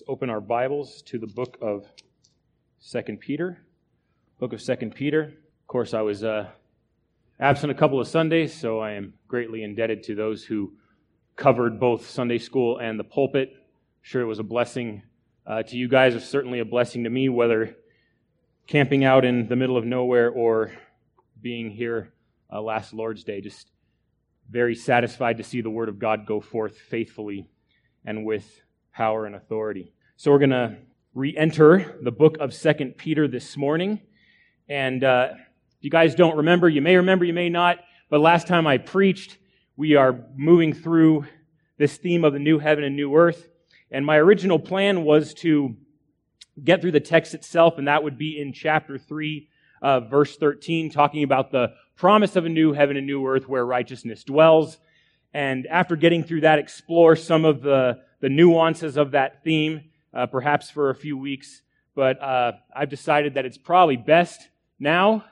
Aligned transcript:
Let's 0.00 0.08
open 0.08 0.30
our 0.30 0.40
Bibles 0.40 1.02
to 1.02 1.18
the 1.18 1.26
book 1.26 1.58
of 1.60 1.84
Second 2.78 3.20
Peter. 3.20 3.58
Book 4.38 4.54
of 4.54 4.62
Second 4.62 4.94
Peter. 4.94 5.24
Of 5.24 5.66
course, 5.66 5.92
I 5.92 6.00
was 6.00 6.24
uh, 6.24 6.48
absent 7.38 7.70
a 7.70 7.74
couple 7.74 8.00
of 8.00 8.08
Sundays, 8.08 8.54
so 8.54 8.78
I 8.78 8.92
am 8.92 9.12
greatly 9.28 9.62
indebted 9.62 10.02
to 10.04 10.14
those 10.14 10.42
who 10.42 10.72
covered 11.36 11.78
both 11.78 12.08
Sunday 12.08 12.38
school 12.38 12.78
and 12.78 12.98
the 12.98 13.04
pulpit. 13.04 13.50
I'm 13.52 13.58
sure 14.00 14.22
it 14.22 14.26
was 14.26 14.38
a 14.38 14.42
blessing 14.42 15.02
uh, 15.46 15.64
to 15.64 15.76
you 15.76 15.86
guys. 15.86 16.14
It's 16.14 16.24
certainly 16.24 16.60
a 16.60 16.64
blessing 16.64 17.04
to 17.04 17.10
me, 17.10 17.28
whether 17.28 17.76
camping 18.66 19.04
out 19.04 19.26
in 19.26 19.48
the 19.48 19.56
middle 19.56 19.76
of 19.76 19.84
nowhere 19.84 20.30
or 20.30 20.72
being 21.42 21.70
here 21.70 22.14
uh, 22.50 22.62
last 22.62 22.94
Lord's 22.94 23.22
Day. 23.22 23.42
Just 23.42 23.70
very 24.48 24.76
satisfied 24.76 25.36
to 25.36 25.44
see 25.44 25.60
the 25.60 25.68
Word 25.68 25.90
of 25.90 25.98
God 25.98 26.24
go 26.24 26.40
forth 26.40 26.78
faithfully 26.78 27.50
and 28.06 28.24
with 28.24 28.62
power 28.92 29.26
and 29.26 29.34
authority. 29.34 29.92
So 30.16 30.30
we're 30.30 30.38
going 30.38 30.50
to 30.50 30.76
re-enter 31.14 31.98
the 32.02 32.10
book 32.10 32.38
of 32.38 32.52
Second 32.52 32.96
Peter 32.96 33.26
this 33.28 33.56
morning. 33.56 34.00
And 34.68 35.02
uh, 35.02 35.28
if 35.32 35.84
you 35.84 35.90
guys 35.90 36.14
don't 36.14 36.36
remember, 36.36 36.68
you 36.68 36.82
may 36.82 36.96
remember, 36.96 37.24
you 37.24 37.32
may 37.32 37.48
not, 37.48 37.78
but 38.08 38.20
last 38.20 38.46
time 38.46 38.66
I 38.66 38.78
preached, 38.78 39.38
we 39.76 39.96
are 39.96 40.24
moving 40.36 40.72
through 40.72 41.26
this 41.78 41.96
theme 41.96 42.24
of 42.24 42.32
the 42.32 42.38
new 42.38 42.58
heaven 42.58 42.84
and 42.84 42.94
new 42.96 43.14
earth. 43.16 43.48
And 43.90 44.04
my 44.04 44.16
original 44.16 44.58
plan 44.58 45.04
was 45.04 45.34
to 45.34 45.76
get 46.62 46.80
through 46.80 46.92
the 46.92 47.00
text 47.00 47.34
itself, 47.34 47.78
and 47.78 47.88
that 47.88 48.04
would 48.04 48.18
be 48.18 48.38
in 48.38 48.52
chapter 48.52 48.98
3, 48.98 49.48
uh, 49.82 50.00
verse 50.00 50.36
13, 50.36 50.90
talking 50.90 51.22
about 51.22 51.50
the 51.50 51.68
promise 51.96 52.36
of 52.36 52.44
a 52.44 52.48
new 52.48 52.72
heaven 52.72 52.96
and 52.96 53.06
new 53.06 53.26
earth 53.26 53.48
where 53.48 53.64
righteousness 53.64 54.24
dwells. 54.24 54.78
And 55.32 55.66
after 55.66 55.96
getting 55.96 56.24
through 56.24 56.42
that, 56.42 56.58
explore 56.58 57.16
some 57.16 57.44
of 57.44 57.62
the, 57.62 57.98
the 58.20 58.28
nuances 58.28 58.96
of 58.96 59.12
that 59.12 59.42
theme, 59.42 59.90
uh, 60.14 60.26
perhaps 60.26 60.70
for 60.70 60.90
a 60.90 60.94
few 60.94 61.16
weeks. 61.16 61.62
But 61.94 62.22
uh, 62.22 62.52
I've 62.74 62.88
decided 62.88 63.34
that 63.34 63.44
it's 63.44 63.58
probably 63.58 63.96
best 63.96 64.48
now, 64.78 65.24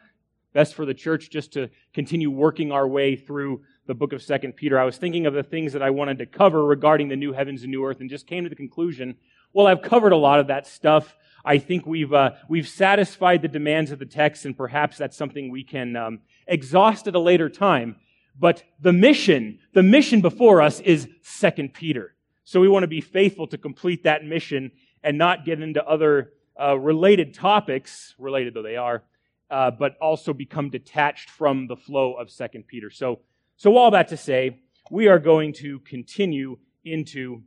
best 0.53 0.75
for 0.75 0.85
the 0.85 0.95
church, 0.95 1.31
just 1.31 1.53
to 1.53 1.71
continue 1.95 2.31
working 2.31 2.73
our 2.73 2.87
way 2.87 3.17
through 3.17 3.63
the 3.87 3.95
book 3.95 4.13
of 4.13 4.23
Second 4.23 4.55
Peter. 4.57 4.79
I 4.79 4.85
was 4.85 4.99
thinking 4.99 5.27
of 5.27 5.35
the 5.35 5.43
things 5.43 5.73
that 5.73 5.83
I 5.83 5.91
wanted 5.91 6.19
to 6.19 6.27
cover 6.27 6.65
regarding 6.65 7.09
the 7.09 7.17
new 7.17 7.33
heavens 7.33 7.63
and 7.63 7.71
new 7.71 7.85
earth, 7.85 8.01
and 8.01 8.11
just 8.11 8.27
came 8.27 8.45
to 8.45 8.51
the 8.51 8.57
conclusion. 8.57 9.17
Well, 9.53 9.67
I've 9.67 9.83
covered 9.83 10.13
a 10.13 10.17
lot 10.17 10.41
of 10.41 10.49
that 10.49 10.67
stuff. 10.67 11.17
I 11.45 11.59
think 11.59 11.87
we've 11.87 12.13
uh, 12.13 12.33
we've 12.49 12.69
satisfied 12.69 13.43
the 13.43 13.49
demands 13.49 13.91
of 13.91 13.99
the 13.99 14.07
text, 14.07 14.45
and 14.45 14.57
perhaps 14.57 14.99
that's 14.99 15.17
something 15.17 15.51
we 15.51 15.65
can 15.65 15.97
um, 15.97 16.21
exhaust 16.47 17.07
at 17.07 17.15
a 17.15 17.21
later 17.21 17.49
time. 17.49 17.97
But 18.39 18.63
the 18.81 18.93
mission, 18.93 19.59
the 19.73 19.83
mission 19.83 20.21
before 20.21 20.61
us 20.61 20.81
is 20.81 21.09
Second 21.23 21.75
Peter. 21.75 22.15
So 22.49 22.61
we 22.61 22.69
want 22.69 22.85
to 22.85 22.89
be 22.89 23.03
faithful 23.03 23.47
to 23.49 23.59
complete 23.59 24.05
that 24.05 24.25
mission 24.25 24.73
and 25.03 25.19
not 25.19 25.45
get 25.45 25.61
into 25.61 25.87
other 25.87 26.33
uh, 26.59 26.79
related 26.79 27.35
topics, 27.35 28.15
related 28.19 28.55
though 28.55 28.63
they 28.63 28.79
are, 28.79 29.05
uh, 29.51 29.71
but 29.71 29.99
also 30.01 30.33
become 30.33 30.71
detached 30.71 31.29
from 31.29 31.67
the 31.67 31.77
flow 31.77 32.15
of 32.15 32.31
Second 32.31 32.67
Peter. 32.67 32.89
So, 32.89 33.21
so 33.59 33.77
all 33.77 33.91
that 33.91 34.09
to 34.09 34.17
say, 34.17 34.61
we 34.91 35.09
are 35.09 35.19
going 35.19 35.53
to 35.59 35.81
continue 35.81 36.57
into 36.87 37.43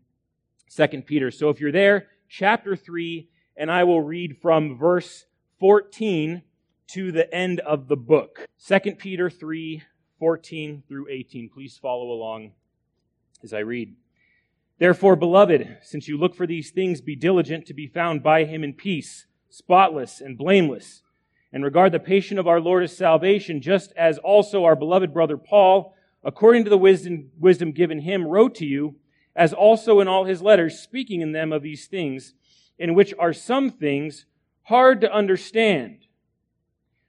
Second 0.69 1.07
Peter. 1.07 1.31
So 1.31 1.49
if 1.49 1.59
you're 1.59 1.71
there, 1.71 2.05
chapter 2.29 2.75
three, 2.75 3.27
and 3.57 3.71
I 3.71 3.85
will 3.85 4.03
read 4.03 4.37
from 4.39 4.77
verse 4.77 5.25
14 5.59 6.43
to 6.89 7.11
the 7.11 7.33
end 7.33 7.59
of 7.61 7.87
the 7.87 7.97
book. 7.97 8.45
Second 8.59 8.99
Peter 8.99 9.31
3, 9.31 9.81
14 10.19 10.83
through 10.87 11.07
18. 11.09 11.49
Please 11.49 11.75
follow 11.81 12.11
along 12.11 12.51
as 13.43 13.51
I 13.51 13.61
read. 13.61 13.95
Therefore, 14.81 15.15
beloved, 15.15 15.77
since 15.83 16.07
you 16.07 16.17
look 16.17 16.33
for 16.33 16.47
these 16.47 16.71
things, 16.71 17.01
be 17.01 17.15
diligent 17.15 17.67
to 17.67 17.73
be 17.75 17.85
found 17.85 18.23
by 18.23 18.45
him 18.45 18.63
in 18.63 18.73
peace, 18.73 19.27
spotless 19.47 20.19
and 20.19 20.35
blameless, 20.35 21.03
and 21.53 21.63
regard 21.63 21.91
the 21.91 21.99
patient 21.99 22.39
of 22.39 22.47
our 22.47 22.59
Lord 22.59 22.83
as 22.83 22.97
salvation, 22.97 23.61
just 23.61 23.93
as 23.95 24.17
also 24.17 24.63
our 24.63 24.75
beloved 24.75 25.13
brother 25.13 25.37
Paul, 25.37 25.93
according 26.23 26.63
to 26.63 26.71
the 26.71 26.79
wisdom, 26.79 27.29
wisdom 27.39 27.73
given 27.73 27.99
him, 27.99 28.25
wrote 28.25 28.55
to 28.55 28.65
you, 28.65 28.95
as 29.35 29.53
also 29.53 29.99
in 29.99 30.07
all 30.07 30.25
his 30.25 30.41
letters, 30.41 30.79
speaking 30.79 31.21
in 31.21 31.31
them 31.31 31.53
of 31.53 31.61
these 31.61 31.85
things, 31.85 32.33
in 32.79 32.95
which 32.95 33.13
are 33.19 33.33
some 33.33 33.69
things 33.69 34.25
hard 34.63 34.99
to 35.01 35.13
understand, 35.13 36.07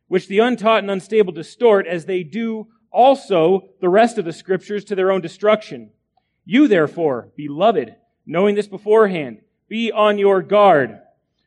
which 0.09 0.28
the 0.28 0.41
untaught 0.41 0.83
and 0.83 0.91
unstable 0.91 1.33
distort, 1.33 1.87
as 1.87 2.04
they 2.04 2.22
do 2.22 2.66
also 2.91 3.71
the 3.81 3.89
rest 3.89 4.19
of 4.19 4.27
the 4.27 4.33
scriptures 4.34 4.84
to 4.84 4.94
their 4.94 5.10
own 5.10 5.22
destruction. 5.22 5.91
You 6.44 6.69
therefore, 6.69 7.28
beloved, 7.36 7.94
knowing 8.26 8.54
this 8.54 8.69
beforehand, 8.69 9.41
be 9.69 9.92
on 9.92 10.19
your 10.19 10.42
guard, 10.42 10.98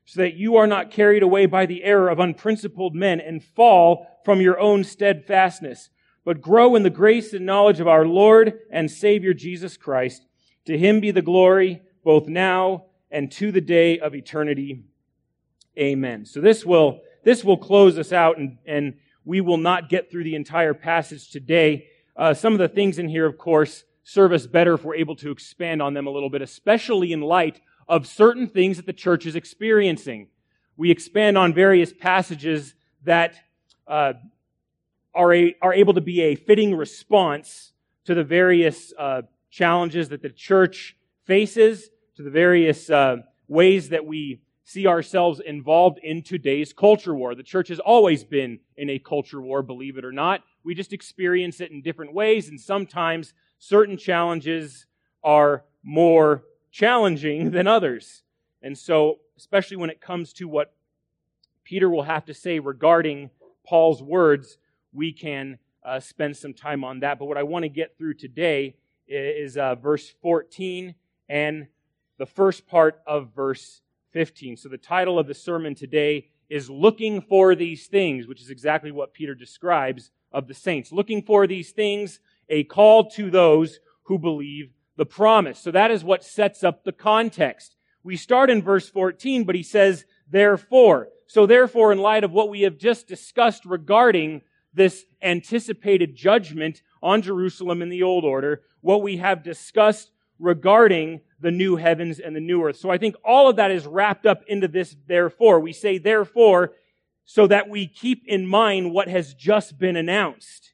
so 0.05 0.21
that 0.21 0.35
you 0.35 0.55
are 0.55 0.67
not 0.67 0.91
carried 0.91 1.23
away 1.23 1.45
by 1.45 1.65
the 1.65 1.83
error 1.83 2.09
of 2.09 2.19
unprincipled 2.19 2.95
men 2.95 3.19
and 3.19 3.43
fall 3.43 4.07
from 4.23 4.41
your 4.41 4.59
own 4.59 4.83
steadfastness, 4.83 5.89
but 6.23 6.41
grow 6.41 6.75
in 6.75 6.83
the 6.83 6.89
grace 6.89 7.33
and 7.33 7.45
knowledge 7.45 7.79
of 7.79 7.87
our 7.87 8.05
Lord 8.05 8.59
and 8.71 8.89
Savior 8.89 9.33
Jesus 9.33 9.77
Christ. 9.77 10.25
To 10.65 10.77
him 10.77 10.99
be 10.99 11.11
the 11.11 11.21
glory 11.21 11.81
both 12.03 12.27
now 12.27 12.85
and 13.11 13.31
to 13.33 13.51
the 13.51 13.61
day 13.61 13.99
of 13.99 14.15
eternity. 14.15 14.83
Amen. 15.77 16.25
So 16.25 16.41
this 16.41 16.65
will, 16.65 17.01
this 17.23 17.43
will 17.43 17.57
close 17.57 17.97
us 17.97 18.11
out 18.11 18.37
and, 18.37 18.57
and 18.65 18.95
we 19.23 19.41
will 19.41 19.57
not 19.57 19.89
get 19.89 20.09
through 20.09 20.23
the 20.23 20.35
entire 20.35 20.73
passage 20.73 21.29
today. 21.29 21.87
Uh, 22.15 22.33
some 22.33 22.53
of 22.53 22.59
the 22.59 22.67
things 22.67 22.97
in 22.97 23.09
here, 23.09 23.25
of 23.25 23.37
course, 23.37 23.83
serve 24.05 24.31
us 24.31 24.45
better 24.45 24.75
if 24.75 24.83
we're 24.83 24.95
able 24.95 25.15
to 25.15 25.31
expand 25.31 25.81
on 25.81 25.95
them 25.95 26.05
a 26.05 26.11
little 26.11 26.29
bit, 26.29 26.41
especially 26.41 27.11
in 27.11 27.21
light 27.21 27.59
of 27.87 28.05
certain 28.07 28.47
things 28.47 28.77
that 28.77 28.85
the 28.85 28.93
church 28.93 29.25
is 29.25 29.35
experiencing. 29.35 30.27
We 30.77 30.91
expand 30.91 31.37
on 31.37 31.53
various 31.53 31.91
passages 31.91 32.75
that 33.03 33.35
uh, 33.87 34.13
are, 35.13 35.33
a, 35.33 35.55
are 35.59 35.73
able 35.73 35.95
to 35.95 36.01
be 36.01 36.21
a 36.21 36.35
fitting 36.35 36.75
response 36.75 37.73
to 38.05 38.13
the 38.13 38.23
various 38.23 38.93
uh, 38.97 39.23
challenges 39.49 40.09
that 40.09 40.21
the 40.21 40.29
church 40.29 40.95
faces, 41.25 41.89
to 42.15 42.21
the 42.21 42.29
various 42.29 42.91
uh, 42.91 43.17
ways 43.47 43.89
that 43.89 44.05
we 44.05 44.39
see 44.65 44.85
ourselves 44.85 45.39
involved 45.39 45.99
in 46.03 46.21
today's 46.21 46.73
culture 46.73 47.15
war. 47.15 47.33
The 47.33 47.43
church 47.43 47.69
has 47.69 47.79
always 47.79 48.23
been 48.23 48.59
in 48.77 48.91
a 48.91 48.99
culture 48.99 49.41
war, 49.41 49.63
believe 49.63 49.97
it 49.97 50.05
or 50.05 50.11
not. 50.11 50.43
We 50.63 50.75
just 50.75 50.93
experience 50.93 51.59
it 51.59 51.71
in 51.71 51.81
different 51.81 52.13
ways, 52.13 52.49
and 52.49 52.59
sometimes 52.59 53.33
certain 53.57 53.97
challenges 53.97 54.85
are 55.23 55.63
more 55.83 56.43
challenging 56.71 57.51
than 57.51 57.67
others. 57.67 58.23
And 58.61 58.77
so, 58.77 59.19
especially 59.37 59.77
when 59.77 59.89
it 59.89 60.01
comes 60.01 60.33
to 60.33 60.47
what 60.47 60.73
Peter 61.63 61.89
will 61.89 62.03
have 62.03 62.25
to 62.25 62.33
say 62.33 62.59
regarding 62.59 63.29
Paul's 63.65 64.01
words, 64.01 64.57
we 64.93 65.11
can 65.11 65.57
uh, 65.83 65.99
spend 65.99 66.35
some 66.37 66.53
time 66.53 66.83
on 66.83 66.99
that. 67.01 67.19
But 67.19 67.25
what 67.25 67.37
I 67.37 67.43
want 67.43 67.63
to 67.63 67.69
get 67.69 67.97
through 67.97 68.15
today 68.15 68.75
is 69.07 69.57
uh, 69.57 69.75
verse 69.75 70.13
14 70.21 70.95
and 71.29 71.67
the 72.17 72.25
first 72.25 72.67
part 72.67 73.01
of 73.05 73.33
verse 73.35 73.81
15. 74.11 74.57
So 74.57 74.69
the 74.69 74.77
title 74.77 75.19
of 75.19 75.27
the 75.27 75.33
sermon 75.33 75.75
today 75.75 76.29
is 76.49 76.69
Looking 76.69 77.21
for 77.21 77.55
These 77.55 77.87
Things, 77.87 78.27
which 78.27 78.41
is 78.41 78.49
exactly 78.49 78.91
what 78.91 79.13
Peter 79.13 79.35
describes 79.35 80.11
of 80.31 80.47
the 80.47 80.53
saints. 80.53 80.91
Looking 80.91 81.21
for 81.21 81.47
these 81.47 81.71
things, 81.71 82.19
a 82.49 82.63
call 82.63 83.09
to 83.11 83.29
those 83.29 83.79
who 84.03 84.19
believe 84.19 84.71
the 84.97 85.05
promise. 85.05 85.59
So 85.59 85.71
that 85.71 85.91
is 85.91 86.03
what 86.03 86.23
sets 86.23 86.63
up 86.63 86.83
the 86.83 86.91
context. 86.91 87.75
We 88.03 88.17
start 88.17 88.49
in 88.49 88.61
verse 88.61 88.87
14, 88.87 89.43
but 89.43 89.55
he 89.55 89.63
says, 89.63 90.05
therefore. 90.29 91.09
So 91.27 91.45
therefore, 91.45 91.91
in 91.91 91.97
light 91.97 92.23
of 92.23 92.31
what 92.31 92.49
we 92.49 92.61
have 92.61 92.77
just 92.77 93.07
discussed 93.07 93.65
regarding 93.65 94.41
this 94.73 95.05
anticipated 95.21 96.15
judgment 96.15 96.81
on 97.01 97.21
Jerusalem 97.21 97.81
in 97.81 97.89
the 97.89 98.03
old 98.03 98.23
order, 98.23 98.61
what 98.81 99.01
we 99.01 99.17
have 99.17 99.43
discussed 99.43 100.11
regarding 100.37 101.21
the 101.39 101.51
new 101.51 101.77
heavens 101.77 102.19
and 102.19 102.35
the 102.35 102.41
new 102.41 102.63
earth. 102.63 102.77
So 102.77 102.89
I 102.89 102.97
think 102.97 103.15
all 103.23 103.49
of 103.49 103.55
that 103.55 103.71
is 103.71 103.87
wrapped 103.87 104.25
up 104.25 104.43
into 104.47 104.67
this 104.67 104.95
therefore. 105.07 105.59
We 105.59 105.73
say 105.73 105.97
therefore 105.97 106.73
so 107.25 107.47
that 107.47 107.69
we 107.69 107.87
keep 107.87 108.23
in 108.27 108.45
mind 108.45 108.91
what 108.91 109.07
has 109.07 109.33
just 109.33 109.79
been 109.79 109.95
announced. 109.95 110.73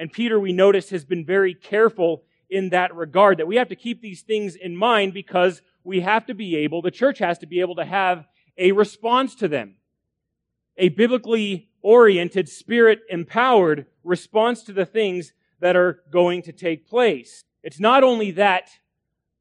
And 0.00 0.10
Peter, 0.10 0.40
we 0.40 0.54
notice, 0.54 0.88
has 0.90 1.04
been 1.04 1.26
very 1.26 1.52
careful 1.52 2.22
in 2.48 2.70
that 2.70 2.96
regard, 2.96 3.36
that 3.36 3.46
we 3.46 3.56
have 3.56 3.68
to 3.68 3.76
keep 3.76 4.00
these 4.00 4.22
things 4.22 4.56
in 4.56 4.74
mind 4.74 5.12
because 5.12 5.60
we 5.84 6.00
have 6.00 6.24
to 6.24 6.34
be 6.34 6.56
able, 6.56 6.80
the 6.80 6.90
church 6.90 7.18
has 7.18 7.36
to 7.40 7.46
be 7.46 7.60
able 7.60 7.76
to 7.76 7.84
have 7.84 8.26
a 8.56 8.72
response 8.72 9.34
to 9.34 9.46
them. 9.46 9.74
A 10.78 10.88
biblically 10.88 11.68
oriented, 11.82 12.48
spirit 12.48 13.00
empowered 13.10 13.84
response 14.02 14.62
to 14.62 14.72
the 14.72 14.86
things 14.86 15.34
that 15.60 15.76
are 15.76 16.00
going 16.10 16.40
to 16.44 16.52
take 16.52 16.88
place. 16.88 17.44
It's 17.62 17.78
not 17.78 18.02
only 18.02 18.30
that 18.30 18.70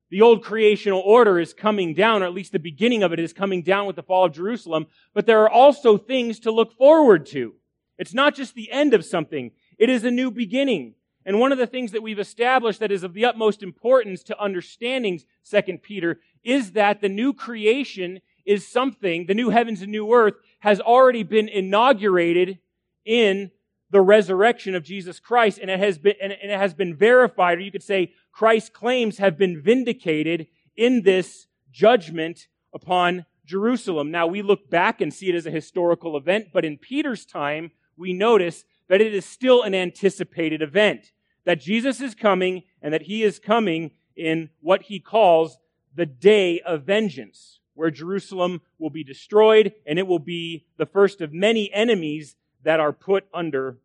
the 0.09 0.21
old 0.21 0.43
creational 0.43 0.99
order 0.99 1.39
is 1.39 1.53
coming 1.53 1.93
down, 1.93 2.21
or 2.21 2.25
at 2.25 2.33
least 2.33 2.51
the 2.51 2.59
beginning 2.59 3.01
of 3.01 3.13
it 3.13 3.19
is 3.19 3.31
coming 3.31 3.63
down 3.63 3.87
with 3.87 3.95
the 3.95 4.03
fall 4.03 4.25
of 4.25 4.33
Jerusalem, 4.33 4.87
but 5.13 5.25
there 5.25 5.41
are 5.41 5.49
also 5.49 5.97
things 5.97 6.37
to 6.41 6.51
look 6.51 6.77
forward 6.77 7.25
to. 7.27 7.53
It's 7.97 8.13
not 8.13 8.35
just 8.35 8.55
the 8.55 8.71
end 8.71 8.93
of 8.93 9.05
something, 9.05 9.51
it 9.79 9.89
is 9.89 10.03
a 10.03 10.11
new 10.11 10.29
beginning. 10.29 10.93
And 11.25 11.39
one 11.39 11.51
of 11.51 11.57
the 11.57 11.67
things 11.67 11.91
that 11.91 12.03
we've 12.03 12.19
established 12.19 12.79
that 12.79 12.91
is 12.91 13.03
of 13.03 13.13
the 13.13 13.25
utmost 13.25 13.63
importance 13.63 14.23
to 14.23 14.39
understanding 14.39 15.19
2 15.49 15.77
Peter 15.81 16.19
is 16.43 16.73
that 16.73 17.01
the 17.01 17.09
new 17.09 17.33
creation 17.33 18.19
is 18.45 18.67
something, 18.67 19.25
the 19.25 19.33
new 19.33 19.49
heavens 19.49 19.81
and 19.81 19.91
new 19.91 20.11
earth 20.13 20.35
has 20.59 20.79
already 20.79 21.23
been 21.23 21.47
inaugurated 21.47 22.59
in 23.05 23.51
the 23.91 24.01
resurrection 24.01 24.75
of 24.75 24.83
Jesus 24.83 25.19
Christ 25.19 25.59
and 25.59 25.69
it 25.69 25.79
has 25.79 25.97
been, 25.97 26.15
and 26.21 26.31
it 26.31 26.57
has 26.57 26.73
been 26.73 26.95
verified, 26.95 27.57
or 27.57 27.61
you 27.61 27.71
could 27.71 27.83
say 27.83 28.13
Christ's 28.31 28.69
claims 28.69 29.17
have 29.17 29.37
been 29.37 29.61
vindicated 29.61 30.47
in 30.75 31.03
this 31.03 31.47
judgment 31.71 32.47
upon 32.73 33.25
Jerusalem. 33.45 34.11
Now 34.11 34.27
we 34.27 34.41
look 34.41 34.69
back 34.69 35.01
and 35.01 35.13
see 35.13 35.29
it 35.29 35.35
as 35.35 35.45
a 35.45 35.51
historical 35.51 36.15
event, 36.15 36.47
but 36.53 36.65
in 36.65 36.77
Peter's 36.77 37.25
time, 37.25 37.71
we 37.97 38.13
notice 38.13 38.63
that 38.89 38.99
it 39.01 39.13
is 39.15 39.25
still 39.25 39.63
an 39.63 39.73
anticipated 39.73 40.61
event. 40.61 41.11
That 41.45 41.61
Jesus 41.61 42.01
is 42.01 42.13
coming 42.13 42.63
and 42.81 42.93
that 42.93 43.03
he 43.03 43.23
is 43.23 43.39
coming 43.39 43.91
in 44.15 44.49
what 44.59 44.83
he 44.83 44.99
calls 44.99 45.57
the 45.95 46.05
day 46.05 46.59
of 46.59 46.83
vengeance, 46.83 47.59
where 47.73 47.89
Jerusalem 47.89 48.61
will 48.77 48.89
be 48.89 49.03
destroyed 49.03 49.73
and 49.85 49.97
it 49.97 50.07
will 50.07 50.19
be 50.19 50.65
the 50.77 50.85
first 50.85 51.21
of 51.21 51.31
many 51.31 51.71
enemies 51.71 52.35
that 52.63 52.79
are 52.79 52.91
put 52.91 53.25
under 53.33 53.77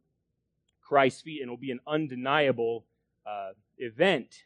Christ's 0.80 1.22
feet 1.22 1.40
and 1.40 1.48
it 1.48 1.50
will 1.50 1.56
be 1.56 1.70
an 1.70 1.80
undeniable 1.86 2.84
uh, 3.24 3.52
event. 3.78 4.44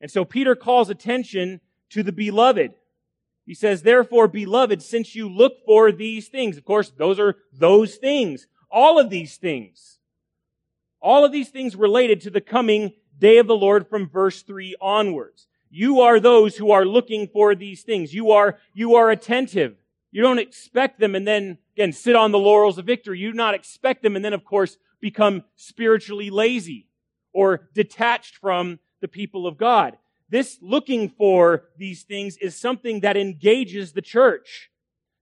And 0.00 0.10
so 0.10 0.24
Peter 0.24 0.56
calls 0.56 0.90
attention 0.90 1.60
to 1.90 2.02
the 2.02 2.12
beloved. 2.12 2.74
He 3.46 3.54
says, 3.54 3.82
therefore, 3.82 4.28
beloved, 4.28 4.82
since 4.82 5.14
you 5.14 5.28
look 5.28 5.64
for 5.66 5.92
these 5.92 6.28
things, 6.28 6.56
of 6.56 6.64
course, 6.64 6.90
those 6.96 7.18
are 7.18 7.36
those 7.52 7.96
things. 7.96 8.46
All 8.70 8.98
of 8.98 9.10
these 9.10 9.36
things. 9.36 9.98
All 11.00 11.24
of 11.24 11.32
these 11.32 11.48
things 11.48 11.74
related 11.74 12.20
to 12.22 12.30
the 12.30 12.40
coming 12.40 12.92
day 13.18 13.38
of 13.38 13.46
the 13.46 13.56
Lord 13.56 13.88
from 13.88 14.08
verse 14.08 14.42
3 14.42 14.76
onwards. 14.80 15.46
You 15.70 16.00
are 16.00 16.18
those 16.18 16.56
who 16.56 16.70
are 16.72 16.84
looking 16.84 17.28
for 17.28 17.54
these 17.54 17.82
things. 17.82 18.12
You 18.12 18.32
are, 18.32 18.58
you 18.74 18.96
are 18.96 19.10
attentive. 19.10 19.76
You 20.10 20.22
don't 20.22 20.38
expect 20.38 20.98
them 20.98 21.14
and 21.14 21.26
then, 21.26 21.58
again, 21.76 21.92
sit 21.92 22.16
on 22.16 22.32
the 22.32 22.38
laurels 22.38 22.78
of 22.78 22.86
victory. 22.86 23.20
You 23.20 23.30
do 23.30 23.36
not 23.36 23.54
expect 23.54 24.02
them 24.02 24.16
and 24.16 24.24
then, 24.24 24.32
of 24.32 24.44
course, 24.44 24.76
become 25.00 25.44
spiritually 25.56 26.30
lazy 26.30 26.88
or 27.32 27.68
detached 27.74 28.36
from 28.36 28.80
the 29.00 29.08
people 29.08 29.46
of 29.46 29.56
God. 29.56 29.96
This 30.28 30.58
looking 30.60 31.08
for 31.08 31.64
these 31.76 32.02
things 32.02 32.36
is 32.38 32.56
something 32.56 33.00
that 33.00 33.16
engages 33.16 33.92
the 33.92 34.02
church, 34.02 34.70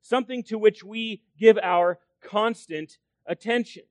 something 0.03 0.43
to 0.45 0.59
which 0.59 0.83
we 0.83 1.23
give 1.39 1.59
our 1.63 1.99
constant 2.23 2.99
attention. 3.29 3.85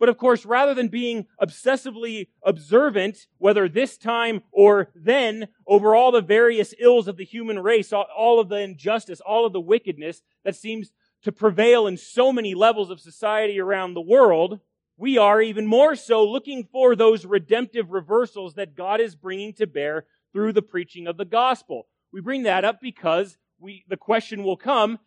But 0.00 0.08
of 0.08 0.18
course, 0.18 0.44
rather 0.44 0.74
than 0.74 0.88
being 0.88 1.26
obsessively 1.40 2.26
observant, 2.44 3.28
whether 3.38 3.68
this 3.68 3.96
time 3.96 4.42
or 4.50 4.90
then, 4.96 5.46
over 5.64 5.94
all 5.94 6.10
the 6.10 6.20
various 6.20 6.74
ills 6.80 7.06
of 7.06 7.16
the 7.16 7.24
human 7.24 7.60
race, 7.60 7.92
all 7.92 8.40
of 8.40 8.48
the 8.48 8.58
injustice, 8.58 9.20
all 9.20 9.46
of 9.46 9.52
the 9.52 9.60
wickedness 9.60 10.22
that 10.44 10.56
seems 10.56 10.90
to 11.22 11.30
prevail 11.30 11.86
in 11.86 11.96
so 11.96 12.32
many 12.32 12.52
levels 12.52 12.90
of 12.90 12.98
society 12.98 13.60
around 13.60 13.94
the 13.94 14.00
world, 14.00 14.58
we 14.96 15.18
are 15.18 15.40
even 15.40 15.66
more 15.66 15.94
so 15.94 16.24
looking 16.24 16.64
for 16.72 16.96
those 16.96 17.24
redemptive 17.24 17.92
reversals 17.92 18.54
that 18.54 18.74
God 18.74 19.00
is 19.00 19.14
bringing 19.14 19.52
to 19.54 19.68
bear 19.68 20.06
through 20.32 20.52
the 20.52 20.62
preaching 20.62 21.06
of 21.06 21.16
the 21.16 21.24
gospel. 21.24 21.86
We 22.12 22.20
bring 22.20 22.42
that 22.42 22.64
up 22.64 22.80
because 22.80 23.38
we, 23.60 23.84
the 23.88 23.96
question 23.96 24.42
will 24.42 24.56
come, 24.56 24.98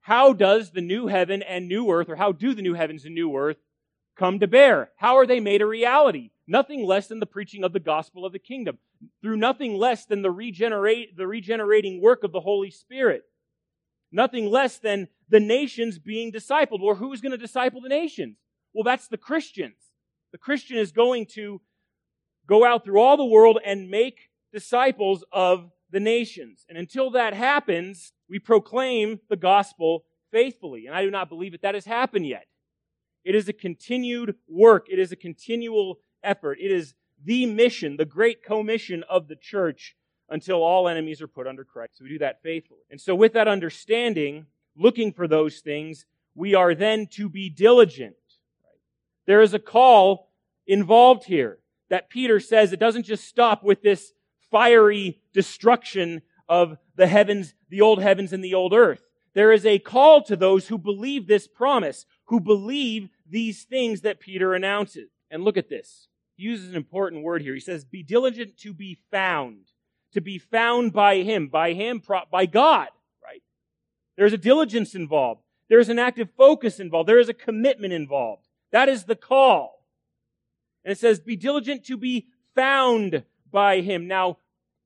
how 0.00 0.32
does 0.32 0.70
the 0.70 0.80
new 0.80 1.06
heaven 1.06 1.42
and 1.42 1.68
new 1.68 1.90
earth, 1.90 2.08
or 2.08 2.16
how 2.16 2.32
do 2.32 2.54
the 2.54 2.62
new 2.62 2.74
heavens 2.74 3.04
and 3.04 3.14
new 3.14 3.36
earth 3.36 3.58
come 4.16 4.38
to 4.38 4.46
bear? 4.46 4.90
How 4.96 5.16
are 5.16 5.26
they 5.26 5.40
made 5.40 5.62
a 5.62 5.66
reality? 5.66 6.30
Nothing 6.46 6.84
less 6.84 7.06
than 7.06 7.20
the 7.20 7.26
preaching 7.26 7.64
of 7.64 7.72
the 7.72 7.80
gospel 7.80 8.24
of 8.24 8.32
the 8.32 8.38
kingdom. 8.38 8.78
Through 9.22 9.36
nothing 9.36 9.74
less 9.74 10.04
than 10.06 10.22
the 10.22 10.30
regenerate, 10.30 11.16
the 11.16 11.26
regenerating 11.26 12.00
work 12.00 12.24
of 12.24 12.32
the 12.32 12.40
Holy 12.40 12.70
Spirit. 12.70 13.22
Nothing 14.10 14.50
less 14.50 14.78
than 14.78 15.08
the 15.28 15.40
nations 15.40 15.98
being 15.98 16.32
discipled. 16.32 16.80
Or 16.80 16.96
who's 16.96 17.20
going 17.20 17.32
to 17.32 17.38
disciple 17.38 17.80
the 17.80 17.88
nations? 17.88 18.36
Well, 18.72 18.84
that's 18.84 19.08
the 19.08 19.16
Christians. 19.16 19.76
The 20.32 20.38
Christian 20.38 20.76
is 20.76 20.92
going 20.92 21.26
to 21.34 21.60
go 22.46 22.64
out 22.64 22.84
through 22.84 23.00
all 23.00 23.16
the 23.16 23.24
world 23.24 23.58
and 23.64 23.90
make 23.90 24.30
disciples 24.52 25.24
of 25.32 25.70
the 25.90 26.00
nations. 26.00 26.64
And 26.68 26.78
until 26.78 27.10
that 27.10 27.34
happens, 27.34 28.12
we 28.28 28.38
proclaim 28.38 29.20
the 29.28 29.36
gospel 29.36 30.04
faithfully. 30.30 30.86
And 30.86 30.94
I 30.94 31.02
do 31.02 31.10
not 31.10 31.28
believe 31.28 31.52
that 31.52 31.62
that 31.62 31.74
has 31.74 31.84
happened 31.84 32.26
yet. 32.26 32.46
It 33.24 33.34
is 33.34 33.48
a 33.48 33.52
continued 33.52 34.36
work. 34.48 34.86
It 34.90 34.98
is 34.98 35.12
a 35.12 35.16
continual 35.16 36.00
effort. 36.22 36.58
It 36.60 36.70
is 36.70 36.94
the 37.22 37.46
mission, 37.46 37.96
the 37.96 38.04
great 38.04 38.42
commission 38.42 39.04
of 39.08 39.28
the 39.28 39.36
church 39.36 39.96
until 40.28 40.62
all 40.62 40.88
enemies 40.88 41.20
are 41.20 41.28
put 41.28 41.46
under 41.46 41.64
Christ. 41.64 41.98
So 41.98 42.04
we 42.04 42.10
do 42.10 42.18
that 42.20 42.42
faithfully. 42.42 42.80
And 42.90 43.00
so 43.00 43.14
with 43.14 43.32
that 43.34 43.48
understanding, 43.48 44.46
looking 44.76 45.12
for 45.12 45.26
those 45.26 45.58
things, 45.58 46.06
we 46.34 46.54
are 46.54 46.74
then 46.74 47.08
to 47.08 47.28
be 47.28 47.50
diligent. 47.50 48.14
There 49.26 49.42
is 49.42 49.52
a 49.52 49.58
call 49.58 50.30
involved 50.66 51.24
here 51.24 51.58
that 51.90 52.08
Peter 52.08 52.40
says 52.40 52.72
it 52.72 52.80
doesn't 52.80 53.02
just 53.02 53.24
stop 53.24 53.62
with 53.62 53.82
this 53.82 54.12
fiery 54.50 55.20
destruction 55.32 56.22
of 56.48 56.76
the 56.96 57.06
heavens, 57.06 57.54
the 57.68 57.80
old 57.80 58.02
heavens 58.02 58.32
and 58.32 58.42
the 58.42 58.54
old 58.54 58.72
earth. 58.72 59.02
There 59.34 59.52
is 59.52 59.64
a 59.64 59.78
call 59.78 60.22
to 60.24 60.34
those 60.34 60.68
who 60.68 60.76
believe 60.76 61.26
this 61.26 61.46
promise, 61.46 62.06
who 62.24 62.40
believe 62.40 63.08
these 63.28 63.62
things 63.62 64.00
that 64.00 64.18
Peter 64.18 64.54
announces. 64.54 65.10
And 65.30 65.44
look 65.44 65.56
at 65.56 65.68
this. 65.68 66.08
He 66.36 66.42
uses 66.44 66.70
an 66.70 66.76
important 66.76 67.22
word 67.22 67.42
here. 67.42 67.54
He 67.54 67.60
says, 67.60 67.84
be 67.84 68.02
diligent 68.02 68.58
to 68.58 68.74
be 68.74 68.98
found. 69.10 69.66
To 70.14 70.20
be 70.20 70.38
found 70.38 70.92
by 70.92 71.18
him, 71.18 71.46
by 71.46 71.72
him, 71.72 72.02
by 72.32 72.46
God, 72.46 72.88
right? 73.22 73.42
There's 74.16 74.32
a 74.32 74.38
diligence 74.38 74.96
involved. 74.96 75.42
There's 75.68 75.88
an 75.88 76.00
active 76.00 76.30
focus 76.36 76.80
involved. 76.80 77.08
There 77.08 77.20
is 77.20 77.28
a 77.28 77.34
commitment 77.34 77.92
involved. 77.92 78.48
That 78.72 78.88
is 78.88 79.04
the 79.04 79.14
call. 79.14 79.86
And 80.84 80.90
it 80.90 80.98
says, 80.98 81.20
be 81.20 81.36
diligent 81.36 81.84
to 81.84 81.96
be 81.96 82.26
found 82.56 83.22
by 83.50 83.80
him. 83.80 84.06
Now, 84.06 84.38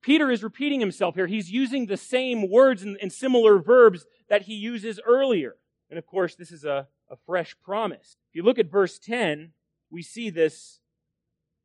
Peter 0.03 0.31
is 0.31 0.43
repeating 0.43 0.81
himself 0.81 1.15
here. 1.15 1.27
He's 1.27 1.51
using 1.51 1.87
the 1.87 1.97
same 1.97 2.51
words 2.51 2.83
and, 2.83 2.99
and 3.01 3.13
similar 3.13 3.59
verbs 3.59 4.07
that 4.29 4.43
he 4.43 4.55
uses 4.55 5.01
earlier. 5.07 5.57
And 5.89 5.99
of 5.99 6.07
course, 6.07 6.35
this 6.35 6.53
is 6.53 6.65
a, 6.65 6.87
a 7.11 7.17
fresh 7.25 7.57
promise. 7.63 8.17
If 8.31 8.37
you 8.37 8.43
look 8.43 8.59
at 8.59 8.71
verse 8.71 8.99
10, 8.99 9.53
we 9.91 10.03
see 10.03 10.29
this 10.29 10.81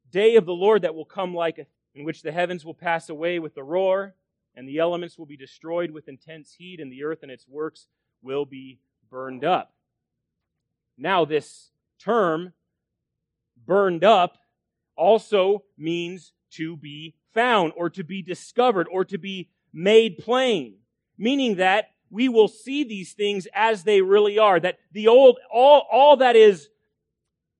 day 0.09 0.35
of 0.35 0.45
the 0.45 0.53
Lord 0.53 0.83
that 0.83 0.95
will 0.95 1.05
come 1.05 1.33
like 1.33 1.57
a, 1.57 1.65
in 1.93 2.05
which 2.05 2.21
the 2.21 2.31
heavens 2.31 2.63
will 2.63 2.73
pass 2.73 3.09
away 3.09 3.39
with 3.39 3.57
a 3.57 3.63
roar, 3.63 4.15
and 4.55 4.67
the 4.67 4.79
elements 4.79 5.17
will 5.17 5.25
be 5.25 5.37
destroyed 5.37 5.91
with 5.91 6.07
intense 6.07 6.53
heat, 6.53 6.79
and 6.79 6.91
the 6.91 7.03
earth 7.03 7.23
and 7.23 7.31
its 7.31 7.47
works 7.47 7.87
will 8.21 8.45
be 8.45 8.79
burned 9.09 9.43
up. 9.43 9.73
Now, 10.97 11.25
this 11.25 11.71
term, 11.99 12.53
burned 13.65 14.03
up, 14.03 14.37
also 14.95 15.63
means 15.77 16.33
to 16.51 16.77
be 16.77 17.15
found 17.33 17.73
or 17.75 17.89
to 17.89 18.03
be 18.03 18.21
discovered 18.21 18.87
or 18.91 19.05
to 19.05 19.17
be 19.17 19.49
made 19.73 20.17
plain. 20.17 20.75
Meaning 21.17 21.55
that 21.55 21.91
we 22.09 22.29
will 22.29 22.47
see 22.47 22.83
these 22.83 23.13
things 23.13 23.47
as 23.53 23.83
they 23.83 24.01
really 24.01 24.39
are. 24.39 24.59
That 24.59 24.79
the 24.91 25.07
old, 25.07 25.37
all, 25.51 25.87
all 25.91 26.17
that 26.17 26.35
is 26.35 26.69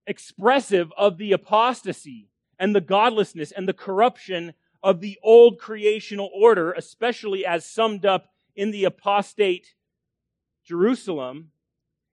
expressive 0.07 0.91
of 0.97 1.17
the 1.17 1.33
apostasy 1.33 2.29
and 2.57 2.75
the 2.75 2.81
godlessness 2.81 3.51
and 3.51 3.67
the 3.67 3.73
corruption 3.73 4.53
of 4.81 5.01
the 5.01 5.19
old 5.23 5.59
creational 5.59 6.29
order, 6.33 6.71
especially 6.71 7.45
as 7.45 7.65
summed 7.65 8.05
up 8.05 8.29
in 8.55 8.71
the 8.71 8.85
apostate 8.85 9.75
Jerusalem, 10.65 11.51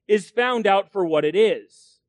is 0.06 0.30
found 0.30 0.66
out 0.66 0.92
for 0.92 1.04
what 1.04 1.24
it 1.24 1.34
is. 1.34 2.00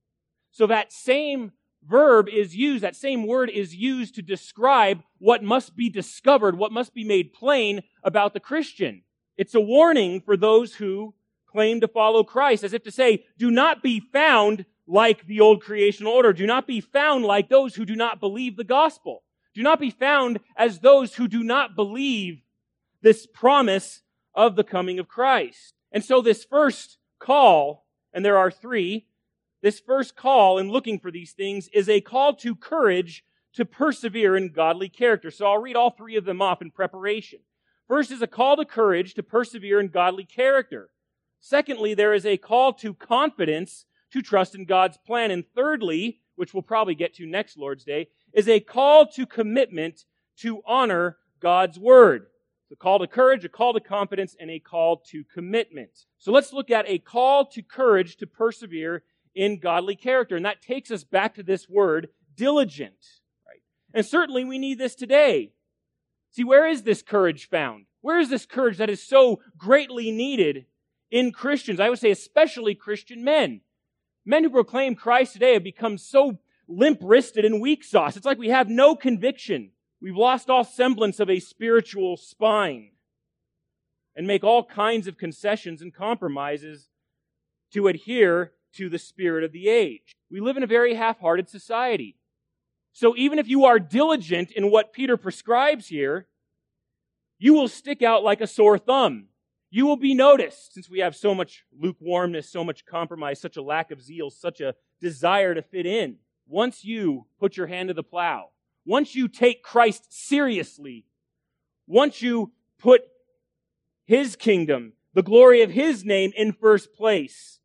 So 0.51 0.67
that 0.67 0.91
same 0.91 1.51
verb 1.87 2.27
is 2.29 2.55
used, 2.55 2.83
that 2.83 2.95
same 2.95 3.25
word 3.25 3.49
is 3.49 3.75
used 3.75 4.15
to 4.15 4.21
describe 4.21 5.01
what 5.19 5.43
must 5.43 5.75
be 5.75 5.89
discovered, 5.89 6.57
what 6.57 6.71
must 6.71 6.93
be 6.93 7.03
made 7.03 7.33
plain 7.33 7.83
about 8.03 8.33
the 8.33 8.39
Christian. 8.39 9.03
It's 9.37 9.55
a 9.55 9.61
warning 9.61 10.21
for 10.21 10.35
those 10.35 10.75
who 10.75 11.13
claim 11.45 11.81
to 11.81 11.87
follow 11.87 12.23
Christ, 12.23 12.63
as 12.63 12.73
if 12.73 12.83
to 12.83 12.91
say, 12.91 13.25
do 13.37 13.49
not 13.49 13.81
be 13.81 13.99
found 13.99 14.65
like 14.85 15.25
the 15.27 15.41
old 15.41 15.61
creation 15.61 16.05
order. 16.05 16.33
Do 16.33 16.45
not 16.45 16.67
be 16.67 16.81
found 16.81 17.25
like 17.25 17.49
those 17.49 17.75
who 17.75 17.85
do 17.85 17.95
not 17.95 18.19
believe 18.19 18.55
the 18.55 18.63
gospel. 18.63 19.23
Do 19.53 19.63
not 19.63 19.79
be 19.79 19.89
found 19.89 20.39
as 20.55 20.79
those 20.79 21.15
who 21.15 21.27
do 21.27 21.43
not 21.43 21.75
believe 21.75 22.41
this 23.01 23.25
promise 23.25 24.01
of 24.33 24.55
the 24.55 24.63
coming 24.63 24.99
of 24.99 25.07
Christ. 25.07 25.73
And 25.91 26.03
so 26.03 26.21
this 26.21 26.43
first 26.43 26.97
call, 27.19 27.85
and 28.13 28.23
there 28.23 28.37
are 28.37 28.51
three, 28.51 29.07
this 29.67 29.81
first 29.81 30.15
call 30.15 30.57
in 30.57 30.71
looking 30.71 30.97
for 30.97 31.11
these 31.11 31.33
things 31.33 31.67
is 31.73 31.89
a 31.89 31.99
call 31.99 32.33
to 32.33 32.55
courage 32.55 33.25
to 33.51 33.65
persevere 33.65 34.37
in 34.37 34.47
godly 34.47 34.87
character. 34.87 35.29
So 35.29 35.45
I'll 35.45 35.57
read 35.57 35.75
all 35.75 35.89
three 35.89 36.15
of 36.15 36.23
them 36.23 36.41
off 36.41 36.61
in 36.61 36.71
preparation. 36.71 37.39
First 37.85 38.09
is 38.09 38.21
a 38.21 38.27
call 38.27 38.55
to 38.55 38.63
courage 38.63 39.13
to 39.15 39.23
persevere 39.23 39.81
in 39.81 39.89
godly 39.89 40.23
character. 40.23 40.89
Secondly, 41.41 41.93
there 41.93 42.13
is 42.13 42.25
a 42.25 42.37
call 42.37 42.71
to 42.75 42.93
confidence 42.93 43.83
to 44.13 44.21
trust 44.21 44.55
in 44.55 44.63
God's 44.63 44.97
plan. 45.05 45.31
And 45.31 45.43
thirdly, 45.53 46.21
which 46.37 46.53
we'll 46.53 46.63
probably 46.63 46.95
get 46.95 47.13
to 47.15 47.25
next 47.25 47.57
Lord's 47.57 47.83
Day, 47.83 48.07
is 48.31 48.47
a 48.47 48.61
call 48.61 49.05
to 49.07 49.25
commitment 49.25 50.05
to 50.37 50.61
honor 50.65 51.17
God's 51.41 51.77
word. 51.77 52.27
It's 52.63 52.71
a 52.71 52.81
call 52.81 52.99
to 52.99 53.07
courage, 53.07 53.43
a 53.43 53.49
call 53.49 53.73
to 53.73 53.81
confidence, 53.81 54.33
and 54.39 54.49
a 54.49 54.59
call 54.59 55.03
to 55.11 55.25
commitment. 55.25 56.05
So 56.19 56.31
let's 56.31 56.53
look 56.53 56.71
at 56.71 56.85
a 56.87 56.99
call 56.99 57.45
to 57.47 57.61
courage 57.61 58.15
to 58.17 58.27
persevere 58.27 59.03
in 59.37 59.59
godly 59.59 59.95
character. 59.95 60.35
And 60.35 60.45
that 60.45 60.63
takes 60.63 60.89
us 60.89 61.03
back 61.03 61.35
to 61.35 61.43
this 61.43 61.69
word, 61.69 62.09
diligent. 62.35 63.21
Right? 63.47 63.61
And 63.93 64.05
certainly 64.05 64.43
we 64.43 64.57
need 64.57 64.79
this 64.79 64.95
today. 64.95 65.53
See, 66.31 66.43
where 66.43 66.67
is 66.67 66.81
this 66.81 67.03
courage 67.03 67.47
found? 67.47 67.85
Where 68.01 68.19
is 68.19 68.29
this 68.29 68.47
courage 68.47 68.77
that 68.77 68.89
is 68.89 69.01
so 69.01 69.39
greatly 69.57 70.11
needed 70.11 70.65
in 71.11 71.31
Christians? 71.31 71.79
I 71.79 71.89
would 71.89 71.99
say 71.99 72.09
especially 72.09 72.73
Christian 72.73 73.23
men. 73.23 73.61
Men 74.25 74.43
who 74.43 74.49
proclaim 74.49 74.95
Christ 74.95 75.33
today 75.33 75.53
have 75.53 75.63
become 75.63 75.97
so 75.97 76.39
limp 76.67 76.99
wristed 77.01 77.45
and 77.45 77.61
weak 77.61 77.83
sauce. 77.83 78.17
It's 78.17 78.25
like 78.25 78.39
we 78.39 78.49
have 78.49 78.69
no 78.69 78.95
conviction. 78.95 79.71
We've 80.01 80.17
lost 80.17 80.49
all 80.49 80.63
semblance 80.63 81.19
of 81.19 81.29
a 81.29 81.39
spiritual 81.39 82.17
spine 82.17 82.91
and 84.15 84.25
make 84.25 84.43
all 84.43 84.63
kinds 84.63 85.07
of 85.07 85.17
concessions 85.17 85.81
and 85.81 85.93
compromises 85.93 86.89
to 87.71 87.87
adhere 87.87 88.53
to 88.77 88.89
the 88.89 88.99
spirit 88.99 89.43
of 89.43 89.51
the 89.51 89.69
age. 89.69 90.15
We 90.31 90.39
live 90.39 90.57
in 90.57 90.63
a 90.63 90.67
very 90.67 90.95
half 90.95 91.19
hearted 91.19 91.49
society. 91.49 92.15
So 92.93 93.15
even 93.15 93.37
if 93.37 93.47
you 93.47 93.65
are 93.65 93.79
diligent 93.79 94.51
in 94.51 94.71
what 94.71 94.93
Peter 94.93 95.17
prescribes 95.17 95.87
here, 95.87 96.27
you 97.37 97.53
will 97.53 97.67
stick 97.67 98.01
out 98.01 98.23
like 98.23 98.41
a 98.41 98.47
sore 98.47 98.79
thumb 98.79 99.27
you 99.69 99.85
will 99.85 99.97
be 99.97 100.13
noticed 100.13 100.73
since 100.73 100.89
we 100.89 100.99
have 100.99 101.15
so 101.15 101.35
much 101.35 101.65
lukewarmness, 101.77 102.49
so 102.49 102.63
much 102.63 102.85
compromise, 102.85 103.39
such 103.39 103.57
a 103.57 103.61
lack 103.61 103.91
of 103.91 104.01
zeal, 104.01 104.29
such 104.29 104.61
a 104.61 104.75
desire 105.01 105.53
to 105.53 105.61
fit 105.61 105.85
in. 105.85 106.17
Once 106.47 106.85
you 106.85 107.25
put 107.39 107.57
your 107.57 107.67
hand 107.67 107.89
to 107.89 107.93
the 107.93 108.03
plow, 108.03 108.49
once 108.85 109.13
you 109.13 109.27
take 109.27 109.63
Christ 109.63 110.05
seriously, 110.09 111.05
once 111.85 112.21
you 112.21 112.53
put 112.79 113.01
His 114.05 114.37
kingdom, 114.37 114.93
the 115.13 115.23
glory 115.23 115.61
of 115.61 115.71
His 115.71 116.05
name 116.05 116.31
in 116.37 116.53
first 116.53 116.93
place, 116.93 117.56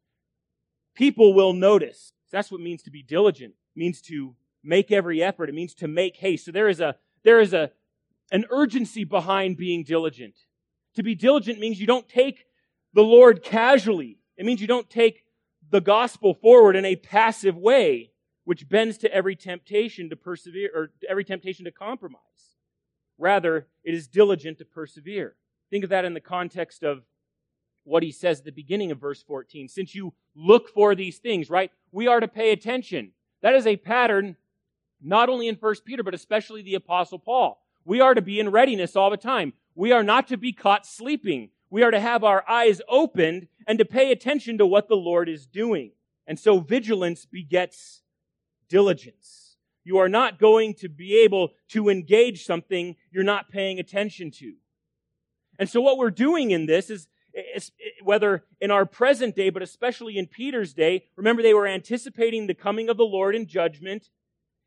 people 0.95 1.35
will 1.35 1.53
notice. 1.53 2.13
That's 2.31 2.51
what 2.51 2.61
means 2.61 2.83
to 2.83 2.91
be 2.91 3.03
diligent. 3.03 3.55
It 3.77 3.79
means 3.79 4.01
to 4.03 4.35
make 4.63 4.91
every 4.91 5.23
effort. 5.23 5.49
It 5.49 5.55
means 5.55 5.75
to 5.75 5.89
make 5.89 6.17
haste. 6.17 6.47
So 6.47 6.53
there 6.53 6.69
is 6.69 6.81
a, 6.81 6.97
there 7.25 7.41
is 7.41 7.53
a, 7.53 7.71
an 8.31 8.45
urgency 8.51 9.05
behind 9.05 9.57
being 9.57 9.85
diligent. 9.85 10.35
To 10.95 11.03
be 11.03 11.15
diligent 11.15 11.59
means 11.59 11.81
you 11.81 11.87
don't 11.87 12.09
take 12.09 12.47
the 12.95 13.03
Lord 13.03 13.43
casually. 13.43 14.19
It 14.37 14.47
means 14.47 14.61
you 14.61 14.67
don't 14.67 14.89
take 14.91 15.25
the 15.71 15.81
gospel 15.81 16.35
forward 16.35 16.77
in 16.77 16.85
a 16.85 16.97
passive 16.97 17.57
way, 17.57 18.11
which 18.45 18.69
bends 18.69 18.99
to 18.99 19.13
every 19.13 19.37
temptation 19.37 20.11
to 20.11 20.17
persevere 20.17 20.71
or 20.75 20.91
every 21.09 21.25
temptation 21.25 21.65
to 21.65 21.71
compromise. 21.71 22.21
Rather, 23.19 23.67
it 23.85 23.95
is 23.95 24.09
diligent 24.09 24.59
to 24.59 24.65
persevere. 24.65 25.37
Think 25.71 25.85
of 25.85 25.91
that 25.91 26.05
in 26.05 26.15
the 26.15 26.21
context 26.21 26.83
of 26.83 27.05
what 27.85 28.03
he 28.03 28.13
says 28.13 28.41
at 28.41 28.45
the 28.45 28.53
beginning 28.53 28.91
of 28.91 29.01
verse 29.01 29.23
14. 29.23 29.69
Since 29.69 29.95
you 29.95 30.13
look 30.35 30.69
for 30.69 30.95
these 30.95 31.19
things, 31.19 31.51
right? 31.51 31.71
We 31.91 32.07
are 32.07 32.21
to 32.21 32.29
pay 32.29 32.53
attention. 32.53 33.13
That 33.43 33.55
is 33.55 33.67
a 33.67 33.77
pattern 33.77 34.37
not 35.01 35.29
only 35.29 35.49
in 35.49 35.57
1 35.57 35.75
Peter, 35.85 36.03
but 36.03 36.15
especially 36.15 36.63
the 36.63 36.77
Apostle 36.77 37.19
Paul. 37.19 37.61
We 37.85 38.01
are 38.01 38.15
to 38.15 38.23
be 38.23 38.39
in 38.39 38.51
readiness 38.51 38.95
all 38.95 39.11
the 39.11 39.17
time. 39.17 39.53
We 39.75 39.93
are 39.93 40.05
not 40.05 40.29
to 40.29 40.37
be 40.37 40.53
caught 40.53 40.87
sleeping. 40.87 41.51
We 41.71 41.83
are 41.83 41.91
to 41.91 42.01
have 42.01 42.23
our 42.23 42.49
eyes 42.49 42.81
opened 42.89 43.49
and 43.67 43.79
to 43.79 43.85
pay 43.85 44.13
attention 44.13 44.59
to 44.59 44.67
what 44.67 44.89
the 44.89 44.95
Lord 44.97 45.29
is 45.29 45.47
doing. 45.47 45.93
And 46.27 46.39
so 46.39 46.61
vigilance 46.61 47.27
begets 47.27 48.03
diligence. 48.69 49.57
You 49.85 49.99
are 49.99 50.09
not 50.09 50.39
going 50.39 50.75
to 50.75 50.89
be 50.89 51.17
able 51.25 51.53
to 51.71 51.89
engage 51.89 52.45
something 52.45 52.97
you're 53.11 53.25
not 53.25 53.51
paying 53.51 53.81
attention 53.81 54.31
to. 54.33 54.55
And 55.59 55.69
so 55.69 55.81
what 55.81 55.99
we're 55.99 56.11
doing 56.11 56.53
in 56.53 56.67
this 56.67 56.89
is, 56.89 57.01
is, 57.01 57.09
whether 58.03 58.45
in 58.61 58.71
our 58.71 58.85
present 58.85 59.35
day, 59.35 59.51
but 59.51 59.63
especially 59.63 60.19
in 60.19 60.27
Peter's 60.27 60.75
day, 60.75 61.07
remember 61.17 61.43
they 61.43 61.55
were 61.55 61.67
anticipating 61.67 62.47
the 62.47 62.55
coming 62.55 62.89
of 62.89 62.97
the 62.97 63.05
Lord 63.05 63.35
in 63.35 63.47
judgment 63.47 64.11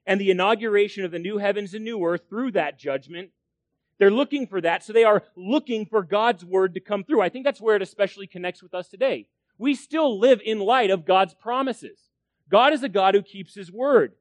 and 0.05 0.19
the 0.19 0.31
inauguration 0.31 1.03
of 1.03 1.11
the 1.11 1.19
new 1.19 1.37
heavens 1.37 1.73
and 1.73 1.83
new 1.83 2.03
earth 2.03 2.21
through 2.29 2.51
that 2.51 2.79
judgment. 2.79 3.29
They're 3.97 4.11
looking 4.11 4.45
for 4.45 4.59
that, 4.61 4.83
so 4.83 4.93
they 4.93 5.03
are 5.03 5.23
looking 5.35 5.85
for 5.85 6.03
God's 6.03 6.43
word 6.43 6.73
to 6.73 6.79
come 6.79 7.03
through. 7.03 7.21
I 7.21 7.29
think 7.29 7.45
that's 7.45 7.61
where 7.61 7.75
it 7.75 7.81
especially 7.81 8.27
connects 8.27 8.61
with 8.61 8.73
us 8.73 8.89
today. 8.89 9.27
We 9.57 9.73
still 9.73 10.19
live 10.19 10.41
in 10.43 10.59
light 10.59 10.91
of 10.91 11.05
God's 11.05 11.33
promises. 11.33 12.09
God 12.49 12.73
is 12.73 12.83
a 12.83 12.89
God 12.89 13.15
who 13.15 13.21
keeps 13.21 13.55
his 13.55 13.71
word. 13.71 14.13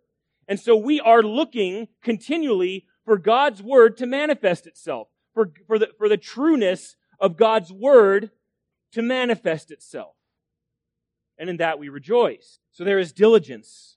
And 0.46 0.60
so 0.60 0.76
we 0.76 1.00
are 1.00 1.22
looking 1.22 1.88
continually 2.02 2.86
for 3.04 3.18
God's 3.18 3.62
word 3.62 3.96
to 3.98 4.06
manifest 4.06 4.66
itself, 4.66 5.08
for, 5.34 5.50
for, 5.66 5.78
the, 5.78 5.88
for 5.98 6.08
the 6.08 6.16
trueness 6.16 6.96
of 7.20 7.36
God's 7.36 7.72
word 7.72 8.30
to 8.92 9.02
manifest 9.02 9.70
itself. 9.70 10.14
And 11.38 11.50
in 11.50 11.56
that 11.56 11.78
we 11.78 11.88
rejoice. 11.88 12.60
So 12.72 12.84
there 12.84 12.98
is 12.98 13.12
diligence. 13.12 13.96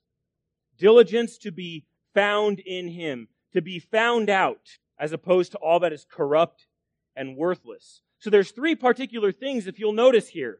Diligence 0.76 1.38
to 1.38 1.52
be 1.52 1.86
found 2.14 2.58
in 2.60 2.88
him, 2.88 3.28
to 3.52 3.62
be 3.62 3.78
found 3.78 4.28
out 4.28 4.78
as 4.98 5.12
opposed 5.12 5.52
to 5.52 5.58
all 5.58 5.80
that 5.80 5.92
is 5.92 6.06
corrupt 6.10 6.66
and 7.14 7.36
worthless. 7.36 8.02
So 8.18 8.30
there's 8.30 8.50
three 8.50 8.74
particular 8.74 9.30
things, 9.30 9.66
if 9.66 9.78
you'll 9.78 9.92
notice 9.92 10.28
here, 10.28 10.58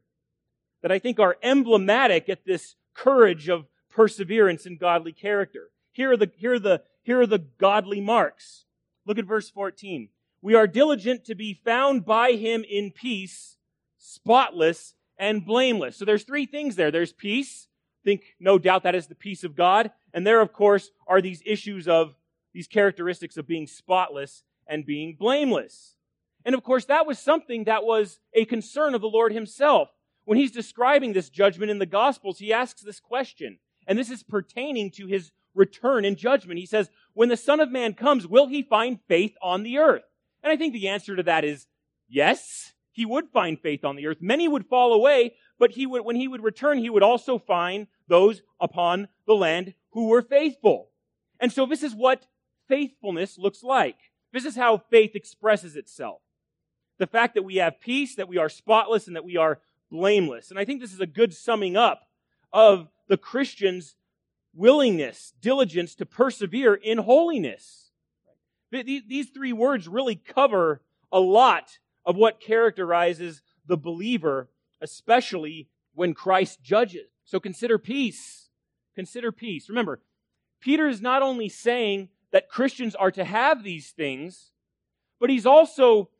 that 0.83 0.93
I 0.93 0.99
think 0.99 1.19
are 1.19 1.37
emblematic 1.43 2.29
at 2.29 2.45
this 2.45 2.77
courage 2.95 3.49
of 3.49 3.67
perseverance 3.91 4.67
and 4.67 4.79
godly 4.79 5.12
character. 5.12 5.71
Here 5.93 6.12
are 6.12 6.17
the, 6.17 6.31
here 6.37 6.55
are 6.55 6.59
the, 6.61 6.83
here 7.03 7.21
are 7.21 7.27
the 7.27 7.45
godly 7.59 8.00
marks. 8.00 8.67
Look 9.07 9.19
at 9.19 9.25
verse 9.25 9.50
14. 9.50 10.11
We 10.40 10.54
are 10.54 10.66
diligent 10.66 11.25
to 11.25 11.35
be 11.35 11.54
found 11.54 12.04
by 12.04 12.33
him 12.33 12.64
in 12.68 12.92
peace, 12.92 13.57
spotless 13.99 14.95
and 15.18 15.45
blameless. 15.45 15.97
So 15.97 16.04
there's 16.04 16.23
three 16.23 16.47
things 16.47 16.76
there. 16.76 16.90
There's 16.90 17.12
peace. 17.12 17.66
Think 18.04 18.37
no 18.38 18.59
doubt 18.59 18.85
that 18.85 18.95
is 18.95 19.09
the 19.09 19.14
peace 19.14 19.42
of 19.42 19.57
God. 19.57 19.90
And 20.14 20.26
there, 20.26 20.40
of 20.40 20.52
course, 20.52 20.90
are 21.07 21.21
these 21.21 21.42
issues 21.45 21.88
of 21.88 22.14
these 22.54 22.68
characteristics 22.68 23.37
of 23.37 23.47
being 23.47 23.66
spotless 23.66 24.45
and 24.66 24.87
being 24.87 25.16
blameless. 25.18 25.97
And 26.45 26.54
of 26.54 26.62
course, 26.62 26.85
that 26.87 27.07
was 27.07 27.18
something 27.18 27.64
that 27.64 27.85
was 27.85 28.21
a 28.33 28.45
concern 28.45 28.95
of 28.95 29.00
the 29.00 29.09
Lord 29.09 29.33
himself. 29.33 29.90
When 30.25 30.38
he's 30.38 30.52
describing 30.52 31.12
this 31.12 31.30
judgment 31.30 31.71
in 31.71 31.78
the 31.78 31.87
Gospels, 31.87 32.38
he 32.38 32.52
asks 32.52 32.83
this 32.83 33.00
question. 33.00 33.59
And 33.87 33.99
this 33.99 34.11
is 34.11 34.23
pertaining 34.23 34.90
to 34.92 35.07
his 35.07 35.33
return 35.54 36.04
in 36.04 36.16
judgment. 36.16 36.61
He 36.61 36.66
says, 36.66 36.90
When 37.14 37.28
the 37.28 37.37
Son 37.37 37.61
of 37.61 37.71
Man 37.71 37.95
comes, 37.95 38.26
will 38.26 38.47
he 38.47 38.62
find 38.62 39.00
faith 39.09 39.35
on 39.42 39.62
the 39.62 39.78
earth? 39.78 40.02
And 40.42 40.52
I 40.52 40.57
think 40.57 40.73
the 40.73 40.88
answer 40.88 41.16
to 41.16 41.23
that 41.25 41.45
is 41.45 41.66
yes, 42.09 42.73
he 42.92 43.04
would 43.07 43.28
find 43.28 43.61
faith 43.61 43.85
on 43.85 43.97
the 43.97 44.07
earth. 44.07 44.18
Many 44.21 44.49
would 44.49 44.66
fall 44.66 44.92
away, 44.92 45.35
but 45.59 45.73
he 45.73 45.87
would, 45.87 46.04
when 46.04 46.16
he 46.16 46.28
would 46.28 46.42
return, 46.42 46.78
he 46.78 46.90
would 46.90 47.02
also 47.02 47.38
find 47.38 47.87
those 48.09 48.42
upon 48.61 49.09
the 49.26 49.35
land 49.35 49.75
who 49.90 50.09
were 50.09 50.23
faithful. 50.23 50.90
And 51.40 51.52
so 51.52 51.66
this 51.66 51.83
is 51.83 51.95
what 51.95 52.26
faithfulness 52.68 53.38
looks 53.38 53.62
like. 53.62 53.97
This 54.33 54.45
is 54.45 54.57
how 54.57 54.78
faith 54.90 55.14
expresses 55.14 55.76
itself. 55.76 56.21
The 56.99 57.07
fact 57.07 57.35
that 57.35 57.45
we 57.45 57.57
have 57.57 57.80
peace, 57.80 58.16
that 58.16 58.28
we 58.28 58.38
are 58.38 58.49
spotless, 58.49 59.07
and 59.07 59.16
that 59.16 59.25
we 59.25 59.37
are 59.37 59.61
blameless. 59.90 60.50
And 60.50 60.59
I 60.59 60.64
think 60.64 60.80
this 60.80 60.92
is 60.92 61.00
a 61.00 61.07
good 61.07 61.33
summing 61.33 61.76
up 61.76 62.09
of 62.52 62.88
the 63.09 63.16
Christian's 63.16 63.95
willingness, 64.54 65.33
diligence 65.40 65.95
to 65.95 66.07
persevere 66.07 66.75
in 66.75 66.99
holiness. 66.99 67.88
These 68.71 69.31
three 69.31 69.53
words 69.53 69.89
really 69.89 70.17
cover 70.17 70.83
a 71.11 71.21
lot 71.21 71.79
of 72.05 72.17
what 72.17 72.41
characterizes 72.41 73.43
the 73.67 73.77
believer, 73.77 74.49
especially 74.81 75.69
when 75.95 76.15
Christ 76.15 76.63
judges. 76.63 77.09
So 77.25 77.41
consider 77.41 77.79
peace. 77.79 78.49
Consider 78.95 79.33
peace. 79.33 79.69
Remember, 79.69 80.01
Peter 80.61 80.89
is 80.89 81.01
not 81.01 81.23
only 81.23 81.49
saying 81.49 82.09
that 82.33 82.49
Christians 82.49 82.95
are 82.95 83.11
to 83.11 83.25
have 83.25 83.63
these 83.63 83.91
things, 83.91 84.53
but 85.21 85.31
he's 85.31 85.47
also 85.47 86.11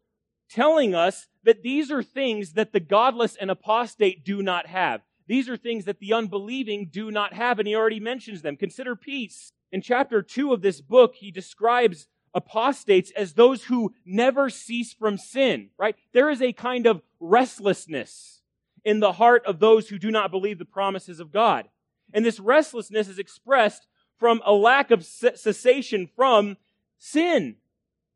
telling 0.50 0.95
us 0.95 1.26
that 1.45 1.62
these 1.62 1.90
are 1.90 2.02
things 2.02 2.55
that 2.55 2.73
the 2.73 2.81
godless 2.81 3.37
and 3.37 3.50
apostate 3.50 4.25
do 4.25 4.43
not 4.43 4.67
have. 4.67 5.02
These 5.26 5.49
are 5.49 5.57
things 5.57 5.85
that 5.85 6.00
the 6.00 6.14
unbelieving 6.14 6.88
do 6.90 7.11
not 7.11 7.35
have, 7.35 7.59
and 7.59 7.69
he 7.69 7.75
already 7.75 8.00
mentions 8.00 8.43
them. 8.43 8.57
Consider 8.57 8.97
peace. 8.97 9.52
In 9.71 9.83
chapter 9.83 10.23
2 10.23 10.52
of 10.52 10.62
this 10.62 10.81
book, 10.81 11.17
he 11.17 11.31
describes 11.31 12.09
apostates 12.35 13.11
as 13.12 13.32
those 13.32 13.64
who 13.64 13.94
never 14.04 14.50
cease 14.50 14.92
from 14.92 15.16
sin, 15.16 15.70
right? 15.78 15.97
There 16.12 16.30
is 16.30 16.42
a 16.42 16.52
kind 16.52 16.87
of 16.87 17.02
restlessness 17.20 18.42
in 18.85 19.00
the 19.00 19.12
heart 19.12 19.44
of 19.47 19.58
those 19.58 19.88
who 19.88 19.99
do 19.99 20.11
not 20.11 20.30
believe 20.30 20.58
the 20.58 20.64
promises 20.64 21.20
of 21.20 21.32
God. 21.32 21.68
And 22.12 22.25
this 22.25 22.40
restlessness 22.40 23.08
is 23.08 23.18
expressed 23.18 23.87
from 24.18 24.40
a 24.44 24.52
lack 24.52 24.90
of 24.90 25.04
cessation 25.04 26.08
from 26.16 26.56
sin. 26.99 27.56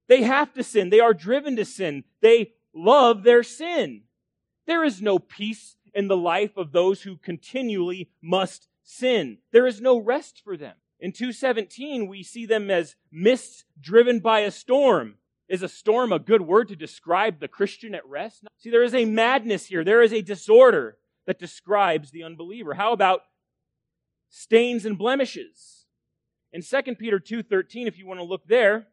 They 0.09 0.23
have 0.23 0.53
to 0.55 0.65
sin. 0.65 0.91
They 0.91 1.01
are 1.01 1.15
driven 1.15 1.57
to 1.57 1.65
sin. 1.65 2.05
They 2.21 2.53
love 2.75 3.23
their 3.23 3.43
sin. 3.43 4.03
There 4.67 4.85
is 4.85 5.03
no 5.03 5.19
peace 5.19 5.77
in 5.95 6.09
the 6.09 6.17
life 6.17 6.57
of 6.57 6.73
those 6.73 7.03
who 7.03 7.17
continually 7.17 8.11
must 8.21 8.69
sin. 8.83 9.39
There 9.53 9.67
is 9.67 9.81
no 9.81 9.99
rest 9.99 10.41
for 10.43 10.57
them. 10.57 10.77
In 11.03 11.11
217, 11.11 12.07
we 12.07 12.23
see 12.23 12.47
them 12.47 12.71
as 12.71 12.95
mists 13.11 13.65
driven 13.81 14.21
by 14.21 14.41
a 14.41 14.53
storm. 14.53 15.17
Is 15.49 15.65
a 15.65 15.69
storm 15.69 16.13
a 16.13 16.21
good 16.21 16.43
word 16.43 16.69
to 16.69 16.77
describe 16.77 17.41
the 17.41 17.49
Christian 17.49 17.93
at 17.93 18.07
rest? 18.07 18.45
See, 18.59 18.71
there 18.71 18.85
is 18.85 18.95
a 18.95 19.05
madness 19.05 19.67
here. 19.67 19.83
There 19.83 20.01
is 20.01 20.13
a 20.13 20.23
disorder 20.23 20.99
that 21.27 21.41
describes 21.41 22.13
the 22.13 22.23
unbeliever. 22.23 22.75
How 22.75 22.93
about 22.93 23.23
stains 24.31 24.87
and 24.87 24.97
blemishes? 24.97 25.87
In 26.53 26.63
2 26.63 26.95
Peter 26.95 27.19
2:13, 27.19 27.89
if 27.89 27.99
you 27.99 28.07
want 28.07 28.21
to 28.21 28.25
look 28.25 28.47
there, 28.47 28.87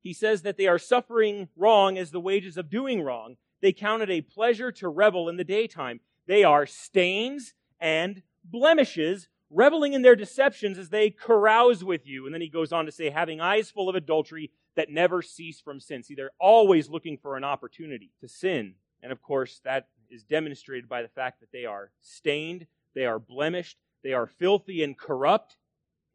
he 0.00 0.14
says 0.14 0.40
that 0.40 0.56
they 0.56 0.66
are 0.66 0.78
suffering 0.78 1.50
wrong 1.54 1.98
as 1.98 2.12
the 2.12 2.20
wages 2.20 2.56
of 2.56 2.70
doing 2.70 3.02
wrong. 3.02 3.36
They 3.60 3.74
count 3.74 4.02
it 4.02 4.10
a 4.10 4.22
pleasure 4.22 4.72
to 4.72 4.88
revel 4.88 5.28
in 5.28 5.36
the 5.36 5.44
daytime. 5.44 6.00
They 6.26 6.44
are 6.44 6.64
stains 6.64 7.52
and 7.78 8.22
blemishes, 8.42 9.28
reveling 9.50 9.92
in 9.92 10.02
their 10.02 10.16
deceptions 10.16 10.78
as 10.78 10.90
they 10.90 11.10
carouse 11.10 11.82
with 11.82 12.06
you. 12.06 12.26
And 12.26 12.34
then 12.34 12.40
he 12.40 12.48
goes 12.48 12.72
on 12.72 12.86
to 12.86 12.92
say, 12.92 13.10
having 13.10 13.40
eyes 13.40 13.70
full 13.70 13.88
of 13.88 13.94
adultery 13.94 14.50
that 14.76 14.90
never 14.90 15.22
cease 15.22 15.60
from 15.60 15.80
sin. 15.80 16.02
See, 16.02 16.14
they're 16.14 16.30
always 16.38 16.88
looking 16.88 17.18
for 17.18 17.36
an 17.36 17.44
opportunity 17.44 18.12
to 18.20 18.28
sin. 18.28 18.74
And 19.02 19.12
of 19.12 19.22
course, 19.22 19.60
that 19.64 19.88
is 20.10 20.22
demonstrated 20.22 20.88
by 20.88 21.02
the 21.02 21.08
fact 21.08 21.40
that 21.40 21.52
they 21.52 21.64
are 21.64 21.90
stained, 22.00 22.66
they 22.94 23.06
are 23.06 23.18
blemished, 23.18 23.78
they 24.02 24.12
are 24.12 24.26
filthy 24.26 24.82
and 24.82 24.96
corrupt. 24.96 25.56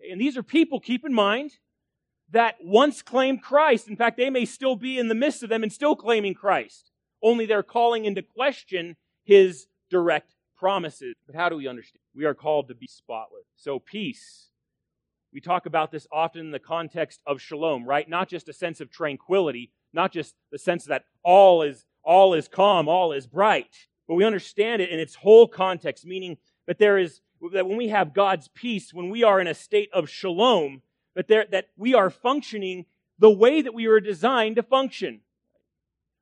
And 0.10 0.20
these 0.20 0.38
are 0.38 0.44
people, 0.44 0.80
keep 0.80 1.06
in 1.06 1.13
mind, 1.13 1.52
that 2.32 2.56
once 2.62 3.02
claimed 3.02 3.44
Christ. 3.44 3.88
In 3.88 3.96
fact, 3.96 4.18
they 4.18 4.30
may 4.30 4.46
still 4.46 4.75
be 4.75 4.98
in 4.98 5.08
the 5.08 5.16
midst 5.16 5.44
of 5.44 5.50
them 5.50 5.63
and 5.63 5.72
still 5.72 5.96
claiming 5.96 6.34
Christ. 6.34 6.92
Only 7.22 7.46
they're 7.46 7.63
calling 7.63 8.06
into 8.06 8.22
question 8.22 8.96
his 9.24 9.68
direct 9.90 10.33
promises. 10.63 11.13
But 11.27 11.36
how 11.36 11.50
do 11.50 11.58
we 11.58 11.67
understand? 11.67 12.00
We 12.15 12.24
are 12.24 12.34
called 12.34 12.70
to 12.70 12.74
be 12.74 12.88
spotless. 12.88 13.43
So 13.58 13.79
peace. 13.79 14.48
We 15.34 15.41
talk 15.41 15.65
about 15.65 15.91
this 15.91 16.08
often 16.10 16.39
in 16.39 16.51
the 16.51 16.60
context 16.60 17.20
of 17.27 17.41
shalom, 17.41 17.84
right? 17.84 18.08
Not 18.08 18.29
just 18.29 18.48
a 18.48 18.53
sense 18.53 18.79
of 18.79 18.89
tranquility, 18.89 19.72
not 19.91 20.13
just 20.13 20.36
the 20.53 20.58
sense 20.58 20.86
that 20.86 21.03
all 21.22 21.63
is 21.63 21.86
all 22.01 22.34
is 22.34 22.48
calm, 22.48 22.88
all 22.88 23.12
is 23.12 23.27
bright, 23.27 23.75
but 24.08 24.15
we 24.15 24.24
understand 24.24 24.82
it 24.82 24.89
in 24.89 25.01
its 25.01 25.15
whole 25.15 25.50
context, 25.50 26.05
meaning 26.05 26.38
that 26.65 26.79
there 26.79 26.98
is 26.98 27.20
that 27.51 27.67
when 27.67 27.77
we 27.77 27.89
have 27.89 28.13
God's 28.13 28.48
peace, 28.48 28.93
when 28.93 29.10
we 29.10 29.22
are 29.22 29.41
in 29.41 29.48
a 29.48 29.53
state 29.53 29.89
of 29.91 30.10
shalom, 30.10 30.82
that 31.13 31.27
there 31.27 31.46
that 31.51 31.72
we 31.75 31.93
are 31.93 32.10
functioning 32.10 32.86
the 33.20 33.29
way 33.29 33.62
that 33.62 33.74
we 33.74 33.89
were 33.89 34.00
designed 34.00 34.55
to 34.55 34.63
function. 34.63 35.20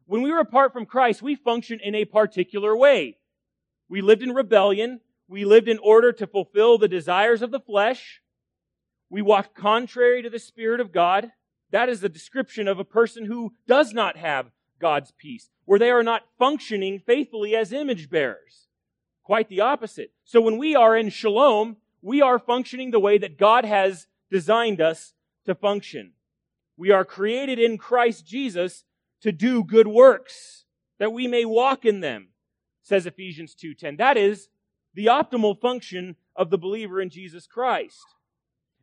When 0.07 0.23
we 0.23 0.31
were 0.31 0.39
apart 0.39 0.73
from 0.73 0.87
Christ, 0.87 1.21
we 1.21 1.35
function 1.35 1.79
in 1.79 1.93
a 1.93 2.05
particular 2.05 2.75
way. 2.75 3.17
We 3.91 3.99
lived 3.99 4.23
in 4.23 4.31
rebellion. 4.31 5.01
We 5.27 5.43
lived 5.43 5.67
in 5.67 5.77
order 5.77 6.13
to 6.13 6.25
fulfill 6.25 6.77
the 6.77 6.87
desires 6.87 7.41
of 7.41 7.51
the 7.51 7.59
flesh. 7.59 8.21
We 9.09 9.21
walked 9.21 9.53
contrary 9.53 10.23
to 10.23 10.29
the 10.29 10.39
Spirit 10.39 10.79
of 10.79 10.93
God. 10.93 11.33
That 11.71 11.89
is 11.89 11.99
the 11.99 12.07
description 12.07 12.69
of 12.69 12.79
a 12.79 12.85
person 12.85 13.25
who 13.25 13.51
does 13.67 13.91
not 13.91 14.15
have 14.15 14.51
God's 14.79 15.11
peace, 15.11 15.49
where 15.65 15.77
they 15.77 15.89
are 15.89 16.03
not 16.03 16.23
functioning 16.39 17.01
faithfully 17.05 17.53
as 17.53 17.73
image 17.73 18.09
bearers. 18.09 18.67
Quite 19.23 19.49
the 19.49 19.59
opposite. 19.59 20.13
So 20.23 20.39
when 20.39 20.57
we 20.57 20.73
are 20.73 20.95
in 20.95 21.09
shalom, 21.09 21.75
we 22.01 22.21
are 22.21 22.39
functioning 22.39 22.91
the 22.91 22.99
way 22.99 23.17
that 23.17 23.37
God 23.37 23.65
has 23.65 24.07
designed 24.31 24.79
us 24.79 25.13
to 25.45 25.53
function. 25.53 26.13
We 26.77 26.91
are 26.91 27.03
created 27.03 27.59
in 27.59 27.77
Christ 27.77 28.25
Jesus 28.25 28.85
to 29.19 29.33
do 29.33 29.65
good 29.65 29.87
works, 29.87 30.63
that 30.97 31.11
we 31.11 31.27
may 31.27 31.43
walk 31.43 31.83
in 31.83 31.99
them, 31.99 32.29
says 32.83 33.05
Ephesians 33.05 33.55
2.10. 33.55 33.97
That 33.97 34.17
is 34.17 34.49
the 34.93 35.07
optimal 35.07 35.59
function 35.59 36.15
of 36.35 36.49
the 36.49 36.57
believer 36.57 37.01
in 37.01 37.09
Jesus 37.09 37.47
Christ. 37.47 38.05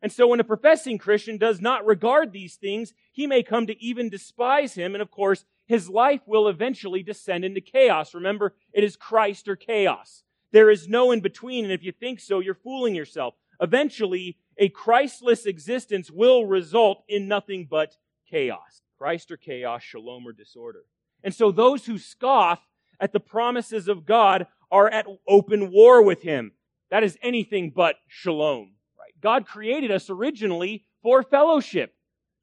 And 0.01 0.11
so 0.11 0.27
when 0.27 0.39
a 0.39 0.45
professing 0.45 0.97
Christian 0.97 1.37
does 1.37 1.59
not 1.59 1.85
regard 1.85 2.31
these 2.31 2.55
things, 2.55 2.93
he 3.11 3.27
may 3.27 3.43
come 3.43 3.67
to 3.67 3.83
even 3.83 4.09
despise 4.09 4.73
him. 4.73 4.95
And 4.95 5.01
of 5.01 5.11
course, 5.11 5.45
his 5.65 5.89
life 5.89 6.21
will 6.25 6.47
eventually 6.47 7.03
descend 7.03 7.43
into 7.43 7.61
chaos. 7.61 8.13
Remember, 8.13 8.55
it 8.71 8.83
is 8.83 8.95
Christ 8.95 9.47
or 9.47 9.55
chaos. 9.55 10.23
There 10.51 10.69
is 10.69 10.87
no 10.87 11.11
in 11.11 11.19
between. 11.19 11.65
And 11.65 11.73
if 11.73 11.83
you 11.83 11.91
think 11.91 12.19
so, 12.19 12.39
you're 12.39 12.55
fooling 12.55 12.95
yourself. 12.95 13.35
Eventually, 13.61 14.37
a 14.57 14.69
Christless 14.69 15.45
existence 15.45 16.09
will 16.09 16.45
result 16.45 17.03
in 17.07 17.27
nothing 17.27 17.67
but 17.69 17.97
chaos. 18.29 18.81
Christ 18.97 19.31
or 19.31 19.37
chaos, 19.37 19.83
shalom 19.83 20.25
or 20.25 20.31
disorder. 20.31 20.85
And 21.23 21.33
so 21.33 21.51
those 21.51 21.85
who 21.85 21.97
scoff 21.97 22.61
at 22.99 23.13
the 23.13 23.19
promises 23.19 23.87
of 23.87 24.05
God 24.05 24.47
are 24.71 24.89
at 24.89 25.07
open 25.27 25.71
war 25.71 26.01
with 26.01 26.21
him. 26.21 26.51
That 26.91 27.03
is 27.03 27.17
anything 27.21 27.71
but 27.75 27.95
shalom. 28.07 28.73
Right? 28.97 29.13
God 29.21 29.47
created 29.47 29.91
us 29.91 30.09
originally 30.09 30.85
for 31.01 31.23
fellowship, 31.23 31.93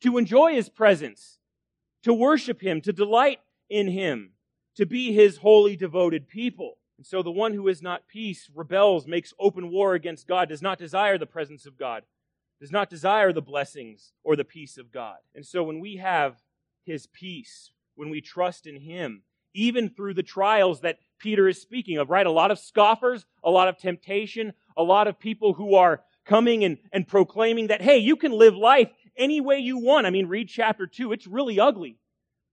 to 0.03 0.19
enjoy 0.19 0.55
his 0.55 0.69
presence, 0.69 1.39
to 2.03 2.13
worship 2.13 2.63
him, 2.63 2.81
to 2.83 2.93
delight 2.93 3.41
in 3.69 3.89
him, 3.89 4.33
to 4.77 4.87
be 4.87 5.13
his 5.13 5.39
holy 5.39 5.77
devoted 5.77 6.29
people. 6.29 6.79
And 6.97 7.07
so 7.07 7.23
the 7.23 7.31
one 7.31 7.53
who 7.53 7.69
is 7.69 7.83
not 7.83 8.09
peace 8.09 8.49
rebels, 8.55 9.07
makes 9.07 9.35
open 9.39 9.71
war 9.71 9.95
against 9.95 10.27
God, 10.27 10.49
does 10.49 10.63
not 10.63 10.79
desire 10.79 11.19
the 11.19 11.27
presence 11.27 11.67
of 11.67 11.77
God, 11.77 12.05
does 12.61 12.73
not 12.73 12.89
desire 12.89 13.33
the 13.33 13.43
blessings 13.43 14.13
or 14.25 14.37
the 14.37 14.45
peace 14.45 14.79
of 14.79 14.93
God. 14.93 15.17
And 15.35 15.45
so 15.45 15.63
when 15.63 15.81
we 15.81 15.97
have 15.97 16.37
his 16.85 17.07
peace 17.07 17.73
when 17.97 18.11
we 18.11 18.21
trust 18.21 18.67
in 18.67 18.81
him, 18.81 19.23
even 19.57 19.89
through 19.89 20.15
the 20.15 20.23
trials 20.23 20.83
that 20.83 20.99
Peter 21.19 21.49
is 21.49 21.61
speaking 21.61 21.97
of, 21.97 22.11
right? 22.11 22.27
A 22.27 22.31
lot 22.31 22.51
of 22.51 22.59
scoffers, 22.59 23.25
a 23.43 23.51
lot 23.51 23.69
of 23.69 23.79
temptation, 23.79 24.53
a 24.77 24.83
lot 24.83 25.09
of 25.09 25.19
people 25.19 25.55
who 25.55 25.75
are 25.75 26.03
coming 26.27 26.65
and, 26.65 26.79
and 26.93 27.09
proclaiming 27.09 27.69
that, 27.69 27.83
hey, 27.83 27.99
you 27.99 28.17
can 28.17 28.33
live 28.33 28.55
life 28.55 28.91
any 29.17 29.41
way 29.41 29.59
you 29.59 29.79
want. 29.79 30.07
I 30.07 30.11
mean, 30.11 30.27
read 30.27 30.49
chapter 30.49 30.87
two. 30.87 31.13
It's 31.13 31.27
really 31.27 31.59
ugly. 31.59 31.99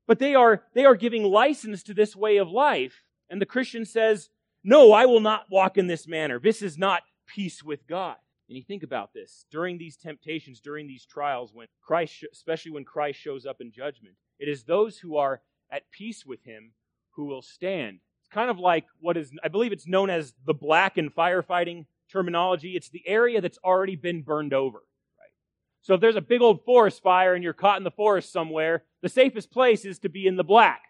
But 0.07 0.19
they 0.19 0.35
are, 0.35 0.63
they 0.73 0.85
are 0.85 0.95
giving 0.95 1.23
license 1.23 1.83
to 1.83 1.93
this 1.93 2.15
way 2.15 2.37
of 2.37 2.49
life. 2.49 3.03
And 3.29 3.41
the 3.41 3.45
Christian 3.45 3.85
says, 3.85 4.29
no, 4.63 4.93
I 4.93 5.05
will 5.05 5.19
not 5.19 5.45
walk 5.49 5.77
in 5.77 5.87
this 5.87 6.07
manner. 6.07 6.39
This 6.39 6.61
is 6.61 6.77
not 6.77 7.03
peace 7.27 7.63
with 7.63 7.87
God. 7.87 8.15
And 8.47 8.57
you 8.57 8.63
think 8.63 8.83
about 8.83 9.13
this 9.13 9.45
during 9.49 9.77
these 9.77 9.97
temptations, 9.97 10.59
during 10.59 10.87
these 10.87 11.05
trials, 11.05 11.51
when 11.53 11.67
Christ, 11.81 12.25
especially 12.31 12.71
when 12.71 12.85
Christ 12.85 13.19
shows 13.19 13.45
up 13.45 13.59
in 13.59 13.71
judgment, 13.71 14.15
it 14.39 14.47
is 14.47 14.63
those 14.63 14.99
who 14.99 15.17
are 15.17 15.41
at 15.71 15.89
peace 15.91 16.25
with 16.25 16.43
him 16.43 16.73
who 17.15 17.25
will 17.25 17.41
stand. 17.41 17.99
It's 18.21 18.33
kind 18.33 18.49
of 18.49 18.59
like 18.59 18.85
what 18.99 19.17
is, 19.17 19.31
I 19.43 19.47
believe 19.47 19.71
it's 19.71 19.87
known 19.87 20.09
as 20.09 20.33
the 20.45 20.53
black 20.53 20.97
and 20.97 21.13
firefighting 21.13 21.85
terminology. 22.11 22.75
It's 22.75 22.89
the 22.89 23.07
area 23.07 23.41
that's 23.41 23.59
already 23.63 23.95
been 23.95 24.21
burned 24.21 24.53
over. 24.53 24.79
Right? 24.79 25.33
So 25.81 25.95
if 25.95 26.01
there's 26.01 26.15
a 26.15 26.21
big 26.21 26.41
old 26.41 26.63
forest 26.63 27.01
fire 27.01 27.33
and 27.33 27.43
you're 27.43 27.53
caught 27.53 27.77
in 27.77 27.83
the 27.83 27.91
forest 27.91 28.31
somewhere, 28.31 28.83
the 29.01 29.09
safest 29.09 29.51
place 29.51 29.85
is 29.85 29.99
to 29.99 30.09
be 30.09 30.27
in 30.27 30.35
the 30.35 30.43
black, 30.43 30.81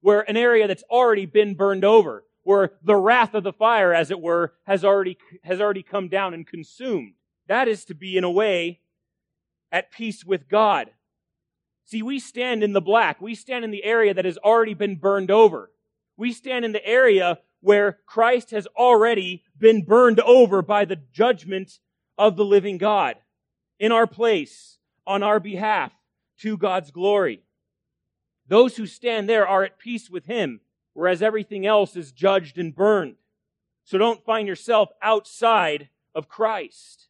where 0.00 0.28
an 0.28 0.36
area 0.36 0.66
that's 0.66 0.84
already 0.90 1.26
been 1.26 1.54
burned 1.54 1.84
over, 1.84 2.24
where 2.42 2.72
the 2.82 2.96
wrath 2.96 3.34
of 3.34 3.44
the 3.44 3.52
fire, 3.52 3.94
as 3.94 4.10
it 4.10 4.20
were, 4.20 4.54
has 4.64 4.84
already, 4.84 5.16
has 5.44 5.60
already 5.60 5.82
come 5.82 6.08
down 6.08 6.34
and 6.34 6.46
consumed. 6.46 7.14
That 7.46 7.68
is 7.68 7.84
to 7.86 7.94
be, 7.94 8.16
in 8.16 8.24
a 8.24 8.30
way, 8.30 8.80
at 9.70 9.90
peace 9.90 10.24
with 10.24 10.48
God. 10.48 10.90
See, 11.84 12.02
we 12.02 12.18
stand 12.18 12.62
in 12.62 12.72
the 12.72 12.80
black. 12.80 13.20
We 13.20 13.34
stand 13.34 13.64
in 13.64 13.70
the 13.70 13.84
area 13.84 14.14
that 14.14 14.24
has 14.24 14.38
already 14.38 14.74
been 14.74 14.96
burned 14.96 15.30
over. 15.30 15.70
We 16.16 16.32
stand 16.32 16.64
in 16.64 16.72
the 16.72 16.86
area 16.86 17.38
where 17.60 17.98
Christ 18.06 18.50
has 18.50 18.66
already 18.76 19.44
been 19.58 19.84
burned 19.84 20.20
over 20.20 20.62
by 20.62 20.84
the 20.84 20.96
judgment 20.96 21.78
of 22.18 22.36
the 22.36 22.44
living 22.44 22.78
God 22.78 23.16
in 23.78 23.92
our 23.92 24.06
place, 24.06 24.78
on 25.06 25.22
our 25.22 25.40
behalf, 25.40 25.92
to 26.38 26.56
God's 26.56 26.90
glory. 26.90 27.42
Those 28.46 28.76
who 28.76 28.86
stand 28.86 29.28
there 29.28 29.46
are 29.46 29.64
at 29.64 29.78
peace 29.78 30.10
with 30.10 30.26
Him, 30.26 30.60
whereas 30.94 31.22
everything 31.22 31.66
else 31.66 31.96
is 31.96 32.12
judged 32.12 32.58
and 32.58 32.74
burned. 32.74 33.16
So 33.84 33.98
don't 33.98 34.24
find 34.24 34.46
yourself 34.46 34.90
outside 35.00 35.88
of 36.14 36.28
Christ. 36.28 37.08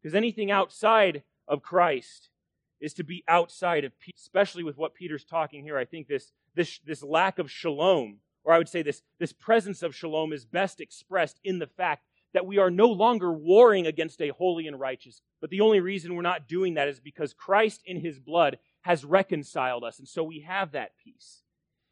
Because 0.00 0.14
anything 0.14 0.50
outside 0.50 1.22
of 1.48 1.62
Christ 1.62 2.30
is 2.80 2.94
to 2.94 3.04
be 3.04 3.24
outside 3.28 3.84
of 3.84 3.98
peace, 3.98 4.14
especially 4.18 4.62
with 4.62 4.76
what 4.76 4.94
Peter's 4.94 5.24
talking 5.24 5.62
here. 5.62 5.78
I 5.78 5.84
think 5.84 6.08
this, 6.08 6.32
this, 6.54 6.78
this 6.84 7.02
lack 7.02 7.38
of 7.38 7.50
shalom, 7.50 8.18
or 8.44 8.52
I 8.52 8.58
would 8.58 8.68
say 8.68 8.82
this, 8.82 9.02
this 9.18 9.32
presence 9.32 9.82
of 9.82 9.94
shalom 9.94 10.32
is 10.32 10.44
best 10.44 10.80
expressed 10.80 11.40
in 11.42 11.58
the 11.58 11.66
fact 11.66 12.04
that 12.34 12.46
we 12.46 12.58
are 12.58 12.70
no 12.70 12.88
longer 12.88 13.32
warring 13.32 13.86
against 13.86 14.20
a 14.20 14.28
holy 14.28 14.66
and 14.66 14.78
righteous. 14.78 15.22
But 15.40 15.50
the 15.50 15.62
only 15.62 15.80
reason 15.80 16.14
we're 16.14 16.22
not 16.22 16.48
doing 16.48 16.74
that 16.74 16.88
is 16.88 17.00
because 17.00 17.32
Christ 17.32 17.80
in 17.86 18.00
his 18.00 18.18
blood 18.18 18.58
has 18.82 19.04
reconciled 19.04 19.84
us. 19.84 19.98
And 19.98 20.06
so 20.06 20.22
we 20.22 20.40
have 20.40 20.72
that 20.72 20.92
peace. 21.02 21.42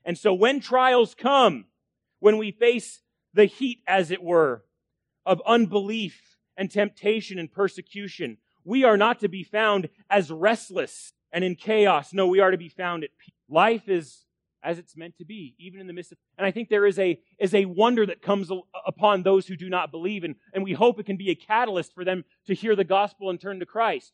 And 0.05 0.19
so 0.19 0.35
when 0.35 0.61
trials 0.61 1.15
come, 1.15 1.65
when 2.21 2.37
we 2.37 2.51
face 2.51 3.01
the 3.33 3.47
heat, 3.47 3.79
as 3.87 4.11
it 4.11 4.23
were, 4.23 4.65
of 5.25 5.41
unbelief 5.47 6.37
and 6.57 6.71
temptation 6.71 7.39
and 7.39 7.51
persecution, 7.51 8.37
we 8.65 8.85
are 8.85 8.97
not 8.97 9.21
to 9.21 9.29
be 9.29 9.45
found 9.45 9.89
as 10.11 10.31
restless 10.31 11.13
and 11.33 11.45
in 11.45 11.55
chaos. 11.55 12.13
No, 12.13 12.27
we 12.27 12.41
are 12.41 12.51
to 12.51 12.57
be 12.57 12.69
found 12.69 13.05
at 13.05 13.11
peace. 13.19 13.35
Life 13.49 13.89
is 13.89 14.25
as 14.63 14.79
it's 14.79 14.97
meant 14.97 15.19
to 15.19 15.27
be, 15.27 15.55
even 15.59 15.79
in 15.79 15.87
the 15.87 15.93
midst 15.93 16.13
of. 16.13 16.19
And 16.39 16.47
I 16.47 16.51
think 16.51 16.71
there 16.71 16.87
is 16.87 16.99
a, 16.99 17.21
is 17.39 17.55
a 17.55 17.67
wonder 17.67 18.07
that 18.07 18.23
comes 18.23 18.51
upon 18.87 19.23
those 19.23 19.47
who 19.47 19.57
do 19.57 19.69
not 19.69 19.91
believe, 19.91 20.25
and, 20.25 20.37
and 20.55 20.65
we 20.65 20.73
hope 20.73 20.99
it 20.99 21.07
can 21.07 21.19
be 21.19 21.31
a 21.31 21.35
catalyst 21.35 21.95
for 21.95 22.05
them 22.05 22.25
to 22.47 22.55
hear 22.55 22.75
the 22.75 22.85
gospel 22.85 23.29
and 23.29 23.39
turn 23.39 23.61
to 23.61 23.67
Christ. 23.67 24.13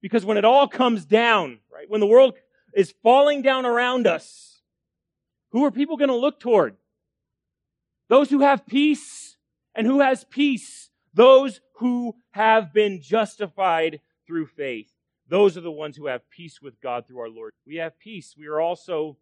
Because 0.00 0.24
when 0.24 0.36
it 0.36 0.44
all 0.44 0.68
comes 0.68 1.04
down, 1.04 1.58
right, 1.72 1.90
when 1.90 2.00
the 2.00 2.06
world 2.06 2.34
is 2.72 2.94
falling 3.02 3.42
down 3.42 3.66
around 3.66 4.06
us, 4.06 4.60
who 5.50 5.64
are 5.64 5.72
people 5.72 5.96
going 5.96 6.08
to 6.08 6.16
look 6.16 6.38
toward? 6.38 6.76
Those 8.08 8.30
who 8.30 8.40
have 8.40 8.66
peace. 8.66 9.36
And 9.74 9.86
who 9.86 10.00
has 10.00 10.24
peace? 10.24 10.90
Those 11.14 11.60
who 11.74 12.14
have 12.32 12.72
been 12.72 13.00
justified 13.02 14.00
through 14.26 14.46
faith. 14.46 14.92
Those 15.28 15.56
are 15.56 15.62
the 15.62 15.70
ones 15.70 15.96
who 15.96 16.06
have 16.06 16.28
peace 16.30 16.60
with 16.60 16.80
God 16.80 17.06
through 17.06 17.20
our 17.20 17.28
Lord. 17.28 17.52
We 17.66 17.76
have 17.76 17.98
peace. 17.98 18.34
We 18.36 18.46
are 18.46 18.60
also 18.60 19.16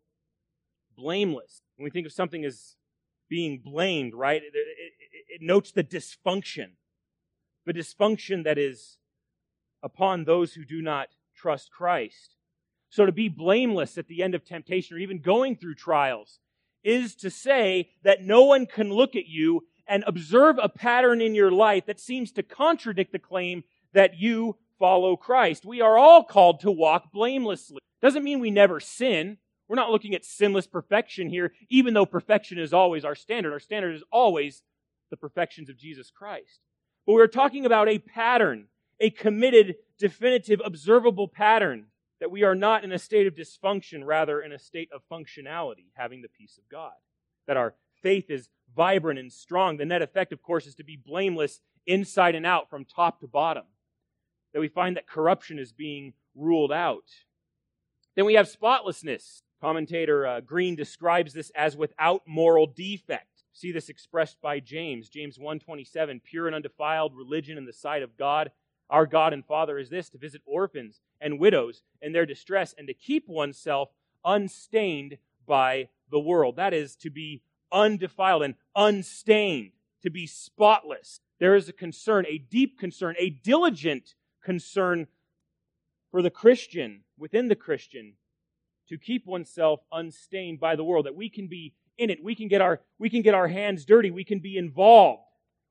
blameless. 0.96 1.60
When 1.76 1.84
we 1.84 1.90
think 1.90 2.06
of 2.06 2.12
something 2.12 2.44
as 2.44 2.76
being 3.28 3.60
blamed, 3.64 4.14
right, 4.14 4.42
it, 4.42 4.52
it, 4.54 4.92
it 5.28 5.42
notes 5.42 5.72
the 5.72 5.84
dysfunction, 5.84 6.72
the 7.64 7.72
dysfunction 7.72 8.44
that 8.44 8.58
is 8.58 8.98
upon 9.82 10.24
those 10.24 10.54
who 10.54 10.64
do 10.64 10.82
not 10.82 11.08
trust 11.34 11.70
Christ. 11.70 12.36
So 12.90 13.06
to 13.06 13.12
be 13.12 13.28
blameless 13.28 13.96
at 13.96 14.06
the 14.06 14.22
end 14.22 14.34
of 14.34 14.44
temptation 14.44 14.96
or 14.96 15.00
even 15.00 15.20
going 15.20 15.56
through 15.56 15.76
trials 15.76 16.40
is 16.84 17.14
to 17.16 17.30
say 17.30 17.90
that 18.02 18.22
no 18.22 18.42
one 18.42 18.66
can 18.66 18.92
look 18.92 19.16
at 19.16 19.26
you 19.26 19.64
and 19.86 20.04
observe 20.06 20.56
a 20.62 20.68
pattern 20.68 21.20
in 21.20 21.34
your 21.34 21.50
life 21.50 21.86
that 21.86 22.00
seems 22.00 22.32
to 22.32 22.42
contradict 22.42 23.12
the 23.12 23.18
claim 23.18 23.64
that 23.92 24.18
you 24.18 24.56
follow 24.78 25.16
Christ. 25.16 25.64
We 25.64 25.80
are 25.80 25.98
all 25.98 26.24
called 26.24 26.60
to 26.60 26.70
walk 26.70 27.12
blamelessly. 27.12 27.80
Doesn't 28.00 28.24
mean 28.24 28.40
we 28.40 28.50
never 28.50 28.80
sin. 28.80 29.38
We're 29.68 29.76
not 29.76 29.90
looking 29.90 30.14
at 30.14 30.24
sinless 30.24 30.66
perfection 30.66 31.28
here, 31.28 31.52
even 31.70 31.94
though 31.94 32.06
perfection 32.06 32.58
is 32.58 32.72
always 32.72 33.04
our 33.04 33.14
standard. 33.14 33.52
Our 33.52 33.60
standard 33.60 33.94
is 33.94 34.04
always 34.10 34.62
the 35.10 35.16
perfections 35.16 35.70
of 35.70 35.78
Jesus 35.78 36.10
Christ. 36.10 36.60
But 37.06 37.14
we're 37.14 37.26
talking 37.26 37.64
about 37.64 37.88
a 37.88 37.98
pattern, 37.98 38.66
a 39.00 39.10
committed, 39.10 39.76
definitive, 39.98 40.60
observable 40.64 41.28
pattern 41.28 41.86
that 42.20 42.30
we 42.30 42.44
are 42.44 42.54
not 42.54 42.84
in 42.84 42.92
a 42.92 42.98
state 42.98 43.26
of 43.26 43.34
dysfunction, 43.34 44.04
rather 44.04 44.40
in 44.40 44.52
a 44.52 44.58
state 44.58 44.88
of 44.92 45.02
functionality, 45.10 45.86
having 45.94 46.22
the 46.22 46.28
peace 46.28 46.58
of 46.58 46.68
God. 46.68 46.92
That 47.46 47.56
our 47.56 47.74
faith 48.02 48.30
is 48.30 48.48
vibrant 48.74 49.18
and 49.18 49.32
strong. 49.32 49.76
The 49.76 49.84
net 49.84 50.02
effect, 50.02 50.32
of 50.32 50.42
course, 50.42 50.66
is 50.66 50.74
to 50.76 50.84
be 50.84 50.96
blameless 50.96 51.60
inside 51.86 52.34
and 52.34 52.46
out 52.46 52.70
from 52.70 52.84
top 52.84 53.20
to 53.20 53.26
bottom. 53.26 53.64
That 54.52 54.60
we 54.60 54.68
find 54.68 54.96
that 54.96 55.06
corruption 55.06 55.58
is 55.58 55.72
being 55.72 56.12
ruled 56.34 56.72
out. 56.72 57.04
Then 58.14 58.26
we 58.26 58.34
have 58.34 58.48
spotlessness. 58.48 59.42
Commentator 59.60 60.26
uh, 60.26 60.40
Green 60.40 60.74
describes 60.74 61.32
this 61.32 61.50
as 61.54 61.76
without 61.76 62.22
moral 62.26 62.66
defect. 62.66 63.44
See 63.52 63.70
this 63.70 63.88
expressed 63.88 64.40
by 64.40 64.60
James, 64.60 65.08
James 65.08 65.38
1:27, 65.38 66.22
pure 66.22 66.46
and 66.46 66.56
undefiled 66.56 67.14
religion 67.14 67.58
in 67.58 67.66
the 67.66 67.72
sight 67.72 68.02
of 68.02 68.16
God, 68.16 68.50
our 68.92 69.06
God 69.06 69.32
and 69.32 69.44
Father 69.44 69.78
is 69.78 69.88
this 69.88 70.10
to 70.10 70.18
visit 70.18 70.42
orphans 70.44 71.00
and 71.20 71.38
widows 71.38 71.82
in 72.00 72.12
their 72.12 72.26
distress 72.26 72.74
and 72.76 72.86
to 72.88 72.94
keep 72.94 73.28
oneself 73.28 73.90
unstained 74.24 75.16
by 75.46 75.88
the 76.10 76.20
world. 76.20 76.56
That 76.56 76.74
is 76.74 76.94
to 76.96 77.10
be 77.10 77.42
undefiled 77.72 78.42
and 78.42 78.54
unstained, 78.76 79.72
to 80.02 80.10
be 80.10 80.26
spotless. 80.26 81.20
There 81.38 81.54
is 81.54 81.68
a 81.68 81.72
concern, 81.72 82.26
a 82.28 82.38
deep 82.38 82.78
concern, 82.78 83.14
a 83.18 83.30
diligent 83.30 84.14
concern 84.44 85.06
for 86.10 86.22
the 86.22 86.30
Christian, 86.30 87.04
within 87.18 87.48
the 87.48 87.56
Christian, 87.56 88.14
to 88.88 88.98
keep 88.98 89.26
oneself 89.26 89.80
unstained 89.90 90.60
by 90.60 90.76
the 90.76 90.84
world, 90.84 91.06
that 91.06 91.14
we 91.14 91.30
can 91.30 91.46
be 91.46 91.74
in 91.98 92.10
it. 92.10 92.22
We 92.22 92.34
can 92.34 92.48
get 92.48 92.60
our, 92.60 92.80
we 92.98 93.08
can 93.08 93.22
get 93.22 93.34
our 93.34 93.48
hands 93.48 93.84
dirty. 93.84 94.10
We 94.10 94.24
can 94.24 94.40
be 94.40 94.56
involved. 94.56 95.22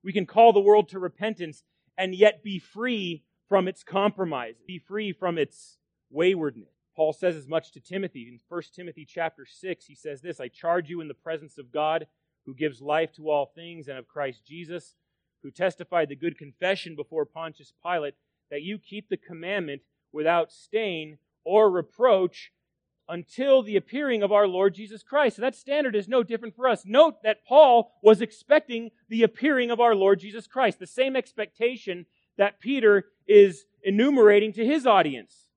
We 0.03 0.13
can 0.13 0.25
call 0.25 0.53
the 0.53 0.59
world 0.59 0.89
to 0.89 0.99
repentance 0.99 1.63
and 1.97 2.15
yet 2.15 2.43
be 2.43 2.57
free 2.57 3.23
from 3.47 3.67
its 3.67 3.83
compromise, 3.83 4.55
be 4.65 4.79
free 4.79 5.11
from 5.11 5.37
its 5.37 5.77
waywardness. 6.09 6.70
Paul 6.95 7.13
says 7.13 7.35
as 7.35 7.47
much 7.47 7.71
to 7.71 7.79
Timothy. 7.79 8.27
In 8.27 8.39
1 8.47 8.61
Timothy 8.75 9.05
chapter 9.05 9.45
6, 9.45 9.85
he 9.85 9.95
says 9.95 10.21
this 10.21 10.39
I 10.39 10.47
charge 10.47 10.89
you 10.89 11.01
in 11.01 11.07
the 11.07 11.13
presence 11.13 11.57
of 11.57 11.71
God, 11.71 12.07
who 12.45 12.53
gives 12.53 12.81
life 12.81 13.11
to 13.13 13.29
all 13.29 13.51
things, 13.55 13.87
and 13.87 13.97
of 13.97 14.07
Christ 14.07 14.45
Jesus, 14.45 14.95
who 15.43 15.51
testified 15.51 16.09
the 16.09 16.15
good 16.15 16.37
confession 16.37 16.95
before 16.95 17.25
Pontius 17.25 17.73
Pilate, 17.83 18.15
that 18.49 18.63
you 18.63 18.77
keep 18.77 19.09
the 19.09 19.17
commandment 19.17 19.81
without 20.11 20.51
stain 20.51 21.17
or 21.43 21.69
reproach 21.69 22.51
until 23.07 23.61
the 23.61 23.75
appearing 23.75 24.23
of 24.23 24.31
our 24.31 24.47
Lord 24.47 24.73
Jesus 24.73 25.03
Christ. 25.03 25.35
So 25.35 25.41
that 25.41 25.55
standard 25.55 25.95
is 25.95 26.07
no 26.07 26.23
different 26.23 26.55
for 26.55 26.67
us. 26.67 26.83
Note 26.85 27.23
that 27.23 27.45
Paul 27.45 27.91
was 28.01 28.21
expecting 28.21 28.91
the 29.09 29.23
appearing 29.23 29.71
of 29.71 29.79
our 29.79 29.95
Lord 29.95 30.19
Jesus 30.19 30.47
Christ, 30.47 30.79
the 30.79 30.87
same 30.87 31.15
expectation 31.15 32.05
that 32.37 32.59
Peter 32.59 33.05
is 33.27 33.65
enumerating 33.83 34.53
to 34.53 34.65
his 34.65 34.85
audience. 34.85 35.49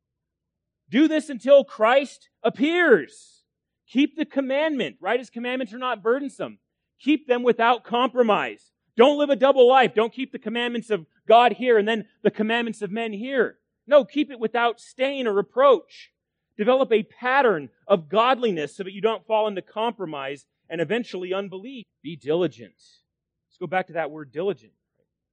Do 0.90 1.08
this 1.08 1.28
until 1.28 1.64
Christ 1.64 2.28
appears. 2.42 3.42
Keep 3.88 4.16
the 4.16 4.24
commandment, 4.24 4.96
right? 5.00 5.18
His 5.18 5.30
commandments 5.30 5.72
are 5.72 5.78
not 5.78 6.02
burdensome. 6.02 6.58
Keep 7.00 7.26
them 7.26 7.42
without 7.42 7.84
compromise. 7.84 8.72
Don't 8.96 9.18
live 9.18 9.30
a 9.30 9.36
double 9.36 9.68
life. 9.68 9.94
Don't 9.94 10.12
keep 10.12 10.32
the 10.32 10.38
commandments 10.38 10.90
of 10.90 11.06
God 11.26 11.54
here 11.54 11.78
and 11.78 11.86
then 11.86 12.06
the 12.22 12.30
commandments 12.30 12.82
of 12.82 12.90
men 12.90 13.12
here. 13.12 13.58
No, 13.86 14.04
keep 14.04 14.30
it 14.30 14.38
without 14.38 14.80
stain 14.80 15.26
or 15.26 15.32
reproach. 15.32 16.10
Develop 16.56 16.92
a 16.92 17.02
pattern 17.02 17.70
of 17.86 18.08
godliness 18.08 18.76
so 18.76 18.84
that 18.84 18.92
you 18.92 19.00
don't 19.00 19.26
fall 19.26 19.48
into 19.48 19.62
compromise 19.62 20.46
and 20.70 20.80
eventually 20.80 21.34
unbelief. 21.34 21.84
Be 22.02 22.16
diligent. 22.16 22.74
Let's 22.76 23.58
go 23.58 23.66
back 23.66 23.88
to 23.88 23.94
that 23.94 24.10
word 24.10 24.32
diligent 24.32 24.72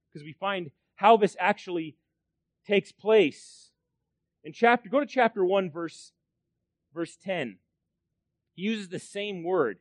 because 0.08 0.24
we 0.24 0.32
find 0.32 0.70
how 0.96 1.16
this 1.16 1.36
actually 1.38 1.96
takes 2.66 2.92
place. 2.92 3.71
In 4.44 4.52
chapter, 4.52 4.88
go 4.88 5.00
to 5.00 5.06
chapter 5.06 5.44
1, 5.44 5.70
verse, 5.70 6.12
verse 6.92 7.16
10. 7.16 7.58
He 8.54 8.62
uses 8.62 8.88
the 8.88 8.98
same 8.98 9.44
word. 9.44 9.78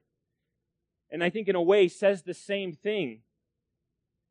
And 1.10 1.24
I 1.24 1.30
think 1.30 1.48
in 1.48 1.56
a 1.56 1.62
way 1.62 1.88
says 1.88 2.24
the 2.24 2.34
same 2.34 2.74
thing. 2.74 3.22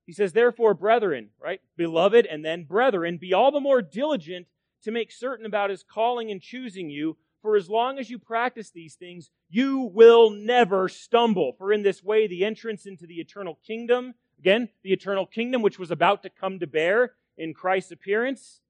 He 0.06 0.12
says, 0.12 0.32
Therefore, 0.32 0.74
brethren, 0.74 1.30
right? 1.40 1.60
Beloved, 1.76 2.26
and 2.26 2.44
then 2.44 2.64
brethren, 2.64 3.18
be 3.18 3.34
all 3.34 3.52
the 3.52 3.60
more 3.60 3.82
diligent 3.82 4.46
to 4.82 4.90
make 4.90 5.12
certain 5.12 5.46
about 5.46 5.70
his 5.70 5.82
calling 5.82 6.30
and 6.30 6.40
choosing 6.40 6.90
you. 6.90 7.16
For 7.42 7.56
as 7.56 7.70
long 7.70 7.98
as 7.98 8.10
you 8.10 8.18
practice 8.18 8.70
these 8.70 8.94
things, 8.94 9.30
you 9.48 9.90
will 9.94 10.30
never 10.30 10.88
stumble. 10.88 11.54
For 11.58 11.72
in 11.72 11.82
this 11.82 12.02
way, 12.02 12.26
the 12.26 12.44
entrance 12.44 12.86
into 12.86 13.06
the 13.06 13.20
eternal 13.20 13.58
kingdom, 13.66 14.14
again, 14.38 14.68
the 14.82 14.92
eternal 14.92 15.26
kingdom 15.26 15.62
which 15.62 15.78
was 15.78 15.90
about 15.90 16.22
to 16.22 16.30
come 16.30 16.58
to 16.58 16.66
bear 16.66 17.14
in 17.38 17.54
Christ's 17.54 17.92
appearance, 17.92 18.60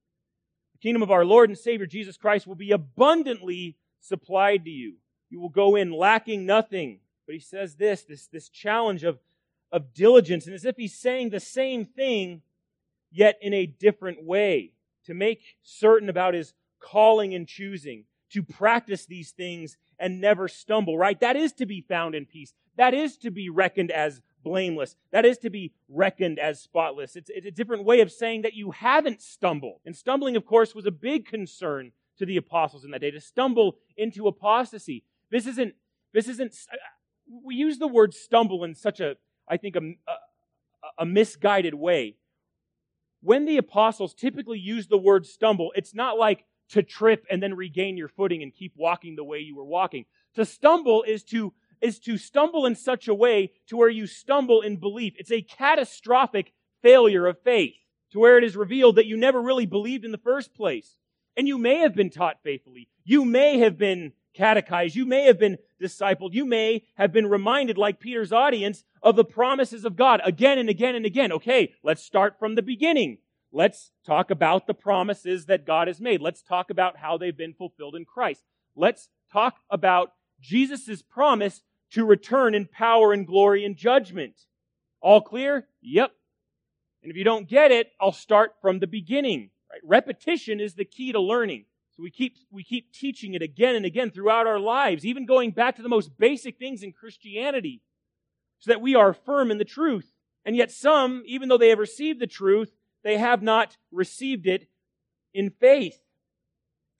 kingdom 0.81 1.01
of 1.01 1.11
our 1.11 1.25
Lord 1.25 1.49
and 1.49 1.57
Savior 1.57 1.85
Jesus 1.85 2.17
Christ 2.17 2.47
will 2.47 2.55
be 2.55 2.71
abundantly 2.71 3.77
supplied 3.99 4.65
to 4.65 4.71
you. 4.71 4.95
You 5.29 5.39
will 5.39 5.49
go 5.49 5.75
in 5.75 5.91
lacking 5.91 6.45
nothing. 6.45 6.99
But 7.25 7.35
he 7.35 7.39
says 7.39 7.75
this, 7.75 8.03
this, 8.03 8.27
this 8.27 8.49
challenge 8.49 9.03
of, 9.03 9.19
of 9.71 9.93
diligence, 9.93 10.45
and 10.45 10.55
as 10.55 10.65
if 10.65 10.75
he's 10.75 10.97
saying 10.97 11.29
the 11.29 11.39
same 11.39 11.85
thing, 11.85 12.41
yet 13.11 13.37
in 13.41 13.53
a 13.53 13.65
different 13.65 14.23
way 14.23 14.71
to 15.05 15.13
make 15.13 15.41
certain 15.61 16.09
about 16.09 16.33
his 16.33 16.53
calling 16.79 17.33
and 17.33 17.47
choosing, 17.47 18.05
to 18.31 18.43
practice 18.43 19.05
these 19.05 19.31
things 19.31 19.77
and 19.99 20.19
never 20.19 20.47
stumble, 20.47 20.97
right? 20.97 21.19
That 21.19 21.35
is 21.35 21.53
to 21.53 21.65
be 21.65 21.81
found 21.81 22.15
in 22.15 22.25
peace. 22.25 22.53
That 22.77 22.93
is 22.93 23.17
to 23.17 23.31
be 23.31 23.49
reckoned 23.49 23.91
as 23.91 24.21
blameless. 24.43 24.95
That 25.11 25.25
is 25.25 25.37
to 25.39 25.49
be 25.49 25.73
reckoned 25.89 26.39
as 26.39 26.61
spotless. 26.61 27.15
It's, 27.15 27.29
it's, 27.33 27.47
a 27.47 27.51
different 27.51 27.85
way 27.85 28.01
of 28.01 28.11
saying 28.11 28.43
that 28.43 28.53
you 28.53 28.71
haven't 28.71 29.21
stumbled. 29.21 29.79
And 29.85 29.95
stumbling, 29.95 30.35
of 30.35 30.45
course, 30.45 30.75
was 30.75 30.85
a 30.85 30.91
big 30.91 31.25
concern 31.25 31.91
to 32.17 32.25
the 32.25 32.37
apostles 32.37 32.83
in 32.83 32.91
that 32.91 33.01
day, 33.01 33.11
to 33.11 33.21
stumble 33.21 33.77
into 33.97 34.27
apostasy. 34.27 35.03
This 35.29 35.47
isn't, 35.47 35.73
this 36.13 36.27
isn't, 36.27 36.53
uh, 36.71 36.77
we 37.43 37.55
use 37.55 37.77
the 37.77 37.87
word 37.87 38.13
stumble 38.13 38.63
in 38.63 38.75
such 38.75 38.99
a, 38.99 39.15
I 39.47 39.57
think, 39.57 39.75
a, 39.75 39.79
a, 39.79 40.13
a 40.99 41.05
misguided 41.05 41.73
way 41.73 42.15
when 43.21 43.45
the 43.45 43.57
apostles 43.57 44.13
typically 44.13 44.59
use 44.59 44.87
the 44.87 44.97
word 44.97 45.25
stumble, 45.25 45.71
it's 45.75 45.93
not 45.93 46.17
like 46.17 46.43
to 46.69 46.83
trip 46.83 47.25
and 47.29 47.41
then 47.41 47.53
regain 47.53 47.97
your 47.97 48.07
footing 48.07 48.41
and 48.41 48.53
keep 48.53 48.73
walking 48.75 49.15
the 49.15 49.23
way 49.23 49.39
you 49.39 49.55
were 49.55 49.65
walking. 49.65 50.05
To 50.35 50.45
stumble 50.45 51.03
is 51.03 51.23
to 51.25 51.53
is 51.81 51.99
to 51.99 52.17
stumble 52.17 52.65
in 52.65 52.75
such 52.75 53.07
a 53.07 53.13
way 53.13 53.51
to 53.67 53.77
where 53.77 53.89
you 53.89 54.07
stumble 54.07 54.61
in 54.61 54.77
belief. 54.77 55.13
It's 55.17 55.31
a 55.31 55.41
catastrophic 55.41 56.53
failure 56.81 57.27
of 57.27 57.41
faith 57.41 57.73
to 58.11 58.19
where 58.19 58.37
it 58.37 58.43
is 58.43 58.55
revealed 58.55 58.95
that 58.95 59.05
you 59.05 59.17
never 59.17 59.41
really 59.41 59.65
believed 59.65 60.05
in 60.05 60.11
the 60.11 60.17
first 60.17 60.53
place. 60.53 60.95
And 61.37 61.47
you 61.47 61.57
may 61.57 61.79
have 61.79 61.95
been 61.95 62.09
taught 62.09 62.43
faithfully. 62.43 62.89
You 63.03 63.25
may 63.25 63.59
have 63.59 63.77
been 63.77 64.13
catechized. 64.33 64.95
You 64.95 65.05
may 65.05 65.25
have 65.25 65.39
been 65.39 65.57
discipled. 65.81 66.33
You 66.33 66.45
may 66.45 66.83
have 66.95 67.11
been 67.11 67.27
reminded, 67.27 67.77
like 67.77 67.99
Peter's 67.99 68.31
audience, 68.31 68.83
of 69.01 69.15
the 69.15 69.25
promises 69.25 69.85
of 69.85 69.95
God 69.95 70.21
again 70.23 70.59
and 70.59 70.69
again 70.69 70.95
and 70.95 71.05
again. 71.05 71.31
Okay, 71.31 71.73
let's 71.83 72.03
start 72.03 72.37
from 72.37 72.55
the 72.55 72.61
beginning. 72.61 73.17
Let's 73.51 73.91
talk 74.05 74.31
about 74.31 74.67
the 74.67 74.73
promises 74.73 75.47
that 75.47 75.65
God 75.65 75.87
has 75.87 75.99
made. 75.99 76.21
Let's 76.21 76.41
talk 76.41 76.69
about 76.69 76.97
how 76.97 77.17
they've 77.17 77.35
been 77.35 77.53
fulfilled 77.53 77.95
in 77.95 78.05
Christ. 78.05 78.43
Let's 78.75 79.09
talk 79.31 79.57
about 79.69 80.13
Jesus' 80.39 81.01
promise 81.01 81.61
to 81.91 82.05
return 82.05 82.55
in 82.55 82.65
power 82.65 83.13
and 83.13 83.27
glory 83.27 83.65
and 83.65 83.75
judgment. 83.75 84.33
All 85.01 85.21
clear? 85.21 85.67
Yep. 85.81 86.11
And 87.03 87.11
if 87.11 87.17
you 87.17 87.23
don't 87.23 87.49
get 87.49 87.71
it, 87.71 87.91
I'll 87.99 88.11
start 88.11 88.53
from 88.61 88.79
the 88.79 88.87
beginning. 88.87 89.49
Right? 89.71 89.81
Repetition 89.83 90.59
is 90.59 90.75
the 90.75 90.85
key 90.85 91.11
to 91.11 91.19
learning. 91.19 91.65
So 91.95 92.03
we 92.03 92.11
keep, 92.11 92.35
we 92.51 92.63
keep 92.63 92.93
teaching 92.93 93.33
it 93.33 93.41
again 93.41 93.75
and 93.75 93.85
again 93.85 94.11
throughout 94.11 94.47
our 94.47 94.59
lives, 94.59 95.05
even 95.05 95.25
going 95.25 95.51
back 95.51 95.75
to 95.75 95.81
the 95.81 95.89
most 95.89 96.17
basic 96.17 96.57
things 96.57 96.83
in 96.83 96.93
Christianity, 96.93 97.81
so 98.59 98.71
that 98.71 98.81
we 98.81 98.95
are 98.95 99.13
firm 99.13 99.51
in 99.51 99.57
the 99.57 99.65
truth. 99.65 100.13
And 100.45 100.55
yet 100.55 100.71
some, 100.71 101.23
even 101.25 101.49
though 101.49 101.57
they 101.57 101.69
have 101.69 101.79
received 101.79 102.19
the 102.19 102.27
truth, 102.27 102.71
they 103.03 103.17
have 103.17 103.41
not 103.41 103.77
received 103.91 104.47
it 104.47 104.67
in 105.33 105.49
faith. 105.49 105.99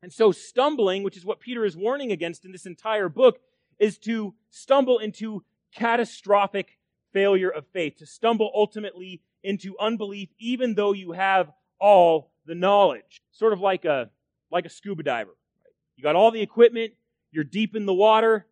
And 0.04 0.12
so 0.12 0.32
stumbling, 0.32 1.04
which 1.04 1.16
is 1.16 1.26
what 1.26 1.40
Peter 1.40 1.64
is 1.64 1.78
warning 1.78 2.12
against 2.12 2.44
in 2.44 2.52
this 2.52 2.66
entire 2.66 3.08
book, 3.08 3.40
is 3.82 3.98
to 3.98 4.34
stumble 4.52 5.00
into 5.00 5.44
catastrophic 5.74 6.78
failure 7.12 7.50
of 7.50 7.65
faith, 7.74 7.98
to 7.98 8.06
stumble 8.06 8.52
ultimately 8.56 9.22
into 9.44 9.76
unbelief, 9.80 10.30
even 10.39 10.76
though 10.76 10.94
you 10.94 11.13
have 11.13 11.52
all 11.80 12.32
the 12.46 12.54
knowledge. 12.54 13.22
Sort 13.32 13.54
of 13.54 13.60
like 13.60 13.84
a, 13.84 14.10
like 14.52 14.65
a 14.65 14.70
scuba 14.70 15.02
diver. 15.02 15.36
You 15.98 16.04
got 16.04 16.15
all 16.15 16.30
the 16.30 16.41
equipment, 16.41 16.94
you're 17.32 17.44
deep 17.44 17.76
in 17.76 17.86
the 17.86 17.94
water, 17.94 18.46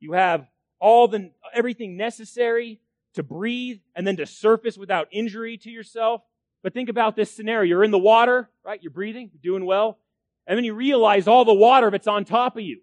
you 0.00 0.12
have 0.12 0.46
all 0.78 1.08
the, 1.08 1.30
everything 1.54 1.96
necessary 1.96 2.78
to 3.14 3.22
breathe 3.22 3.80
and 3.96 4.06
then 4.06 4.16
to 4.16 4.26
surface 4.26 4.76
without 4.76 5.08
injury 5.10 5.56
to 5.58 5.70
yourself. 5.70 6.20
But 6.62 6.74
think 6.74 6.90
about 6.90 7.16
this 7.16 7.30
scenario. 7.30 7.68
You're 7.68 7.84
in 7.84 7.90
the 7.90 7.98
water, 7.98 8.50
right? 8.64 8.82
You're 8.82 8.90
breathing, 8.90 9.30
you're 9.32 9.52
doing 9.52 9.64
well. 9.64 9.98
And 10.46 10.58
then 10.58 10.64
you 10.64 10.74
realize 10.74 11.26
all 11.26 11.46
the 11.46 11.54
water 11.54 11.90
that's 11.90 12.06
on 12.06 12.26
top 12.26 12.56
of 12.56 12.62
you. 12.62 12.80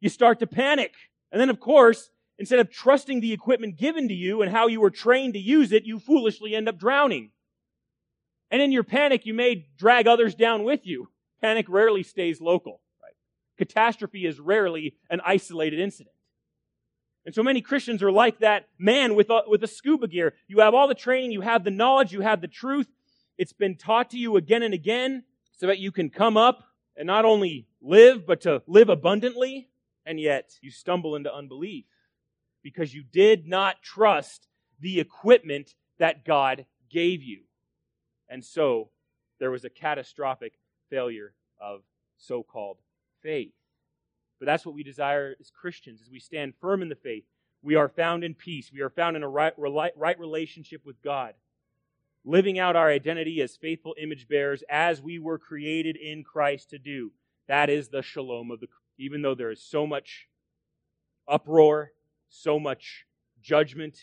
You 0.00 0.10
start 0.10 0.40
to 0.40 0.46
panic. 0.46 0.92
And 1.32 1.40
then, 1.40 1.50
of 1.50 1.58
course, 1.58 2.10
instead 2.38 2.58
of 2.58 2.70
trusting 2.70 3.20
the 3.20 3.32
equipment 3.32 3.78
given 3.78 4.06
to 4.08 4.14
you 4.14 4.42
and 4.42 4.52
how 4.52 4.68
you 4.68 4.80
were 4.80 4.90
trained 4.90 5.32
to 5.32 5.40
use 5.40 5.72
it, 5.72 5.84
you 5.84 5.98
foolishly 5.98 6.54
end 6.54 6.68
up 6.68 6.78
drowning. 6.78 7.30
And 8.50 8.60
in 8.60 8.70
your 8.70 8.84
panic, 8.84 9.24
you 9.24 9.32
may 9.32 9.66
drag 9.78 10.06
others 10.06 10.34
down 10.34 10.62
with 10.62 10.86
you. 10.86 11.08
Panic 11.40 11.66
rarely 11.68 12.02
stays 12.02 12.40
local. 12.40 12.82
Right? 13.02 13.14
Catastrophe 13.56 14.26
is 14.26 14.38
rarely 14.38 14.94
an 15.08 15.22
isolated 15.24 15.80
incident. 15.80 16.14
And 17.24 17.34
so 17.34 17.42
many 17.42 17.60
Christians 17.60 18.02
are 18.02 18.12
like 18.12 18.40
that 18.40 18.68
man 18.78 19.14
with 19.14 19.30
a, 19.30 19.42
with 19.46 19.62
a 19.62 19.68
scuba 19.68 20.08
gear. 20.08 20.34
You 20.48 20.60
have 20.60 20.74
all 20.74 20.88
the 20.88 20.94
training, 20.94 21.30
you 21.30 21.40
have 21.40 21.64
the 21.64 21.70
knowledge, 21.70 22.12
you 22.12 22.20
have 22.20 22.40
the 22.40 22.48
truth. 22.48 22.88
It's 23.38 23.52
been 23.52 23.76
taught 23.76 24.10
to 24.10 24.18
you 24.18 24.36
again 24.36 24.62
and 24.62 24.74
again 24.74 25.24
so 25.56 25.68
that 25.68 25.78
you 25.78 25.92
can 25.92 26.10
come 26.10 26.36
up 26.36 26.64
and 26.96 27.06
not 27.06 27.24
only 27.24 27.66
live, 27.80 28.26
but 28.26 28.42
to 28.42 28.62
live 28.66 28.88
abundantly. 28.88 29.70
And 30.04 30.18
yet 30.18 30.58
you 30.60 30.70
stumble 30.70 31.16
into 31.16 31.32
unbelief 31.32 31.84
because 32.62 32.94
you 32.94 33.02
did 33.02 33.46
not 33.46 33.82
trust 33.82 34.48
the 34.80 35.00
equipment 35.00 35.74
that 35.98 36.24
God 36.24 36.66
gave 36.90 37.22
you. 37.22 37.42
And 38.28 38.44
so 38.44 38.90
there 39.38 39.50
was 39.50 39.64
a 39.64 39.70
catastrophic 39.70 40.54
failure 40.90 41.34
of 41.60 41.82
so 42.18 42.42
called 42.42 42.78
faith. 43.22 43.52
But 44.38 44.46
that's 44.46 44.66
what 44.66 44.74
we 44.74 44.82
desire 44.82 45.36
as 45.40 45.50
Christians, 45.50 46.00
as 46.02 46.10
we 46.10 46.18
stand 46.18 46.54
firm 46.60 46.82
in 46.82 46.88
the 46.88 46.96
faith. 46.96 47.24
We 47.62 47.76
are 47.76 47.88
found 47.88 48.24
in 48.24 48.34
peace. 48.34 48.72
We 48.72 48.80
are 48.80 48.90
found 48.90 49.16
in 49.16 49.22
a 49.22 49.28
right, 49.28 49.52
right 49.56 50.18
relationship 50.18 50.84
with 50.84 51.00
God, 51.02 51.34
living 52.24 52.58
out 52.58 52.74
our 52.74 52.90
identity 52.90 53.40
as 53.40 53.56
faithful 53.56 53.94
image 54.00 54.26
bearers 54.28 54.64
as 54.68 55.00
we 55.00 55.20
were 55.20 55.38
created 55.38 55.96
in 55.96 56.24
Christ 56.24 56.70
to 56.70 56.78
do. 56.78 57.12
That 57.46 57.70
is 57.70 57.88
the 57.88 58.02
shalom 58.02 58.50
of 58.50 58.60
the 58.60 58.68
even 59.02 59.22
though 59.22 59.34
there 59.34 59.50
is 59.50 59.62
so 59.62 59.86
much 59.86 60.28
uproar, 61.28 61.92
so 62.28 62.58
much 62.58 63.06
judgment, 63.40 63.98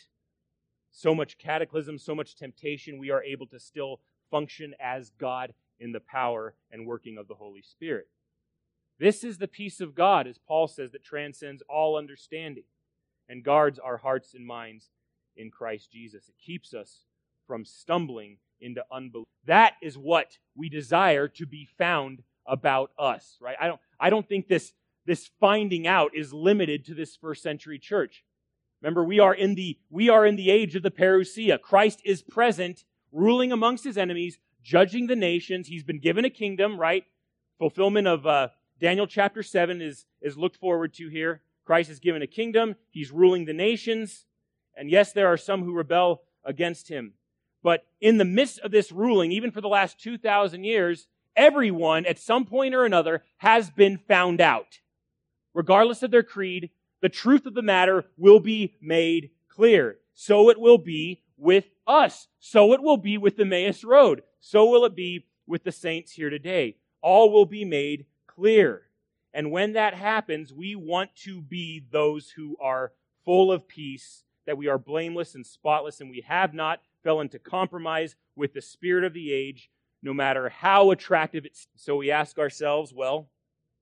so 0.90 1.14
much 1.14 1.38
cataclysm, 1.38 1.98
so 1.98 2.14
much 2.14 2.36
temptation, 2.36 2.98
we 2.98 3.10
are 3.10 3.22
able 3.22 3.46
to 3.46 3.58
still 3.58 4.00
function 4.30 4.74
as 4.80 5.10
God 5.18 5.54
in 5.78 5.92
the 5.92 6.00
power 6.00 6.54
and 6.70 6.86
working 6.86 7.16
of 7.16 7.28
the 7.28 7.34
Holy 7.34 7.62
Spirit. 7.62 8.08
This 8.98 9.24
is 9.24 9.38
the 9.38 9.48
peace 9.48 9.80
of 9.80 9.94
God, 9.94 10.26
as 10.26 10.38
Paul 10.38 10.68
says, 10.68 10.92
that 10.92 11.02
transcends 11.02 11.62
all 11.68 11.96
understanding 11.96 12.64
and 13.28 13.42
guards 13.42 13.78
our 13.78 13.96
hearts 13.96 14.34
and 14.34 14.46
minds 14.46 14.90
in 15.36 15.50
Christ 15.50 15.90
Jesus. 15.90 16.28
It 16.28 16.34
keeps 16.44 16.74
us 16.74 17.06
from 17.46 17.64
stumbling 17.64 18.36
into 18.60 18.84
unbelief. 18.92 19.26
That 19.46 19.74
is 19.80 19.96
what 19.96 20.36
we 20.54 20.68
desire 20.68 21.28
to 21.28 21.46
be 21.46 21.66
found 21.78 22.22
about 22.46 22.90
us, 22.98 23.38
right? 23.40 23.56
I 23.58 23.68
don't, 23.68 23.80
I 23.98 24.10
don't 24.10 24.28
think 24.28 24.48
this, 24.48 24.72
this 25.06 25.30
finding 25.40 25.86
out 25.86 26.12
is 26.14 26.32
limited 26.32 26.84
to 26.84 26.94
this 26.94 27.16
first 27.16 27.42
century 27.42 27.78
church. 27.78 28.24
Remember, 28.82 29.04
we 29.04 29.18
are 29.18 29.34
in 29.34 29.54
the, 29.54 29.78
we 29.90 30.08
are 30.08 30.24
in 30.24 30.36
the 30.36 30.50
age 30.50 30.74
of 30.74 30.82
the 30.82 30.90
parousia. 30.90 31.60
Christ 31.60 32.00
is 32.04 32.22
present, 32.22 32.84
ruling 33.12 33.52
amongst 33.52 33.84
his 33.84 33.98
enemies, 33.98 34.38
judging 34.62 35.06
the 35.06 35.16
nations. 35.16 35.68
He's 35.68 35.84
been 35.84 36.00
given 36.00 36.24
a 36.24 36.30
kingdom, 36.30 36.78
right? 36.78 37.04
Fulfillment 37.58 38.06
of 38.06 38.26
uh, 38.26 38.48
Daniel 38.80 39.06
chapter 39.06 39.42
7 39.42 39.82
is, 39.82 40.06
is 40.22 40.38
looked 40.38 40.56
forward 40.56 40.94
to 40.94 41.08
here. 41.08 41.42
Christ 41.64 41.90
is 41.90 42.00
given 42.00 42.22
a 42.22 42.26
kingdom. 42.26 42.76
He's 42.90 43.10
ruling 43.10 43.44
the 43.44 43.52
nations. 43.52 44.24
And 44.76 44.90
yes, 44.90 45.12
there 45.12 45.28
are 45.28 45.36
some 45.36 45.62
who 45.62 45.74
rebel 45.74 46.22
against 46.44 46.88
him. 46.88 47.12
But 47.62 47.84
in 48.00 48.16
the 48.16 48.24
midst 48.24 48.60
of 48.60 48.70
this 48.70 48.90
ruling, 48.90 49.32
even 49.32 49.50
for 49.50 49.60
the 49.60 49.68
last 49.68 50.00
2,000 50.00 50.64
years, 50.64 51.06
everyone 51.36 52.06
at 52.06 52.18
some 52.18 52.46
point 52.46 52.74
or 52.74 52.84
another 52.84 53.22
has 53.38 53.70
been 53.70 53.98
found 53.98 54.40
out. 54.40 54.80
Regardless 55.54 56.02
of 56.02 56.10
their 56.10 56.22
creed, 56.22 56.70
the 57.00 57.08
truth 57.08 57.46
of 57.46 57.54
the 57.54 57.62
matter 57.62 58.06
will 58.16 58.40
be 58.40 58.74
made 58.80 59.30
clear. 59.48 59.98
So 60.14 60.50
it 60.50 60.60
will 60.60 60.78
be 60.78 61.22
with 61.36 61.64
us. 61.86 62.28
So 62.38 62.72
it 62.72 62.82
will 62.82 62.98
be 62.98 63.18
with 63.18 63.36
the 63.36 63.42
Emmaus 63.42 63.84
Road. 63.84 64.22
So 64.40 64.66
will 64.66 64.84
it 64.84 64.94
be 64.94 65.26
with 65.50 65.64
the 65.64 65.72
saints 65.72 66.12
here 66.12 66.30
today. 66.30 66.76
All 67.02 67.32
will 67.32 67.44
be 67.44 67.64
made 67.64 68.06
clear. 68.26 68.82
And 69.34 69.50
when 69.50 69.74
that 69.74 69.94
happens, 69.94 70.52
we 70.52 70.74
want 70.76 71.14
to 71.24 71.40
be 71.42 71.82
those 71.90 72.30
who 72.30 72.56
are 72.60 72.92
full 73.24 73.52
of 73.52 73.68
peace, 73.68 74.24
that 74.46 74.56
we 74.56 74.68
are 74.68 74.78
blameless 74.78 75.34
and 75.34 75.46
spotless, 75.46 76.00
and 76.00 76.10
we 76.10 76.24
have 76.26 76.54
not 76.54 76.80
fell 77.02 77.20
into 77.20 77.38
compromise 77.38 78.16
with 78.36 78.54
the 78.54 78.62
spirit 78.62 79.04
of 79.04 79.12
the 79.12 79.32
age, 79.32 79.70
no 80.02 80.14
matter 80.14 80.48
how 80.48 80.90
attractive 80.90 81.44
it's. 81.44 81.66
So 81.76 81.96
we 81.96 82.10
ask 82.10 82.38
ourselves, 82.38 82.92
well, 82.94 83.28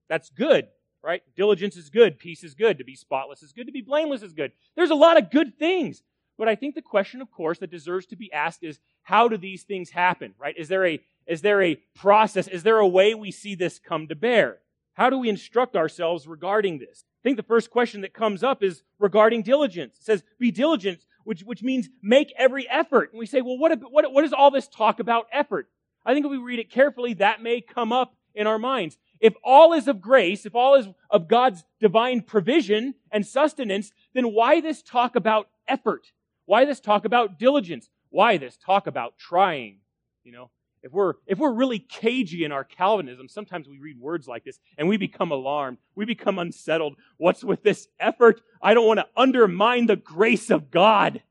that's 0.08 0.30
good, 0.30 0.68
right? 1.02 1.22
Diligence 1.36 1.76
is 1.76 1.90
good, 1.90 2.18
peace 2.18 2.44
is 2.44 2.54
good, 2.54 2.78
to 2.78 2.84
be 2.84 2.96
spotless 2.96 3.42
is 3.42 3.52
good, 3.52 3.66
to 3.66 3.72
be 3.72 3.80
blameless 3.80 4.22
is 4.22 4.32
good. 4.32 4.52
There's 4.76 4.90
a 4.90 4.94
lot 4.94 5.18
of 5.18 5.30
good 5.30 5.58
things. 5.58 6.02
But 6.36 6.48
I 6.48 6.54
think 6.54 6.74
the 6.74 6.82
question, 6.82 7.20
of 7.20 7.30
course, 7.32 7.58
that 7.58 7.70
deserves 7.70 8.06
to 8.06 8.16
be 8.16 8.32
asked 8.32 8.62
is 8.62 8.78
how 9.02 9.26
do 9.28 9.36
these 9.36 9.64
things 9.64 9.90
happen, 9.90 10.34
right? 10.38 10.54
Is 10.56 10.68
there 10.68 10.86
a 10.86 11.00
is 11.26 11.42
there 11.42 11.60
a 11.62 11.76
process? 11.94 12.48
Is 12.48 12.62
there 12.62 12.78
a 12.78 12.88
way 12.88 13.14
we 13.14 13.30
see 13.30 13.54
this 13.54 13.78
come 13.78 14.08
to 14.08 14.14
bear? 14.14 14.60
How 14.94 15.10
do 15.10 15.18
we 15.18 15.28
instruct 15.28 15.76
ourselves 15.76 16.26
regarding 16.26 16.78
this? 16.78 17.04
I 17.20 17.22
think 17.22 17.36
the 17.36 17.42
first 17.42 17.70
question 17.70 18.00
that 18.00 18.14
comes 18.14 18.42
up 18.42 18.62
is 18.62 18.82
regarding 18.98 19.42
diligence. 19.42 19.96
It 19.98 20.04
says, 20.04 20.24
be 20.38 20.50
diligent, 20.50 21.00
which, 21.24 21.42
which 21.42 21.62
means 21.62 21.88
make 22.02 22.32
every 22.38 22.68
effort. 22.68 23.12
And 23.12 23.18
we 23.18 23.26
say, 23.26 23.42
well, 23.42 23.58
what, 23.58 23.78
what, 23.90 24.10
what 24.12 24.24
is 24.24 24.32
all 24.32 24.50
this 24.50 24.66
talk 24.66 24.98
about 24.98 25.26
effort? 25.32 25.68
I 26.06 26.14
think 26.14 26.24
if 26.24 26.30
we 26.30 26.38
read 26.38 26.58
it 26.58 26.70
carefully, 26.70 27.12
that 27.14 27.42
may 27.42 27.60
come 27.60 27.92
up 27.92 28.16
in 28.34 28.46
our 28.46 28.58
minds. 28.58 28.96
If 29.20 29.34
all 29.42 29.72
is 29.72 29.88
of 29.88 30.00
grace, 30.00 30.46
if 30.46 30.54
all 30.54 30.74
is 30.74 30.88
of 31.10 31.28
God's 31.28 31.64
divine 31.80 32.22
provision 32.22 32.94
and 33.10 33.26
sustenance, 33.26 33.92
then 34.14 34.32
why 34.32 34.60
this 34.60 34.82
talk 34.82 35.16
about 35.16 35.48
effort? 35.66 36.12
Why 36.46 36.64
this 36.64 36.80
talk 36.80 37.04
about 37.04 37.38
diligence? 37.38 37.90
Why 38.10 38.36
this 38.36 38.56
talk 38.56 38.86
about 38.86 39.18
trying? 39.18 39.78
You 40.24 40.32
know, 40.32 40.50
if 40.82 40.92
we're, 40.92 41.14
if 41.26 41.38
we're 41.38 41.52
really 41.52 41.78
cagey 41.78 42.44
in 42.44 42.52
our 42.52 42.64
Calvinism, 42.64 43.28
sometimes 43.28 43.68
we 43.68 43.78
read 43.78 43.98
words 43.98 44.28
like 44.28 44.44
this 44.44 44.58
and 44.76 44.88
we 44.88 44.96
become 44.96 45.32
alarmed. 45.32 45.78
We 45.94 46.04
become 46.04 46.38
unsettled. 46.38 46.96
What's 47.16 47.42
with 47.42 47.62
this 47.62 47.88
effort? 47.98 48.40
I 48.62 48.74
don't 48.74 48.86
want 48.86 49.00
to 49.00 49.06
undermine 49.16 49.86
the 49.86 49.96
grace 49.96 50.50
of 50.50 50.70
God. 50.70 51.22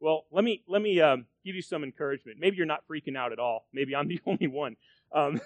Well, 0.00 0.26
let 0.30 0.44
me, 0.44 0.62
let 0.68 0.82
me 0.82 1.00
um, 1.00 1.26
give 1.44 1.54
you 1.54 1.62
some 1.62 1.84
encouragement. 1.84 2.38
Maybe 2.40 2.56
you're 2.56 2.66
not 2.66 2.84
freaking 2.90 3.16
out 3.16 3.32
at 3.32 3.38
all. 3.38 3.66
Maybe 3.72 3.94
I'm 3.94 4.08
the 4.08 4.20
only 4.26 4.46
one. 4.46 4.76
Um, 5.12 5.40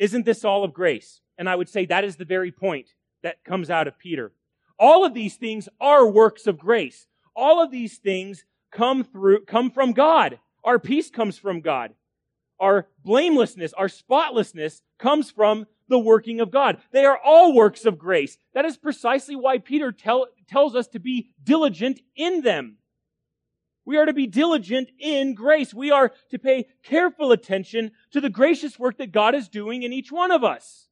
isn't 0.00 0.26
this 0.26 0.44
all 0.44 0.64
of 0.64 0.72
grace? 0.72 1.20
And 1.38 1.48
I 1.48 1.54
would 1.54 1.68
say 1.68 1.86
that 1.86 2.02
is 2.02 2.16
the 2.16 2.24
very 2.24 2.50
point 2.50 2.88
that 3.22 3.44
comes 3.44 3.70
out 3.70 3.86
of 3.86 4.00
Peter. 4.00 4.32
All 4.80 5.04
of 5.04 5.14
these 5.14 5.36
things 5.36 5.68
are 5.80 6.04
works 6.08 6.48
of 6.48 6.58
grace. 6.58 7.06
All 7.36 7.62
of 7.62 7.70
these 7.70 7.98
things 7.98 8.44
come 8.72 9.04
through, 9.04 9.44
come 9.44 9.70
from 9.70 9.92
God. 9.92 10.40
Our 10.64 10.80
peace 10.80 11.08
comes 11.08 11.38
from 11.38 11.60
God 11.60 11.94
our 12.60 12.86
blamelessness, 13.02 13.72
our 13.72 13.88
spotlessness 13.88 14.82
comes 14.98 15.30
from 15.30 15.66
the 15.88 15.98
working 15.98 16.40
of 16.40 16.50
God. 16.50 16.76
They 16.92 17.04
are 17.04 17.18
all 17.24 17.54
works 17.54 17.84
of 17.84 17.98
grace. 17.98 18.36
That 18.54 18.66
is 18.66 18.76
precisely 18.76 19.34
why 19.34 19.58
Peter 19.58 19.90
tell, 19.90 20.26
tells 20.46 20.76
us 20.76 20.86
to 20.88 21.00
be 21.00 21.30
diligent 21.42 22.00
in 22.14 22.42
them. 22.42 22.76
We 23.90 23.96
are 23.96 24.06
to 24.06 24.12
be 24.12 24.28
diligent 24.28 24.92
in 25.00 25.34
grace. 25.34 25.74
We 25.74 25.90
are 25.90 26.12
to 26.30 26.38
pay 26.38 26.66
careful 26.84 27.32
attention 27.32 27.90
to 28.12 28.20
the 28.20 28.30
gracious 28.30 28.78
work 28.78 28.98
that 28.98 29.10
God 29.10 29.34
is 29.34 29.48
doing 29.48 29.82
in 29.82 29.92
each 29.92 30.12
one 30.12 30.30
of 30.30 30.44
us. 30.44 30.86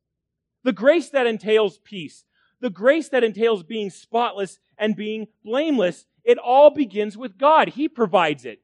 The 0.65 0.73
grace 0.73 1.09
that 1.11 1.25
entails 1.25 1.79
peace, 1.79 2.25
the 2.61 2.71
grace 2.71 3.09
that 3.11 3.23
entails 3.23 3.63
being 3.63 3.91
spotless 3.91 4.59
and 4.77 4.97
being 4.97 5.29
blameless, 5.45 6.07
it 6.25 6.39
all 6.39 6.71
begins 6.71 7.17
with 7.17 7.39
God. 7.39 7.69
He 7.69 7.89
provides 7.89 8.45
it. 8.45 8.63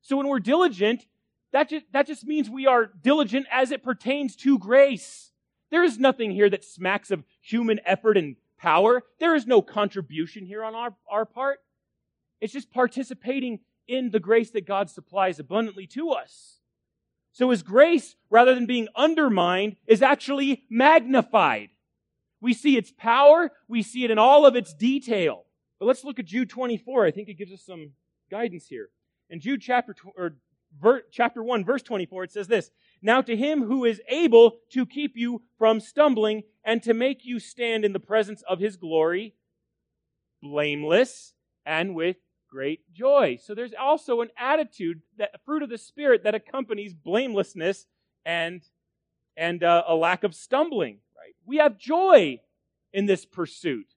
So 0.00 0.16
when 0.16 0.28
we're 0.28 0.40
diligent, 0.40 1.04
that 1.52 1.68
just, 1.68 1.84
that 1.92 2.06
just 2.06 2.24
means 2.24 2.48
we 2.48 2.66
are 2.66 2.86
diligent 2.86 3.44
as 3.52 3.70
it 3.70 3.82
pertains 3.82 4.34
to 4.36 4.58
grace. 4.58 5.30
There 5.70 5.84
is 5.84 5.98
nothing 5.98 6.30
here 6.30 6.48
that 6.48 6.64
smacks 6.64 7.10
of 7.10 7.22
human 7.42 7.80
effort 7.84 8.16
and 8.16 8.36
power. 8.56 9.02
There 9.20 9.34
is 9.34 9.46
no 9.46 9.60
contribution 9.60 10.46
here 10.46 10.64
on 10.64 10.74
our, 10.74 10.94
our 11.06 11.26
part. 11.26 11.58
It's 12.40 12.54
just 12.54 12.70
participating 12.70 13.60
in 13.88 14.10
the 14.10 14.20
grace 14.20 14.50
that 14.50 14.66
God 14.66 14.90
supplies 14.90 15.38
abundantly 15.38 15.86
to 15.88 16.10
us. 16.10 16.60
So 17.32 17.50
his 17.50 17.62
grace, 17.62 18.14
rather 18.30 18.54
than 18.54 18.66
being 18.66 18.88
undermined, 18.94 19.76
is 19.86 20.02
actually 20.02 20.64
magnified. 20.70 21.70
We 22.40 22.54
see 22.54 22.76
its 22.76 22.92
power, 22.92 23.50
we 23.68 23.82
see 23.82 24.04
it 24.04 24.10
in 24.10 24.18
all 24.18 24.46
of 24.46 24.54
its 24.54 24.72
detail. 24.72 25.44
But 25.78 25.86
let's 25.86 26.04
look 26.04 26.18
at 26.18 26.26
Jude 26.26 26.50
24. 26.50 27.06
I 27.06 27.10
think 27.10 27.28
it 27.28 27.38
gives 27.38 27.52
us 27.52 27.62
some 27.62 27.92
guidance 28.30 28.66
here. 28.68 28.90
In 29.30 29.40
Jude 29.40 29.60
chapter, 29.60 29.96
or 30.16 30.36
ver, 30.80 31.02
chapter 31.10 31.42
1, 31.42 31.64
verse 31.64 31.82
24, 31.82 32.24
it 32.24 32.32
says 32.32 32.46
this 32.46 32.70
Now 33.02 33.22
to 33.22 33.36
him 33.36 33.64
who 33.64 33.84
is 33.84 34.00
able 34.08 34.58
to 34.70 34.86
keep 34.86 35.16
you 35.16 35.42
from 35.58 35.80
stumbling 35.80 36.42
and 36.62 36.82
to 36.84 36.94
make 36.94 37.24
you 37.24 37.40
stand 37.40 37.84
in 37.84 37.92
the 37.92 38.00
presence 38.00 38.42
of 38.48 38.60
his 38.60 38.76
glory, 38.76 39.34
blameless 40.42 41.32
and 41.66 41.94
with 41.94 42.16
great 42.54 42.92
joy. 42.92 43.36
So 43.42 43.52
there's 43.52 43.74
also 43.78 44.20
an 44.20 44.28
attitude, 44.38 45.02
that 45.18 45.40
fruit 45.44 45.64
of 45.64 45.70
the 45.70 45.76
Spirit 45.76 46.22
that 46.22 46.36
accompanies 46.36 46.94
blamelessness 46.94 47.86
and, 48.24 48.62
and 49.36 49.64
uh, 49.64 49.82
a 49.88 49.96
lack 49.96 50.22
of 50.22 50.36
stumbling. 50.36 50.98
Right? 51.18 51.34
We 51.44 51.56
have 51.56 51.78
joy 51.78 52.40
in 52.92 53.06
this 53.06 53.24
pursuit. 53.24 53.88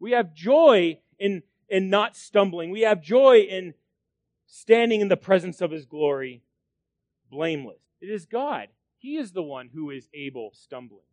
We 0.00 0.12
have 0.12 0.32
joy 0.32 1.00
in, 1.18 1.42
in 1.68 1.90
not 1.90 2.16
stumbling. 2.16 2.70
We 2.70 2.80
have 2.80 3.02
joy 3.02 3.40
in 3.40 3.74
standing 4.46 5.02
in 5.02 5.08
the 5.08 5.16
presence 5.18 5.60
of 5.60 5.70
His 5.70 5.84
glory, 5.84 6.42
blameless. 7.30 7.82
It 8.00 8.08
is 8.08 8.24
God. 8.24 8.68
He 8.96 9.18
is 9.18 9.32
the 9.32 9.42
one 9.42 9.68
who 9.74 9.90
is 9.90 10.08
able 10.14 10.52
stumbling. 10.54 11.04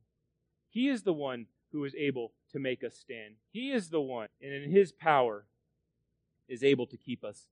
He 0.70 0.88
is 0.88 1.04
the 1.04 1.14
one 1.14 1.48
who 1.74 1.84
is 1.84 1.94
able 1.96 2.32
to 2.54 2.60
make 2.60 2.86
us 2.86 2.96
stand. 2.96 3.36
He 3.52 3.74
is 3.74 3.90
the 3.90 4.00
one, 4.00 4.30
and 4.42 4.54
in 4.54 4.72
His 4.72 4.94
power 4.94 5.46
is 6.48 6.64
able 6.64 6.88
to 6.88 6.98
keep 6.98 7.24
us 7.24 7.48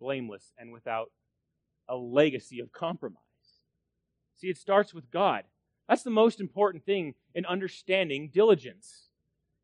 blameless 0.00 0.52
and 0.58 0.72
without 0.72 1.10
a 1.88 1.96
legacy 1.96 2.60
of 2.60 2.72
compromise. 2.72 3.18
See, 4.34 4.48
it 4.48 4.58
starts 4.58 4.92
with 4.92 5.10
God. 5.10 5.44
That's 5.88 6.02
the 6.02 6.10
most 6.10 6.40
important 6.40 6.84
thing 6.84 7.14
in 7.34 7.44
understanding 7.46 8.30
diligence, 8.32 9.08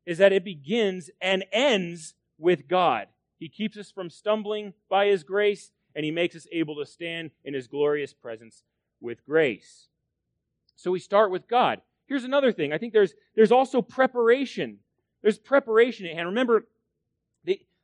is 0.06 0.18
that 0.18 0.32
it 0.32 0.44
begins 0.44 1.10
and 1.20 1.44
ends 1.52 2.14
with 2.38 2.68
God. 2.68 3.06
He 3.38 3.48
keeps 3.48 3.76
us 3.76 3.90
from 3.90 4.10
stumbling 4.10 4.74
by 4.88 5.06
His 5.06 5.22
grace, 5.22 5.70
and 5.94 6.04
He 6.04 6.10
makes 6.10 6.36
us 6.36 6.46
able 6.52 6.76
to 6.76 6.86
stand 6.86 7.30
in 7.44 7.54
His 7.54 7.66
glorious 7.66 8.12
presence 8.12 8.62
with 9.00 9.24
grace. 9.24 9.88
So 10.76 10.90
we 10.90 11.00
start 11.00 11.30
with 11.30 11.48
God. 11.48 11.80
Here's 12.06 12.24
another 12.24 12.52
thing. 12.52 12.72
I 12.72 12.78
think 12.78 12.92
there's, 12.92 13.14
there's 13.34 13.52
also 13.52 13.82
preparation. 13.82 14.78
There's 15.22 15.38
preparation 15.38 16.06
at 16.06 16.14
hand. 16.14 16.28
Remember, 16.28 16.66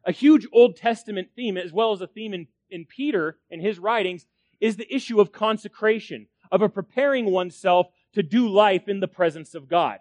a 0.04 0.12
huge 0.12 0.46
Old 0.52 0.76
Testament 0.76 1.28
theme, 1.34 1.56
as 1.56 1.72
well 1.72 1.92
as 1.92 2.00
a 2.00 2.06
theme 2.06 2.34
in, 2.34 2.46
in 2.70 2.84
Peter 2.84 3.38
and 3.50 3.60
his 3.60 3.78
writings, 3.78 4.26
is 4.60 4.76
the 4.76 4.94
issue 4.94 5.20
of 5.20 5.32
consecration, 5.32 6.26
of 6.50 6.62
a 6.62 6.68
preparing 6.68 7.26
oneself 7.26 7.88
to 8.14 8.22
do 8.22 8.48
life 8.48 8.88
in 8.88 9.00
the 9.00 9.08
presence 9.08 9.54
of 9.54 9.68
God, 9.68 9.98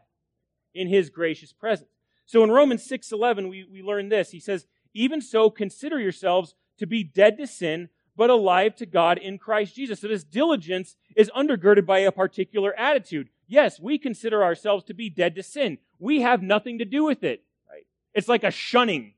in 0.74 0.88
his 0.88 1.10
gracious 1.10 1.52
presence. 1.52 1.90
So 2.26 2.44
in 2.44 2.52
Romans 2.52 2.88
6:11 2.88 3.50
we, 3.50 3.66
we 3.66 3.82
learn 3.82 4.10
this. 4.10 4.32
He 4.32 4.40
says, 4.40 4.68
"Even 4.94 5.22
so 5.22 5.50
consider 5.50 6.00
yourselves 6.00 6.56
to 6.78 6.88
be 6.88 7.04
dead 7.04 7.38
to 7.38 7.48
sin, 7.48 7.90
but 8.16 8.30
alive 8.30 8.76
to 8.76 8.86
God 8.86 9.18
in 9.18 9.38
Christ 9.38 9.76
Jesus." 9.76 10.00
So 10.00 10.08
this 10.08 10.24
diligence 10.24 10.96
is 11.16 11.32
undergirded 11.36 11.86
by 11.86 12.00
a 12.00 12.12
particular 12.12 12.74
attitude. 12.80 13.30
Yes, 13.48 13.80
we 13.80 13.98
consider 13.98 14.44
ourselves 14.44 14.84
to 14.86 14.94
be 14.94 15.10
dead 15.10 15.36
to 15.36 15.44
sin. 15.44 15.80
We 16.00 16.22
have 16.22 16.42
nothing 16.42 16.80
to 16.80 16.86
do 16.86 17.04
with 17.04 17.24
it, 17.24 17.44
right? 17.70 17.86
It's 18.14 18.30
like 18.30 18.44
a 18.44 18.52
shunning. 18.52 19.16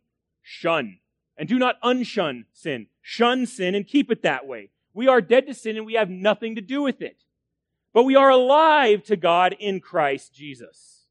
Shun. 0.48 1.00
And 1.36 1.50
do 1.50 1.58
not 1.58 1.82
unshun 1.82 2.46
sin. 2.54 2.88
Shun 3.02 3.48
sin 3.48 3.74
and 3.74 3.88
keep 3.88 4.12
it 4.12 4.22
that 4.22 4.46
way. 4.46 4.70
We 4.94 5.08
are 5.08 5.20
dead 5.20 5.48
to 5.48 5.56
sin 5.56 5.76
and 5.76 5.88
we 5.88 5.96
have 5.96 6.10
nothing 6.10 6.54
to 6.56 6.62
do 6.62 6.84
with 6.84 7.02
it. 7.02 7.24
But 7.94 8.04
we 8.04 8.16
are 8.16 8.30
alive 8.30 9.04
to 9.06 9.16
God 9.16 9.56
in 9.60 9.80
Christ 9.80 10.36
Jesus. 10.36 11.08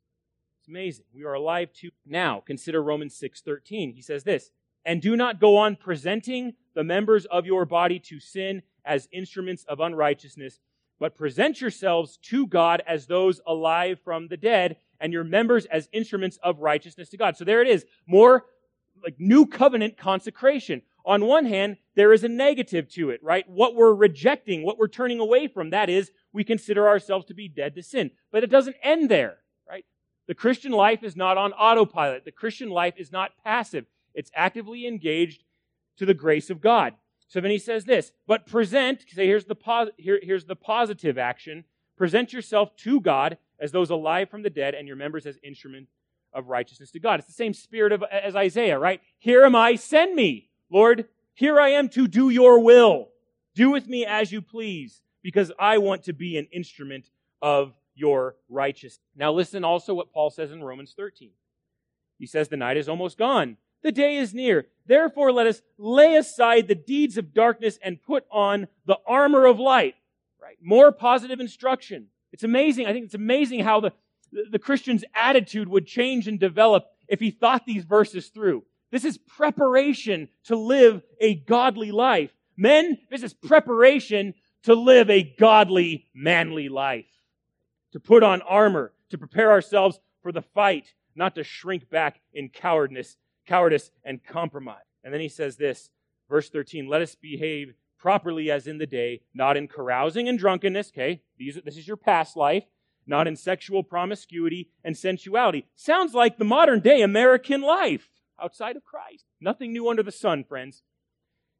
It's 0.61 0.69
amazing. 0.69 1.05
We 1.13 1.25
are 1.25 1.35
alive 1.35 1.73
to 1.81 1.91
now. 2.07 2.41
Consider 2.47 2.81
Romans 2.81 3.17
6:13. 3.17 3.93
He 3.93 4.01
says 4.01 4.23
this, 4.23 4.53
"And 4.85 5.03
do 5.03 5.17
not 5.17 5.41
go 5.41 5.57
on 5.57 5.77
presenting 5.77 6.55
the 6.75 6.85
members 6.85 7.27
of 7.27 7.45
your 7.45 7.65
body 7.65 7.99
to 7.99 8.21
sin 8.21 8.63
as 8.85 9.09
instruments 9.13 9.65
of 9.65 9.81
unrighteousness, 9.81 10.61
but 10.99 11.17
present 11.17 11.61
yourselves 11.61 12.19
to 12.19 12.47
God 12.47 12.83
as 12.87 13.09
those 13.09 13.41
alive 13.47 13.99
from 14.01 14.29
the 14.29 14.37
dead, 14.37 14.77
and 15.01 15.13
your 15.13 15.25
members 15.25 15.67
as 15.67 15.89
instruments 15.93 16.39
of 16.43 16.61
righteousness 16.61 17.09
to 17.11 17.17
God." 17.17 17.37
So 17.37 17.45
there 17.45 17.61
it 17.61 17.69
is. 17.69 17.85
More 18.07 18.47
like 19.05 19.17
new 19.19 19.47
covenant 19.47 19.97
consecration. 19.97 20.83
On 21.07 21.27
one 21.27 21.45
hand, 21.45 21.77
there 21.95 22.13
is 22.13 22.25
a 22.25 22.29
negative 22.29 22.89
to 22.95 23.11
it, 23.11 23.23
right? 23.23 23.49
What 23.49 23.75
we're 23.75 23.95
rejecting, 23.95 24.65
what 24.65 24.79
we're 24.79 24.89
turning 24.89 25.21
away 25.21 25.47
from, 25.47 25.71
that 25.71 25.91
is, 25.91 26.11
we 26.33 26.45
consider 26.45 26.89
ourselves 26.89 27.27
to 27.27 27.35
be 27.35 27.47
dead 27.47 27.75
to 27.75 27.83
sin. 27.83 28.11
But 28.33 28.43
it 28.43 28.51
doesn't 28.51 28.77
end 28.83 29.11
there. 29.11 29.37
Right? 29.69 29.85
The 30.27 30.35
Christian 30.35 30.73
life 30.73 31.03
is 31.03 31.15
not 31.15 31.37
on 31.37 31.53
autopilot. 31.53 32.25
The 32.25 32.33
Christian 32.33 32.71
life 32.71 32.95
is 32.97 33.13
not 33.13 33.33
passive. 33.45 33.85
It's 34.15 34.31
actively 34.35 34.87
engaged 34.87 35.45
to 35.99 36.07
the 36.07 36.15
grace 36.15 36.49
of 36.49 36.61
God. 36.61 36.95
So 37.29 37.41
then 37.41 37.51
he 37.51 37.59
says 37.59 37.85
this, 37.85 38.13
but 38.27 38.47
present, 38.47 39.05
say 39.09 39.27
here's 39.27 39.45
the, 39.45 39.55
pos- 39.55 39.91
here, 39.99 40.21
here's 40.23 40.45
the 40.45 40.57
positive 40.57 41.19
action. 41.19 41.65
Present 41.97 42.33
yourself 42.33 42.77
to 42.79 43.01
God 43.01 43.39
as 43.61 43.73
those 43.73 43.91
alive 43.91 44.31
from 44.31 44.43
the 44.43 44.51
dead 44.51 44.75
and 44.75 44.87
your 44.87 44.97
members 44.97 45.27
as 45.27 45.39
instruments 45.43 45.93
of 46.35 46.49
righteousness 46.49 46.91
to 46.93 47.01
God. 47.01 47.21
It's 47.21 47.29
the 47.29 47.35
same 47.35 47.55
spirit 47.55 47.93
of, 47.93 48.03
as 48.03 48.37
Isaiah, 48.37 48.79
right? 48.79 49.01
Here 49.19 49.45
am 49.45 49.55
I, 49.55 49.77
send 49.77 50.15
me. 50.15 50.51
Lord, 50.71 51.07
here 51.35 51.61
I 51.61 51.71
am 51.71 51.89
to 51.91 52.07
do 52.07 52.31
your 52.31 52.61
will. 52.61 53.09
Do 53.55 53.71
with 53.71 53.87
me 53.87 54.05
as 54.05 54.33
you 54.33 54.43
please, 54.43 55.01
because 55.23 55.53
I 55.59 55.79
want 55.79 56.05
to 56.05 56.13
be 56.13 56.37
an 56.37 56.49
instrument 56.53 57.11
of 57.41 57.73
your 57.95 58.35
righteousness. 58.49 59.01
Now 59.17 59.33
listen 59.33 59.65
also 59.65 59.95
what 59.95 60.13
Paul 60.13 60.31
says 60.31 60.51
in 60.51 60.63
Romans 60.63 60.95
13. 60.97 61.31
He 62.19 62.27
says, 62.27 62.49
The 62.49 62.57
night 62.57 62.77
is 62.77 62.89
almost 62.89 63.19
gone. 63.19 63.57
The 63.83 63.93
day 63.93 64.17
is 64.17 64.35
near. 64.35 64.67
Therefore, 64.87 65.31
let 65.31 65.47
us 65.47 65.63
lay 65.79 66.17
aside 66.17 66.69
the 66.69 66.75
deeds 66.75 67.19
of 67.19 67.35
darkness 67.35 67.79
and 67.83 68.03
put 68.03 68.25
on 68.31 68.67
the 68.87 68.99
armor 69.07 69.47
of 69.47 69.59
light. 69.59 69.95
Right? 70.43 70.57
More 70.61 70.91
positive 70.91 71.39
instruction. 71.39 72.07
It's 72.33 72.45
amazing. 72.45 72.87
I 72.87 72.93
think 72.93 73.05
it's 73.05 73.15
amazing 73.15 73.61
how 73.61 73.81
the, 73.81 73.93
the 74.51 74.59
Christian's 74.59 75.05
attitude 75.15 75.69
would 75.69 75.87
change 75.87 76.29
and 76.29 76.39
develop 76.39 76.87
if 77.09 77.21
he 77.21 77.31
thought 77.31 77.67
these 77.67 77.85
verses 77.85 78.29
through. 78.29 78.65
This 78.91 79.05
is 79.05 79.19
preparation 79.19 80.29
to 80.45 80.57
live 80.57 81.03
a 81.21 81.35
godly 81.35 81.91
life. 81.91 82.31
Men, 82.57 82.99
this 83.11 83.23
is 83.23 83.35
preparation 83.35 84.35
to 84.65 84.75
live 84.75 85.11
a 85.11 85.23
godly, 85.23 86.07
manly 86.15 86.69
life 86.69 87.07
to 87.95 88.01
put 88.01 88.25
on 88.25 88.43
armor, 88.43 88.93
to 89.09 89.17
prepare 89.17 89.53
ourselves 89.53 90.01
for 90.21 90.33
the 90.33 90.43
fight, 90.43 90.93
not 91.15 91.37
to 91.37 91.45
shrink 91.45 91.89
back 91.89 92.21
in 92.33 92.49
cowardice, 92.49 93.17
cowardice 93.47 93.93
and 94.05 94.25
compromise. 94.25 94.83
And 95.05 95.15
then 95.15 95.21
he 95.21 95.29
says 95.29 95.57
this, 95.57 95.91
verse 96.29 96.51
13, 96.51 96.89
let 96.89 97.03
us 97.03 97.15
behave 97.15 97.73
properly 97.97 98.51
as 98.51 98.67
in 98.67 98.79
the 98.79 98.87
day, 98.87 99.21
not 99.33 99.57
in 99.57 99.69
carousing 99.69 100.29
and 100.29 100.37
drunkenness, 100.37 100.89
okay? 100.89 101.23
These, 101.39 101.61
this 101.65 101.77
is 101.77 101.87
your 101.87 101.97
past 101.97 102.37
life, 102.37 102.65
not 103.07 103.27
in 103.27 103.37
sexual 103.37 103.83
promiscuity 103.83 104.71
and 104.85 104.97
sensuality. 104.97 105.67
Sounds 105.75 106.15
like 106.15 106.39
the 106.39 106.45
modern 106.45 106.81
day 106.81 107.03
American 107.03 107.61
life 107.61 108.09
outside 108.43 108.77
of 108.77 108.85
Christ. 108.85 109.25
Nothing 109.41 109.73
new 109.73 109.89
under 109.89 110.03
the 110.03 110.13
sun, 110.13 110.45
friends. 110.45 110.83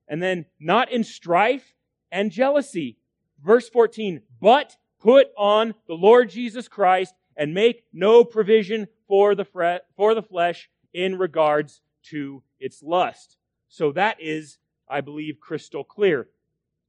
And 0.09 0.23
then 0.23 0.47
not 0.59 0.91
in 0.91 1.05
strife 1.05 1.75
and 2.11 2.31
jealousy. 2.31 2.99
Verse 3.43 3.69
14, 3.69 4.23
but 4.41 4.77
Put 5.05 5.27
on 5.37 5.75
the 5.87 5.93
Lord 5.93 6.31
Jesus 6.31 6.67
Christ 6.67 7.13
and 7.37 7.53
make 7.53 7.85
no 7.93 8.25
provision 8.25 8.89
for 9.07 9.35
the, 9.35 9.45
fre- 9.45 9.85
for 9.99 10.15
the 10.15 10.23
flesh 10.23 10.71
in 10.95 11.19
regards 11.19 11.83
to 12.05 12.43
its 12.59 12.83
lust. 12.83 13.37
So 13.69 13.93
that 13.93 14.17
is, 14.19 14.57
I 14.89 15.03
believe, 15.03 15.41
crystal 15.41 15.85
clear. 15.85 16.29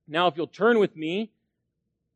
Now, 0.07 0.27
if 0.27 0.37
you'll 0.37 0.47
turn 0.47 0.79
with 0.79 0.95
me 0.95 1.33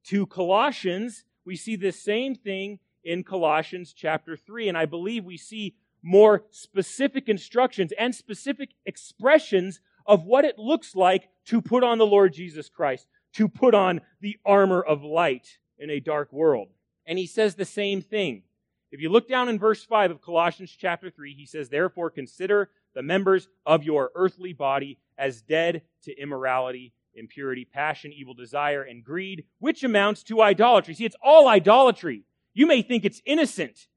to 0.05 0.25
Colossians, 0.25 1.25
we 1.49 1.55
see 1.55 1.75
this 1.75 1.99
same 1.99 2.35
thing 2.35 2.77
in 3.03 3.23
Colossians 3.23 3.91
chapter 3.91 4.37
3, 4.37 4.69
and 4.69 4.77
I 4.77 4.85
believe 4.85 5.25
we 5.25 5.35
see 5.35 5.73
more 6.03 6.43
specific 6.51 7.27
instructions 7.27 7.91
and 7.97 8.13
specific 8.13 8.69
expressions 8.85 9.81
of 10.05 10.25
what 10.25 10.45
it 10.45 10.59
looks 10.59 10.95
like 10.95 11.27
to 11.45 11.59
put 11.59 11.83
on 11.83 11.97
the 11.97 12.05
Lord 12.05 12.33
Jesus 12.33 12.69
Christ, 12.69 13.07
to 13.33 13.47
put 13.47 13.73
on 13.73 14.01
the 14.21 14.37
armor 14.45 14.79
of 14.79 15.03
light 15.03 15.57
in 15.79 15.89
a 15.89 15.99
dark 15.99 16.31
world. 16.31 16.67
And 17.07 17.17
he 17.17 17.25
says 17.25 17.55
the 17.55 17.65
same 17.65 18.03
thing. 18.03 18.43
If 18.91 19.01
you 19.01 19.09
look 19.09 19.27
down 19.27 19.49
in 19.49 19.57
verse 19.57 19.83
5 19.83 20.11
of 20.11 20.21
Colossians 20.21 20.77
chapter 20.79 21.09
3, 21.09 21.33
he 21.33 21.47
says, 21.47 21.67
Therefore 21.67 22.11
consider 22.11 22.69
the 22.93 23.01
members 23.01 23.47
of 23.65 23.83
your 23.83 24.11
earthly 24.13 24.53
body 24.53 24.99
as 25.17 25.41
dead 25.41 25.81
to 26.03 26.15
immorality, 26.15 26.93
impurity, 27.19 27.65
passion, 27.65 28.11
evil 28.11 28.33
desire, 28.33 28.81
and 28.81 29.03
greed, 29.03 29.43
which 29.59 29.83
amounts 29.83 30.23
to 30.23 30.41
idolatry. 30.41 30.93
See, 30.93 31.05
it's 31.05 31.15
all 31.21 31.47
idolatry. 31.47 32.23
You 32.53 32.65
may 32.65 32.81
think 32.81 33.05
it's 33.05 33.21
innocent, 33.25 33.87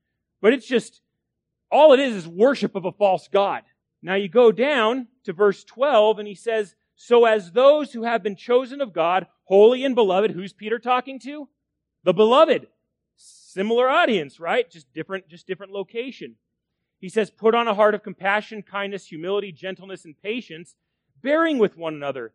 but 0.40 0.52
it's 0.52 0.66
just, 0.66 1.00
all 1.70 1.92
it 1.92 2.00
is 2.00 2.14
is 2.14 2.28
worship 2.28 2.74
of 2.74 2.84
a 2.84 2.92
false 2.92 3.28
God. 3.28 3.62
Now 4.02 4.16
you 4.16 4.28
go 4.28 4.52
down 4.52 5.06
to 5.24 5.32
verse 5.32 5.64
12 5.64 6.18
and 6.18 6.28
he 6.28 6.34
says, 6.34 6.74
So 6.96 7.24
as 7.24 7.52
those 7.52 7.92
who 7.92 8.02
have 8.02 8.22
been 8.22 8.36
chosen 8.36 8.80
of 8.80 8.92
God, 8.92 9.26
holy 9.44 9.84
and 9.84 9.94
beloved, 9.94 10.32
who's 10.32 10.52
Peter 10.52 10.78
talking 10.78 11.18
to? 11.20 11.48
The 12.04 12.12
beloved. 12.12 12.66
Similar 13.16 13.88
audience, 13.88 14.40
right? 14.40 14.68
Just 14.68 14.92
different, 14.92 15.28
just 15.28 15.46
different 15.46 15.72
location. 15.72 16.36
He 17.02 17.08
says, 17.08 17.30
Put 17.30 17.54
on 17.54 17.68
a 17.68 17.74
heart 17.74 17.94
of 17.94 18.02
compassion, 18.02 18.62
kindness, 18.62 19.06
humility, 19.06 19.52
gentleness, 19.52 20.04
and 20.04 20.20
patience, 20.22 20.74
bearing 21.20 21.58
with 21.58 21.76
one 21.76 21.94
another, 21.94 22.32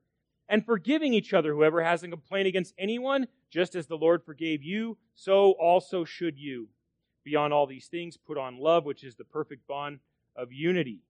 and 0.49 0.65
forgiving 0.65 1.13
each 1.13 1.33
other. 1.33 1.53
Whoever 1.53 1.83
has 1.83 2.03
a 2.03 2.07
complaint 2.07 2.47
against 2.47 2.73
anyone, 2.77 3.27
just 3.49 3.75
as 3.75 3.87
the 3.87 3.97
Lord 3.97 4.23
forgave 4.23 4.63
you, 4.63 4.97
so 5.15 5.51
also 5.51 6.05
should 6.05 6.37
you. 6.37 6.69
Beyond 7.23 7.53
all 7.53 7.67
these 7.67 7.87
things, 7.87 8.17
put 8.17 8.37
on 8.37 8.59
love, 8.59 8.85
which 8.85 9.03
is 9.03 9.15
the 9.15 9.25
perfect 9.25 9.67
bond 9.67 9.99
of 10.35 10.53
unity. 10.53 11.01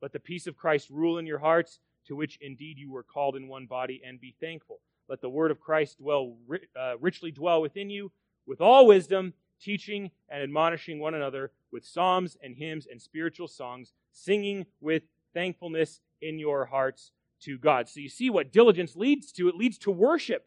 Let 0.00 0.12
the 0.12 0.20
peace 0.20 0.46
of 0.46 0.56
Christ 0.56 0.88
rule 0.90 1.18
in 1.18 1.26
your 1.26 1.40
hearts, 1.40 1.80
to 2.06 2.14
which 2.14 2.38
indeed 2.40 2.78
you 2.78 2.92
were 2.92 3.02
called 3.02 3.36
in 3.36 3.48
one 3.48 3.66
body, 3.66 4.00
and 4.06 4.20
be 4.20 4.34
thankful. 4.40 4.80
Let 5.08 5.20
the 5.20 5.28
word 5.28 5.50
of 5.50 5.58
Christ 5.58 5.98
dwell 5.98 6.36
uh, 6.78 6.98
richly 7.00 7.32
dwell 7.32 7.60
within 7.60 7.90
you, 7.90 8.12
with 8.46 8.60
all 8.60 8.86
wisdom, 8.86 9.34
teaching 9.60 10.10
and 10.28 10.42
admonishing 10.42 11.00
one 11.00 11.14
another 11.14 11.50
with 11.72 11.84
psalms 11.84 12.36
and 12.42 12.54
hymns 12.54 12.86
and 12.88 13.02
spiritual 13.02 13.48
songs, 13.48 13.92
singing 14.12 14.66
with 14.80 15.02
thankfulness 15.34 16.00
in 16.22 16.38
your 16.38 16.66
hearts 16.66 17.12
to 17.40 17.58
God. 17.58 17.88
So 17.88 18.00
you 18.00 18.08
see 18.08 18.30
what 18.30 18.52
diligence 18.52 18.96
leads 18.96 19.32
to. 19.32 19.48
It 19.48 19.54
leads 19.54 19.78
to 19.78 19.90
worship. 19.90 20.46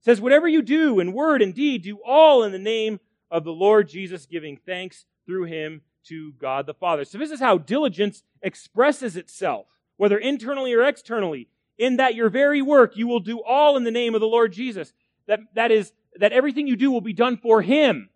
It 0.00 0.04
says, 0.04 0.20
whatever 0.20 0.48
you 0.48 0.62
do 0.62 1.00
in 1.00 1.12
word 1.12 1.42
and 1.42 1.54
deed, 1.54 1.82
do 1.82 1.98
all 2.04 2.42
in 2.42 2.52
the 2.52 2.58
name 2.58 3.00
of 3.30 3.44
the 3.44 3.52
Lord 3.52 3.88
Jesus, 3.88 4.26
giving 4.26 4.56
thanks 4.56 5.06
through 5.26 5.44
him 5.44 5.82
to 6.04 6.32
God 6.32 6.66
the 6.66 6.74
Father. 6.74 7.04
So 7.04 7.18
this 7.18 7.30
is 7.30 7.40
how 7.40 7.58
diligence 7.58 8.22
expresses 8.42 9.16
itself, 9.16 9.66
whether 9.96 10.18
internally 10.18 10.72
or 10.74 10.82
externally, 10.82 11.48
in 11.78 11.96
that 11.96 12.14
your 12.14 12.28
very 12.28 12.60
work 12.60 12.96
you 12.96 13.06
will 13.06 13.20
do 13.20 13.40
all 13.42 13.76
in 13.76 13.84
the 13.84 13.90
name 13.90 14.14
of 14.14 14.20
the 14.20 14.26
Lord 14.26 14.52
Jesus. 14.52 14.92
That, 15.26 15.40
that 15.54 15.70
is, 15.70 15.92
that 16.16 16.32
everything 16.32 16.66
you 16.66 16.76
do 16.76 16.90
will 16.90 17.00
be 17.00 17.12
done 17.12 17.36
for 17.36 17.62
Him, 17.62 18.10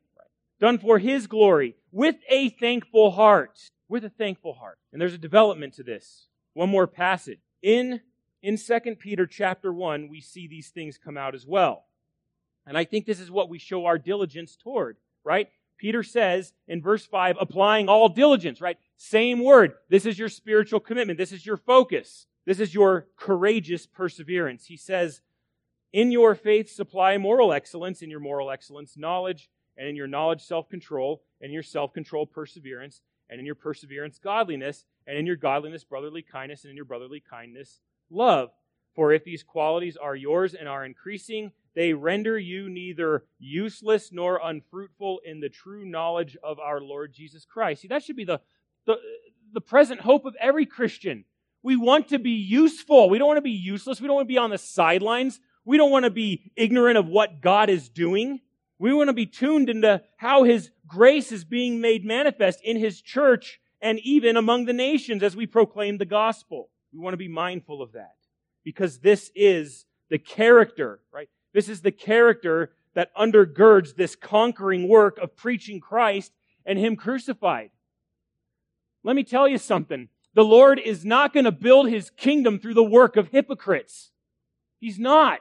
done 0.61 0.79
for 0.79 0.99
His 0.99 1.27
glory, 1.27 1.77
with 1.93 2.17
a 2.29 2.51
thankful 2.51 3.13
heart. 3.13 3.59
With 3.89 4.05
a 4.05 4.11
thankful 4.11 4.55
heart. 4.55 4.79
And 4.93 5.01
there's 5.01 5.15
a 5.15 5.19
development 5.19 5.75
to 5.75 5.85
this. 5.85 6.27
One 6.55 6.71
more 6.71 6.89
passage. 6.89 7.39
In, 7.63 8.01
in 8.43 8.57
2 8.57 8.97
Peter 8.99 9.27
chapter 9.27 9.73
1, 9.73 10.09
we 10.09 10.21
see 10.21 10.47
these 10.47 10.69
things 10.69 10.99
come 10.99 11.17
out 11.17 11.35
as 11.35 11.47
well. 11.47 11.85
And 12.67 12.77
I 12.77 12.85
think 12.85 13.07
this 13.07 13.21
is 13.21 13.31
what 13.31 13.49
we 13.49 13.59
show 13.59 13.87
our 13.87 13.99
diligence 13.99 14.57
toward, 14.57 14.97
right? 15.25 15.49
Peter 15.79 16.03
says 16.03 16.53
in 16.67 16.83
verse 16.83 17.07
5, 17.07 17.37
applying 17.41 17.89
all 17.89 18.09
diligence, 18.09 18.61
right? 18.61 18.79
Same 18.97 19.43
word. 19.43 19.75
This 19.89 20.07
is 20.07 20.19
your 20.19 20.29
spiritual 20.29 20.81
commitment. 20.81 21.19
This 21.19 21.33
is 21.33 21.45
your 21.45 21.57
focus. 21.57 22.27
This 22.45 22.61
is 22.61 22.75
your 22.75 23.09
courageous 23.17 23.87
perseverance. 23.87 24.67
He 24.67 24.77
says, 24.77 25.21
in 25.93 26.11
your 26.11 26.35
faith, 26.35 26.71
supply 26.71 27.17
moral 27.19 27.53
excellence, 27.53 28.03
in 28.03 28.11
your 28.11 28.21
moral 28.21 28.51
excellence, 28.51 28.97
knowledge, 28.97 29.49
and 29.77 29.89
in 29.89 29.97
your 29.97 30.07
knowledge, 30.07 30.43
self 30.43 30.69
control, 30.69 31.23
and 31.41 31.49
in 31.49 31.55
your 31.55 31.63
self 31.63 31.93
control, 31.93 32.27
perseverance, 32.27 33.03
and 33.29 33.41
in 33.41 33.47
your 33.47 33.55
perseverance, 33.55 34.19
godliness, 34.19 34.85
and 35.07 35.17
in 35.17 35.27
your 35.27 35.37
godliness, 35.37 35.85
brotherly 35.85 36.23
kindness, 36.23 36.65
and 36.65 36.71
in 36.71 36.77
your 36.77 36.85
brotherly 36.85 37.21
kindness, 37.21 37.81
love. 38.11 38.51
For 38.95 39.13
if 39.13 39.25
these 39.25 39.43
qualities 39.43 39.97
are 39.97 40.17
yours 40.17 40.55
and 40.55 40.69
are 40.69 40.85
increasing, 40.85 41.53
they 41.75 41.93
render 41.93 42.39
you 42.39 42.71
neither 42.71 43.25
useless 43.39 44.11
nor 44.11 44.41
unfruitful 44.43 45.21
in 45.25 45.41
the 45.41 45.51
true 45.51 45.85
knowledge 45.85 46.37
of 46.43 46.59
our 46.59 46.81
Lord 46.81 47.13
Jesus 47.13 47.45
Christ. 47.45 47.83
See, 47.83 47.89
that 47.89 48.03
should 48.03 48.17
be 48.17 48.25
the, 48.25 48.41
the, 48.87 48.97
the 49.53 49.61
present 49.61 50.01
hope 50.01 50.25
of 50.25 50.35
every 50.41 50.65
Christian. 50.65 51.27
We 51.63 51.77
want 51.77 52.09
to 52.09 52.19
be 52.19 52.31
useful. 52.31 53.11
We 53.11 53.19
don't 53.19 53.29
want 53.29 53.39
to 53.39 53.43
be 53.43 53.51
useless. 53.51 54.01
We 54.01 54.07
don't 54.07 54.17
want 54.17 54.29
to 54.29 54.33
be 54.33 54.39
on 54.39 54.51
the 54.51 54.59
sidelines. 54.59 55.39
We 55.67 55.77
don't 55.77 55.91
want 55.91 56.05
to 56.05 56.11
be 56.11 56.51
ignorant 56.57 56.97
of 56.97 57.09
what 57.09 57.43
God 57.43 57.69
is 57.69 57.91
doing. 57.91 58.41
We 58.79 58.95
want 58.95 59.09
to 59.09 59.15
be 59.15 59.27
tuned 59.27 59.69
into 59.69 60.03
how 60.17 60.45
His 60.45 60.71
grace 60.87 61.33
is 61.33 61.45
being 61.45 61.81
made 61.81 62.05
manifest 62.05 62.61
in 62.63 62.79
His 62.79 63.03
church 63.03 63.61
and 63.81 63.99
even 64.01 64.37
among 64.37 64.65
the 64.65 64.73
nations 64.73 65.23
as 65.23 65.37
we 65.37 65.47
proclaim 65.47 65.99
the 65.99 66.05
gospel. 66.05 66.71
We 66.93 66.99
want 66.99 67.15
to 67.15 67.19
be 67.19 67.29
mindful 67.29 67.83
of 67.83 67.93
that 67.93 68.17
because 68.65 68.99
this 68.99 69.31
is 69.35 69.85
the 70.09 70.19
character, 70.19 71.01
right? 71.13 71.29
This 71.53 71.69
is 71.69 71.83
the 71.83 71.93
character 71.93 72.73
that 72.95 73.15
undergirds 73.15 73.95
this 73.95 74.17
conquering 74.17 74.89
work 74.89 75.19
of 75.19 75.37
preaching 75.37 75.81
Christ 75.81 76.33
and 76.65 76.79
Him 76.79 76.97
crucified. 76.97 77.71
Let 79.05 79.17
me 79.17 79.25
tell 79.25 79.47
you 79.47 79.59
something. 79.59 80.09
The 80.35 80.45
Lord 80.45 80.79
is 80.79 81.05
not 81.05 81.33
going 81.33 81.45
to 81.45 81.53
build 81.53 81.89
His 81.89 82.11
kingdom 82.11 82.59
through 82.59 82.75
the 82.75 82.83
work 82.83 83.17
of 83.17 83.29
hypocrites. 83.29 84.11
He's 84.81 84.99
not. 84.99 85.41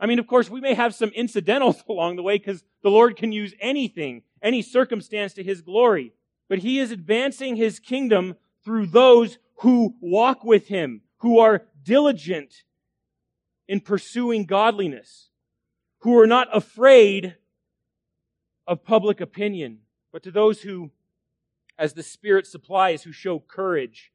I 0.00 0.06
mean, 0.06 0.18
of 0.18 0.26
course, 0.26 0.50
we 0.50 0.60
may 0.60 0.74
have 0.74 0.94
some 0.94 1.10
incidentals 1.10 1.82
along 1.88 2.16
the 2.16 2.22
way 2.22 2.38
because 2.38 2.64
the 2.82 2.90
Lord 2.90 3.16
can 3.16 3.32
use 3.32 3.54
anything, 3.60 4.22
any 4.42 4.62
circumstance 4.62 5.34
to 5.34 5.42
His 5.42 5.60
glory. 5.60 6.12
But 6.54 6.62
He 6.62 6.78
is 6.78 6.92
advancing 6.92 7.56
His 7.56 7.80
kingdom 7.80 8.36
through 8.64 8.86
those 8.86 9.38
who 9.62 9.96
walk 10.00 10.44
with 10.44 10.68
Him, 10.68 11.00
who 11.16 11.40
are 11.40 11.64
diligent 11.82 12.62
in 13.66 13.80
pursuing 13.80 14.44
godliness, 14.44 15.30
who 16.02 16.16
are 16.16 16.28
not 16.28 16.46
afraid 16.56 17.34
of 18.68 18.84
public 18.84 19.20
opinion, 19.20 19.80
but 20.12 20.22
to 20.22 20.30
those 20.30 20.62
who, 20.62 20.92
as 21.76 21.94
the 21.94 22.04
Spirit 22.04 22.46
supplies, 22.46 23.02
who 23.02 23.10
show 23.10 23.40
courage 23.40 24.12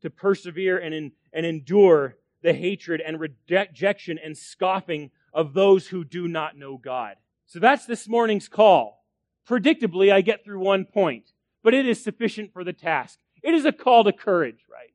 to 0.00 0.08
persevere 0.08 0.78
and, 0.78 0.94
in, 0.94 1.12
and 1.30 1.44
endure 1.44 2.16
the 2.40 2.54
hatred 2.54 3.02
and 3.02 3.20
rejection 3.20 4.18
and 4.18 4.38
scoffing 4.38 5.10
of 5.34 5.52
those 5.52 5.88
who 5.88 6.04
do 6.04 6.26
not 6.26 6.56
know 6.56 6.78
God. 6.78 7.16
So 7.44 7.58
that's 7.58 7.84
this 7.84 8.08
morning's 8.08 8.48
call. 8.48 9.04
Predictably, 9.46 10.10
I 10.10 10.22
get 10.22 10.42
through 10.42 10.60
one 10.60 10.86
point, 10.86 11.32
but 11.62 11.74
it 11.74 11.86
is 11.86 12.02
sufficient 12.02 12.52
for 12.52 12.64
the 12.64 12.72
task. 12.72 13.18
It 13.42 13.54
is 13.54 13.64
a 13.64 13.72
call 13.72 14.04
to 14.04 14.12
courage, 14.12 14.64
right? 14.70 14.92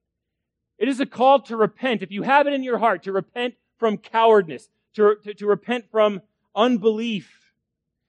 It 0.77 0.87
is 0.87 0.99
a 0.99 1.05
call 1.05 1.41
to 1.41 1.57
repent. 1.57 2.01
If 2.01 2.11
you 2.11 2.23
have 2.23 2.47
it 2.47 2.53
in 2.53 2.63
your 2.63 2.77
heart, 2.77 3.03
to 3.03 3.11
repent 3.11 3.55
from 3.77 3.97
cowardice, 3.97 4.69
to, 4.95 5.15
to, 5.23 5.33
to 5.33 5.47
repent 5.47 5.85
from 5.91 6.21
unbelief, 6.55 7.53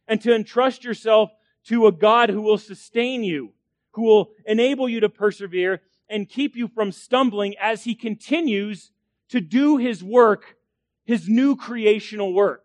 and 0.06 0.20
to 0.22 0.34
entrust 0.34 0.84
yourself 0.84 1.30
to 1.64 1.86
a 1.86 1.92
God 1.92 2.30
who 2.30 2.40
will 2.40 2.58
sustain 2.58 3.22
you, 3.22 3.52
who 3.92 4.02
will 4.02 4.30
enable 4.46 4.88
you 4.88 5.00
to 5.00 5.08
persevere 5.08 5.82
and 6.08 6.28
keep 6.28 6.56
you 6.56 6.68
from 6.68 6.92
stumbling 6.92 7.54
as 7.60 7.84
he 7.84 7.94
continues 7.94 8.90
to 9.28 9.40
do 9.40 9.76
his 9.76 10.02
work, 10.02 10.56
his 11.04 11.28
new 11.28 11.54
creational 11.56 12.32
work. 12.32 12.64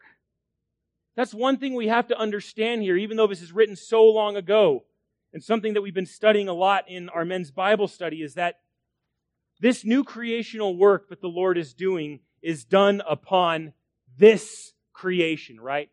That's 1.16 1.34
one 1.34 1.58
thing 1.58 1.76
we 1.76 1.88
have 1.88 2.08
to 2.08 2.18
understand 2.18 2.82
here, 2.82 2.98
even 2.98 3.18
though 3.18 3.28
this 3.28 3.42
is 3.42 3.52
written 3.52 3.76
so 3.76 4.06
long 4.06 4.36
ago. 4.36 4.86
And 5.34 5.44
something 5.44 5.74
that 5.74 5.82
we've 5.82 5.94
been 5.94 6.06
studying 6.06 6.48
a 6.48 6.54
lot 6.54 6.86
in 6.88 7.10
our 7.10 7.26
men's 7.26 7.50
Bible 7.50 7.88
study 7.88 8.22
is 8.22 8.36
that 8.36 8.60
this 9.60 9.84
new 9.84 10.04
creational 10.04 10.78
work 10.78 11.10
that 11.10 11.22
the 11.22 11.28
Lord 11.28 11.58
is 11.58 11.74
doing 11.74 12.20
is 12.42 12.66
done 12.66 13.02
upon 13.08 13.74
this 14.18 14.74
creation, 14.94 15.60
right? 15.60 15.90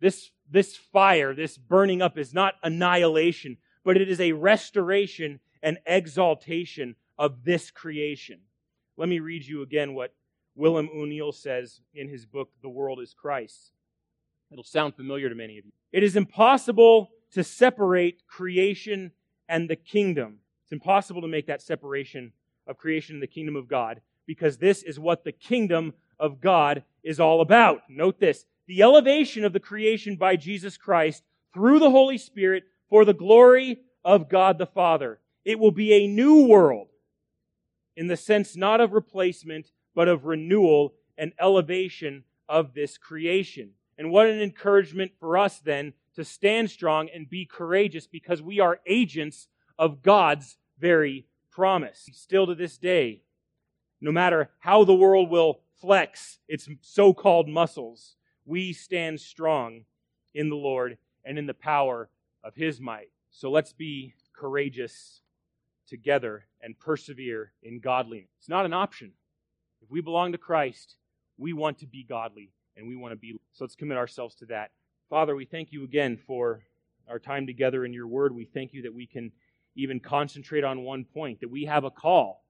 This, 0.00 0.30
this 0.50 0.76
fire, 0.76 1.34
this 1.34 1.58
burning 1.58 2.00
up 2.00 2.16
is 2.16 2.32
not 2.32 2.54
annihilation, 2.62 3.58
but 3.84 3.96
it 3.96 4.08
is 4.08 4.20
a 4.20 4.32
restoration 4.32 5.40
and 5.62 5.78
exaltation 5.86 6.96
of 7.18 7.44
this 7.44 7.70
creation. 7.70 8.40
Let 8.96 9.08
me 9.08 9.20
read 9.20 9.44
you 9.44 9.62
again 9.62 9.94
what 9.94 10.14
William 10.54 10.88
O'Neill 10.94 11.32
says 11.32 11.80
in 11.94 12.08
his 12.08 12.24
book, 12.24 12.50
The 12.62 12.68
World 12.68 13.00
is 13.00 13.14
Christ. 13.14 13.72
It'll 14.50 14.64
sound 14.64 14.94
familiar 14.94 15.28
to 15.28 15.34
many 15.34 15.58
of 15.58 15.64
you. 15.64 15.72
It 15.92 16.02
is 16.02 16.16
impossible 16.16 17.10
to 17.32 17.44
separate 17.44 18.26
creation 18.26 19.12
and 19.48 19.68
the 19.68 19.76
kingdom. 19.76 20.38
It's 20.64 20.72
impossible 20.72 21.22
to 21.22 21.28
make 21.28 21.46
that 21.46 21.62
separation 21.62 22.32
of 22.66 22.78
creation 22.78 23.16
and 23.16 23.22
the 23.22 23.26
kingdom 23.26 23.56
of 23.56 23.68
God 23.68 24.00
because 24.26 24.58
this 24.58 24.82
is 24.82 24.98
what 24.98 25.24
the 25.24 25.32
kingdom 25.32 25.94
of 26.18 26.40
God 26.40 26.84
is 27.02 27.18
all 27.18 27.40
about. 27.40 27.82
Note 27.88 28.20
this 28.20 28.44
the 28.66 28.82
elevation 28.82 29.44
of 29.44 29.52
the 29.52 29.60
creation 29.60 30.16
by 30.16 30.36
Jesus 30.36 30.76
Christ 30.76 31.24
through 31.52 31.78
the 31.80 31.90
Holy 31.90 32.16
Spirit 32.16 32.64
for 32.88 33.04
the 33.04 33.14
glory 33.14 33.80
of 34.04 34.28
God 34.28 34.58
the 34.58 34.66
Father. 34.66 35.18
It 35.44 35.58
will 35.58 35.72
be 35.72 35.92
a 35.92 36.06
new 36.06 36.46
world 36.46 36.88
in 37.96 38.06
the 38.06 38.16
sense 38.16 38.56
not 38.56 38.80
of 38.80 38.92
replacement, 38.92 39.72
but 39.94 40.08
of 40.08 40.24
renewal 40.24 40.94
and 41.18 41.32
elevation 41.40 42.24
of 42.48 42.74
this 42.74 42.96
creation. 42.96 43.70
And 43.98 44.10
what 44.10 44.28
an 44.28 44.40
encouragement 44.40 45.12
for 45.18 45.36
us 45.36 45.58
then 45.58 45.92
to 46.14 46.24
stand 46.24 46.70
strong 46.70 47.08
and 47.14 47.28
be 47.28 47.46
courageous 47.46 48.06
because 48.06 48.42
we 48.42 48.60
are 48.60 48.80
agents 48.86 49.48
of 49.78 50.02
God's 50.02 50.56
very 50.78 51.26
promise. 51.50 52.08
Still 52.12 52.46
to 52.46 52.54
this 52.54 52.78
day, 52.78 53.22
no 54.00 54.12
matter 54.12 54.50
how 54.58 54.84
the 54.84 54.94
world 54.94 55.30
will 55.30 55.60
flex 55.80 56.38
its 56.48 56.68
so 56.80 57.12
called 57.12 57.48
muscles, 57.48 58.16
we 58.44 58.72
stand 58.72 59.20
strong 59.20 59.84
in 60.34 60.48
the 60.48 60.56
Lord 60.56 60.98
and 61.24 61.38
in 61.38 61.46
the 61.46 61.54
power 61.54 62.08
of 62.42 62.54
His 62.54 62.80
might. 62.80 63.10
So 63.30 63.50
let's 63.50 63.72
be 63.72 64.14
courageous 64.34 65.20
together 65.86 66.46
and 66.60 66.78
persevere 66.78 67.52
in 67.62 67.80
godliness. 67.80 68.30
It's 68.38 68.48
not 68.48 68.66
an 68.66 68.72
option. 68.72 69.12
If 69.82 69.90
we 69.90 70.00
belong 70.00 70.32
to 70.32 70.38
Christ, 70.38 70.96
we 71.38 71.52
want 71.52 71.78
to 71.78 71.86
be 71.86 72.04
godly 72.04 72.50
and 72.76 72.88
we 72.88 72.96
want 72.96 73.12
to 73.12 73.16
be. 73.16 73.38
So 73.52 73.64
let's 73.64 73.74
commit 73.74 73.98
ourselves 73.98 74.34
to 74.36 74.46
that. 74.46 74.70
Father, 75.12 75.36
we 75.36 75.44
thank 75.44 75.72
you 75.72 75.84
again 75.84 76.18
for 76.26 76.62
our 77.06 77.18
time 77.18 77.46
together 77.46 77.84
in 77.84 77.92
your 77.92 78.06
word. 78.06 78.34
We 78.34 78.46
thank 78.46 78.72
you 78.72 78.80
that 78.80 78.94
we 78.94 79.06
can 79.06 79.30
even 79.76 80.00
concentrate 80.00 80.64
on 80.64 80.84
one 80.84 81.04
point, 81.04 81.40
that 81.42 81.50
we 81.50 81.66
have 81.66 81.84
a 81.84 81.90
call 81.90 82.42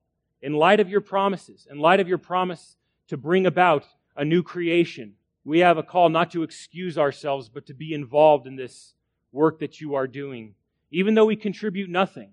in 0.43 0.53
light 0.53 0.79
of 0.79 0.89
your 0.89 1.01
promises, 1.01 1.67
in 1.69 1.81
light 1.81 1.99
of 1.99 2.07
your 2.07 2.19
promise 2.19 2.77
to 3.09 3.17
bring 3.17 3.47
about 3.47 3.85
a 4.15 4.25
new 4.25 4.45
creation. 4.45 5.15
We 5.45 5.59
have 5.59 5.77
a 5.77 5.83
call 5.83 6.09
not 6.09 6.31
to 6.31 6.45
excuse 6.45 6.97
ourselves, 6.97 7.49
but 7.49 7.67
to 7.67 7.75
be 7.75 7.95
involved 7.95 8.47
in 8.47 8.55
this 8.55 8.95
work 9.33 9.59
that 9.59 9.81
you 9.81 9.97
are 9.97 10.07
doing. 10.07 10.55
Even 10.93 11.15
though 11.15 11.27
we 11.27 11.35
contribute 11.35 11.91
nothing, 11.91 12.33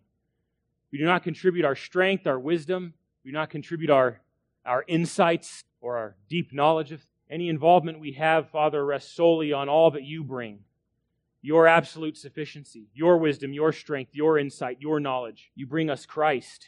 we 0.92 1.00
do 1.00 1.06
not 1.06 1.24
contribute 1.24 1.66
our 1.66 1.76
strength, 1.76 2.28
our 2.28 2.38
wisdom, 2.38 2.94
we 3.26 3.32
do 3.32 3.36
not 3.36 3.50
contribute 3.50 3.90
our, 3.90 4.22
our 4.64 4.86
insights 4.88 5.64
or 5.82 5.98
our 5.98 6.16
deep 6.30 6.54
knowledge 6.54 6.92
of 6.92 7.02
any 7.30 7.50
involvement 7.50 8.00
we 8.00 8.14
have, 8.14 8.50
Father, 8.50 8.84
rests 8.86 9.14
solely 9.14 9.54
on 9.54 9.70
all 9.70 9.92
that 9.92 10.04
you 10.04 10.24
bring 10.24 10.60
your 11.42 11.68
absolute 11.68 12.18
sufficiency, 12.18 12.90
your 12.94 13.18
wisdom, 13.18 13.54
your 13.54 13.72
strength, 13.72 14.14
your 14.14 14.38
insight, 14.38 14.78
your 14.82 15.00
knowledge. 15.00 15.52
You 15.56 15.66
bring 15.66 15.90
us 15.90 16.06
Christ. 16.06 16.68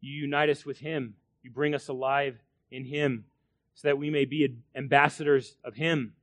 You 0.00 0.12
unite 0.12 0.48
us 0.48 0.64
with 0.64 0.78
Him. 0.78 1.14
You 1.42 1.50
bring 1.50 1.74
us 1.74 1.88
alive 1.88 2.38
in 2.70 2.84
Him 2.84 3.26
so 3.74 3.88
that 3.88 3.98
we 3.98 4.08
may 4.08 4.24
be 4.24 4.56
ambassadors 4.74 5.56
of 5.62 5.74
Him. 5.74 6.14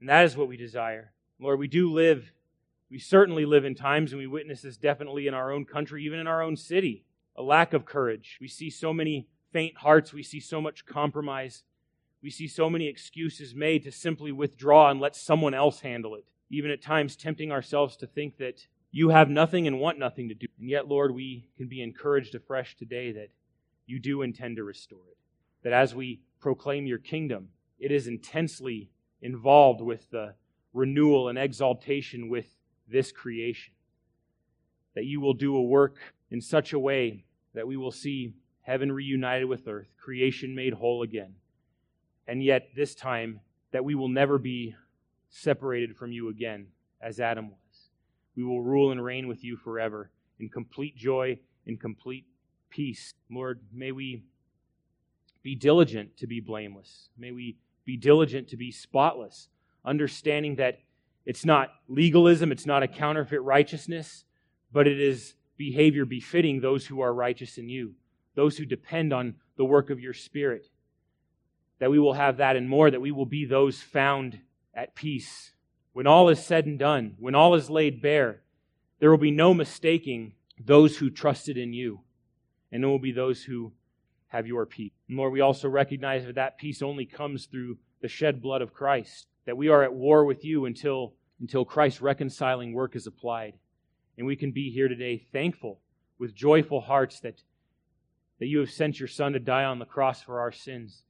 And 0.00 0.08
that 0.08 0.24
is 0.24 0.36
what 0.36 0.48
we 0.48 0.56
desire. 0.56 1.12
Lord, 1.38 1.58
we 1.58 1.68
do 1.68 1.90
live, 1.90 2.32
we 2.90 2.98
certainly 2.98 3.46
live 3.46 3.64
in 3.64 3.74
times, 3.74 4.12
and 4.12 4.20
we 4.20 4.26
witness 4.26 4.62
this 4.62 4.76
definitely 4.76 5.26
in 5.26 5.32
our 5.32 5.50
own 5.50 5.64
country, 5.64 6.04
even 6.04 6.18
in 6.18 6.26
our 6.26 6.42
own 6.42 6.56
city, 6.56 7.04
a 7.36 7.42
lack 7.42 7.72
of 7.72 7.86
courage. 7.86 8.36
We 8.40 8.48
see 8.48 8.68
so 8.68 8.92
many 8.92 9.26
faint 9.52 9.78
hearts. 9.78 10.12
We 10.12 10.22
see 10.22 10.40
so 10.40 10.60
much 10.60 10.84
compromise. 10.84 11.62
We 12.22 12.30
see 12.30 12.48
so 12.48 12.68
many 12.68 12.86
excuses 12.86 13.54
made 13.54 13.82
to 13.84 13.92
simply 13.92 14.32
withdraw 14.32 14.90
and 14.90 15.00
let 15.00 15.16
someone 15.16 15.54
else 15.54 15.80
handle 15.80 16.14
it 16.14 16.24
even 16.50 16.70
at 16.70 16.82
times 16.82 17.16
tempting 17.16 17.52
ourselves 17.52 17.96
to 17.96 18.06
think 18.06 18.36
that 18.38 18.66
you 18.90 19.10
have 19.10 19.30
nothing 19.30 19.68
and 19.68 19.78
want 19.78 19.98
nothing 19.98 20.28
to 20.28 20.34
do. 20.34 20.48
And 20.58 20.68
yet, 20.68 20.88
Lord, 20.88 21.14
we 21.14 21.48
can 21.56 21.68
be 21.68 21.80
encouraged 21.80 22.34
afresh 22.34 22.76
today 22.76 23.12
that 23.12 23.28
you 23.86 24.00
do 24.00 24.22
intend 24.22 24.56
to 24.56 24.64
restore 24.64 25.06
it. 25.10 25.16
That 25.62 25.72
as 25.72 25.94
we 25.94 26.20
proclaim 26.40 26.86
your 26.86 26.98
kingdom, 26.98 27.50
it 27.78 27.92
is 27.92 28.08
intensely 28.08 28.90
involved 29.22 29.80
with 29.80 30.10
the 30.10 30.34
renewal 30.72 31.28
and 31.28 31.38
exaltation 31.38 32.28
with 32.28 32.46
this 32.88 33.12
creation. 33.12 33.74
That 34.94 35.04
you 35.04 35.20
will 35.20 35.34
do 35.34 35.56
a 35.56 35.62
work 35.62 35.98
in 36.30 36.40
such 36.40 36.72
a 36.72 36.78
way 36.78 37.24
that 37.54 37.66
we 37.68 37.76
will 37.76 37.92
see 37.92 38.34
heaven 38.62 38.90
reunited 38.90 39.48
with 39.48 39.68
earth, 39.68 39.88
creation 39.96 40.54
made 40.54 40.74
whole 40.74 41.02
again. 41.02 41.34
And 42.30 42.44
yet, 42.44 42.68
this 42.76 42.94
time, 42.94 43.40
that 43.72 43.84
we 43.84 43.96
will 43.96 44.08
never 44.08 44.38
be 44.38 44.76
separated 45.30 45.96
from 45.96 46.12
you 46.12 46.28
again, 46.28 46.68
as 47.02 47.18
Adam 47.18 47.50
was. 47.50 47.90
We 48.36 48.44
will 48.44 48.62
rule 48.62 48.92
and 48.92 49.02
reign 49.02 49.26
with 49.26 49.42
you 49.42 49.56
forever 49.56 50.12
in 50.38 50.48
complete 50.48 50.96
joy, 50.96 51.40
in 51.66 51.76
complete 51.76 52.26
peace. 52.70 53.14
Lord, 53.32 53.58
may 53.72 53.90
we 53.90 54.22
be 55.42 55.56
diligent 55.56 56.16
to 56.18 56.28
be 56.28 56.38
blameless. 56.38 57.08
May 57.18 57.32
we 57.32 57.56
be 57.84 57.96
diligent 57.96 58.46
to 58.50 58.56
be 58.56 58.70
spotless, 58.70 59.48
understanding 59.84 60.54
that 60.54 60.78
it's 61.26 61.44
not 61.44 61.70
legalism, 61.88 62.52
it's 62.52 62.64
not 62.64 62.84
a 62.84 62.88
counterfeit 62.88 63.42
righteousness, 63.42 64.24
but 64.70 64.86
it 64.86 65.00
is 65.00 65.34
behavior 65.56 66.04
befitting 66.04 66.60
those 66.60 66.86
who 66.86 67.00
are 67.00 67.12
righteous 67.12 67.58
in 67.58 67.68
you, 67.68 67.96
those 68.36 68.56
who 68.56 68.64
depend 68.64 69.12
on 69.12 69.34
the 69.56 69.64
work 69.64 69.90
of 69.90 69.98
your 69.98 70.14
Spirit. 70.14 70.68
That 71.80 71.90
we 71.90 71.98
will 71.98 72.14
have 72.14 72.36
that 72.36 72.56
and 72.56 72.68
more, 72.68 72.90
that 72.90 73.00
we 73.00 73.10
will 73.10 73.26
be 73.26 73.44
those 73.44 73.82
found 73.82 74.38
at 74.74 74.94
peace. 74.94 75.52
When 75.92 76.06
all 76.06 76.28
is 76.28 76.42
said 76.42 76.66
and 76.66 76.78
done, 76.78 77.16
when 77.18 77.34
all 77.34 77.54
is 77.54 77.68
laid 77.68 78.00
bare, 78.00 78.42
there 79.00 79.10
will 79.10 79.18
be 79.18 79.30
no 79.30 79.52
mistaking 79.52 80.34
those 80.58 80.98
who 80.98 81.10
trusted 81.10 81.56
in 81.56 81.72
you, 81.72 82.00
and 82.70 82.84
it 82.84 82.86
will 82.86 82.98
be 82.98 83.12
those 83.12 83.42
who 83.42 83.72
have 84.28 84.46
your 84.46 84.66
peace. 84.66 84.92
And 85.08 85.16
Lord, 85.16 85.32
we 85.32 85.40
also 85.40 85.68
recognize 85.68 86.24
that 86.26 86.36
that 86.36 86.58
peace 86.58 86.82
only 86.82 87.06
comes 87.06 87.46
through 87.46 87.78
the 88.00 88.08
shed 88.08 88.40
blood 88.40 88.62
of 88.62 88.72
Christ, 88.72 89.26
that 89.46 89.56
we 89.56 89.68
are 89.68 89.82
at 89.82 89.92
war 89.92 90.24
with 90.24 90.44
you 90.44 90.66
until, 90.66 91.14
until 91.40 91.64
Christ's 91.64 92.00
reconciling 92.00 92.72
work 92.72 92.94
is 92.94 93.06
applied. 93.06 93.54
And 94.16 94.26
we 94.26 94.36
can 94.36 94.52
be 94.52 94.70
here 94.70 94.86
today 94.86 95.26
thankful 95.32 95.80
with 96.18 96.34
joyful 96.34 96.82
hearts 96.82 97.20
that, 97.20 97.42
that 98.38 98.46
you 98.46 98.58
have 98.60 98.70
sent 98.70 99.00
your 99.00 99.08
Son 99.08 99.32
to 99.32 99.40
die 99.40 99.64
on 99.64 99.78
the 99.78 99.86
cross 99.86 100.22
for 100.22 100.40
our 100.40 100.52
sins 100.52 101.02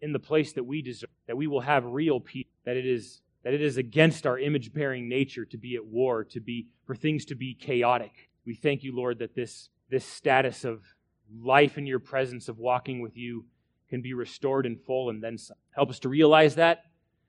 in 0.00 0.12
the 0.12 0.18
place 0.18 0.52
that 0.52 0.64
we 0.64 0.82
deserve, 0.82 1.10
that 1.26 1.36
we 1.36 1.46
will 1.46 1.60
have 1.60 1.84
real 1.84 2.20
peace, 2.20 2.46
that 2.64 2.76
it 2.76 2.86
is 2.86 3.20
that 3.44 3.54
it 3.54 3.62
is 3.62 3.76
against 3.76 4.26
our 4.26 4.38
image 4.38 4.72
bearing 4.72 5.08
nature 5.08 5.44
to 5.44 5.56
be 5.56 5.76
at 5.76 5.86
war, 5.86 6.24
to 6.24 6.40
be 6.40 6.66
for 6.84 6.96
things 6.96 7.24
to 7.26 7.36
be 7.36 7.54
chaotic. 7.54 8.28
We 8.44 8.54
thank 8.54 8.82
you, 8.82 8.94
Lord, 8.94 9.20
that 9.20 9.34
this 9.34 9.68
this 9.88 10.04
status 10.04 10.64
of 10.64 10.82
life 11.40 11.78
in 11.78 11.86
your 11.86 12.00
presence 12.00 12.48
of 12.48 12.58
walking 12.58 13.00
with 13.00 13.16
you 13.16 13.44
can 13.88 14.02
be 14.02 14.14
restored 14.14 14.66
in 14.66 14.76
full 14.76 15.10
and 15.10 15.22
then 15.22 15.38
some. 15.38 15.56
Help 15.70 15.90
us 15.90 16.00
to 16.00 16.08
realize 16.08 16.56
that. 16.56 16.84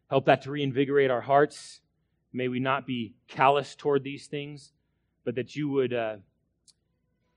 Help 0.10 0.26
that 0.26 0.42
to 0.44 0.52
reinvigorate 0.52 1.12
our 1.12 1.22
hearts. 1.22 1.82
May 2.34 2.48
we 2.48 2.60
not 2.60 2.88
be 2.88 3.14
callous 3.28 3.76
toward 3.76 4.04
these 4.04 4.28
things, 4.28 4.72
but 5.24 5.36
that 5.36 5.56
you 5.56 5.70
would 5.70 5.94
uh, 5.94 6.18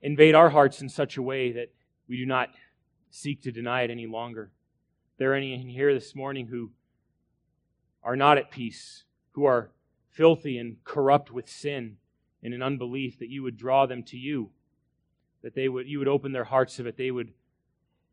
invade 0.01 0.35
our 0.35 0.49
hearts 0.49 0.81
in 0.81 0.89
such 0.89 1.17
a 1.17 1.23
way 1.23 1.53
that 1.53 1.73
we 2.09 2.17
do 2.17 2.27
not 2.27 2.49
seek 3.11 3.43
to 3.43 3.53
deny 3.53 3.83
it 3.83 3.91
any 3.91 4.07
longer 4.07 4.53
there 5.21 5.35
any 5.35 5.53
in 5.53 5.69
here 5.69 5.93
this 5.93 6.17
morning 6.17 6.47
who 6.47 6.71
are 8.03 8.17
not 8.17 8.39
at 8.39 8.51
peace, 8.51 9.05
who 9.33 9.45
are 9.45 9.71
filthy 10.09 10.57
and 10.57 10.83
corrupt 10.83 11.31
with 11.31 11.47
sin 11.47 11.99
and 12.43 12.55
in 12.55 12.63
unbelief, 12.63 13.19
that 13.19 13.29
you 13.29 13.43
would 13.43 13.59
draw 13.59 13.85
them 13.85 14.03
to 14.03 14.17
you, 14.17 14.49
that 15.43 15.55
they 15.55 15.69
would 15.69 15.87
you 15.87 15.99
would 15.99 16.09
open 16.09 16.33
their 16.33 16.45
hearts 16.45 16.73
so 16.73 16.83
that 16.85 16.97
they 16.97 17.11
would 17.11 17.35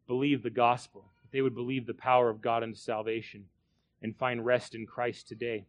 believe 0.05 0.43
the 0.43 0.49
gospel, 0.49 1.10
that 1.22 1.32
they 1.32 1.41
would 1.41 1.55
believe 1.55 1.88
the 1.88 1.93
power 1.93 2.30
of 2.30 2.41
God 2.41 2.62
unto 2.62 2.76
salvation 2.76 3.45
and 4.01 4.14
find 4.18 4.45
rest 4.45 4.76
in 4.76 4.86
Christ 4.86 5.30
today. 5.30 5.66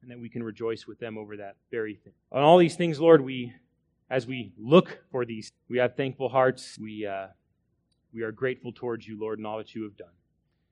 And 0.00 0.10
that 0.10 0.18
we 0.18 0.30
can 0.30 0.42
rejoice 0.42 0.86
with 0.86 0.98
them 0.98 1.18
over 1.18 1.36
that 1.36 1.56
very 1.70 1.96
thing. 1.96 2.14
On 2.32 2.42
all 2.42 2.56
these 2.56 2.76
things, 2.76 2.98
Lord, 2.98 3.20
we 3.20 3.52
as 4.08 4.26
we 4.26 4.54
look 4.56 5.02
for 5.12 5.26
these, 5.26 5.52
we 5.68 5.76
have 5.76 5.96
thankful 5.96 6.30
hearts. 6.30 6.78
We 6.80 7.06
uh, 7.06 7.26
we 8.14 8.22
are 8.22 8.32
grateful 8.32 8.72
towards 8.72 9.06
you, 9.06 9.20
Lord, 9.20 9.38
and 9.38 9.46
all 9.46 9.58
that 9.58 9.74
you 9.74 9.82
have 9.82 9.98
done. 9.98 10.08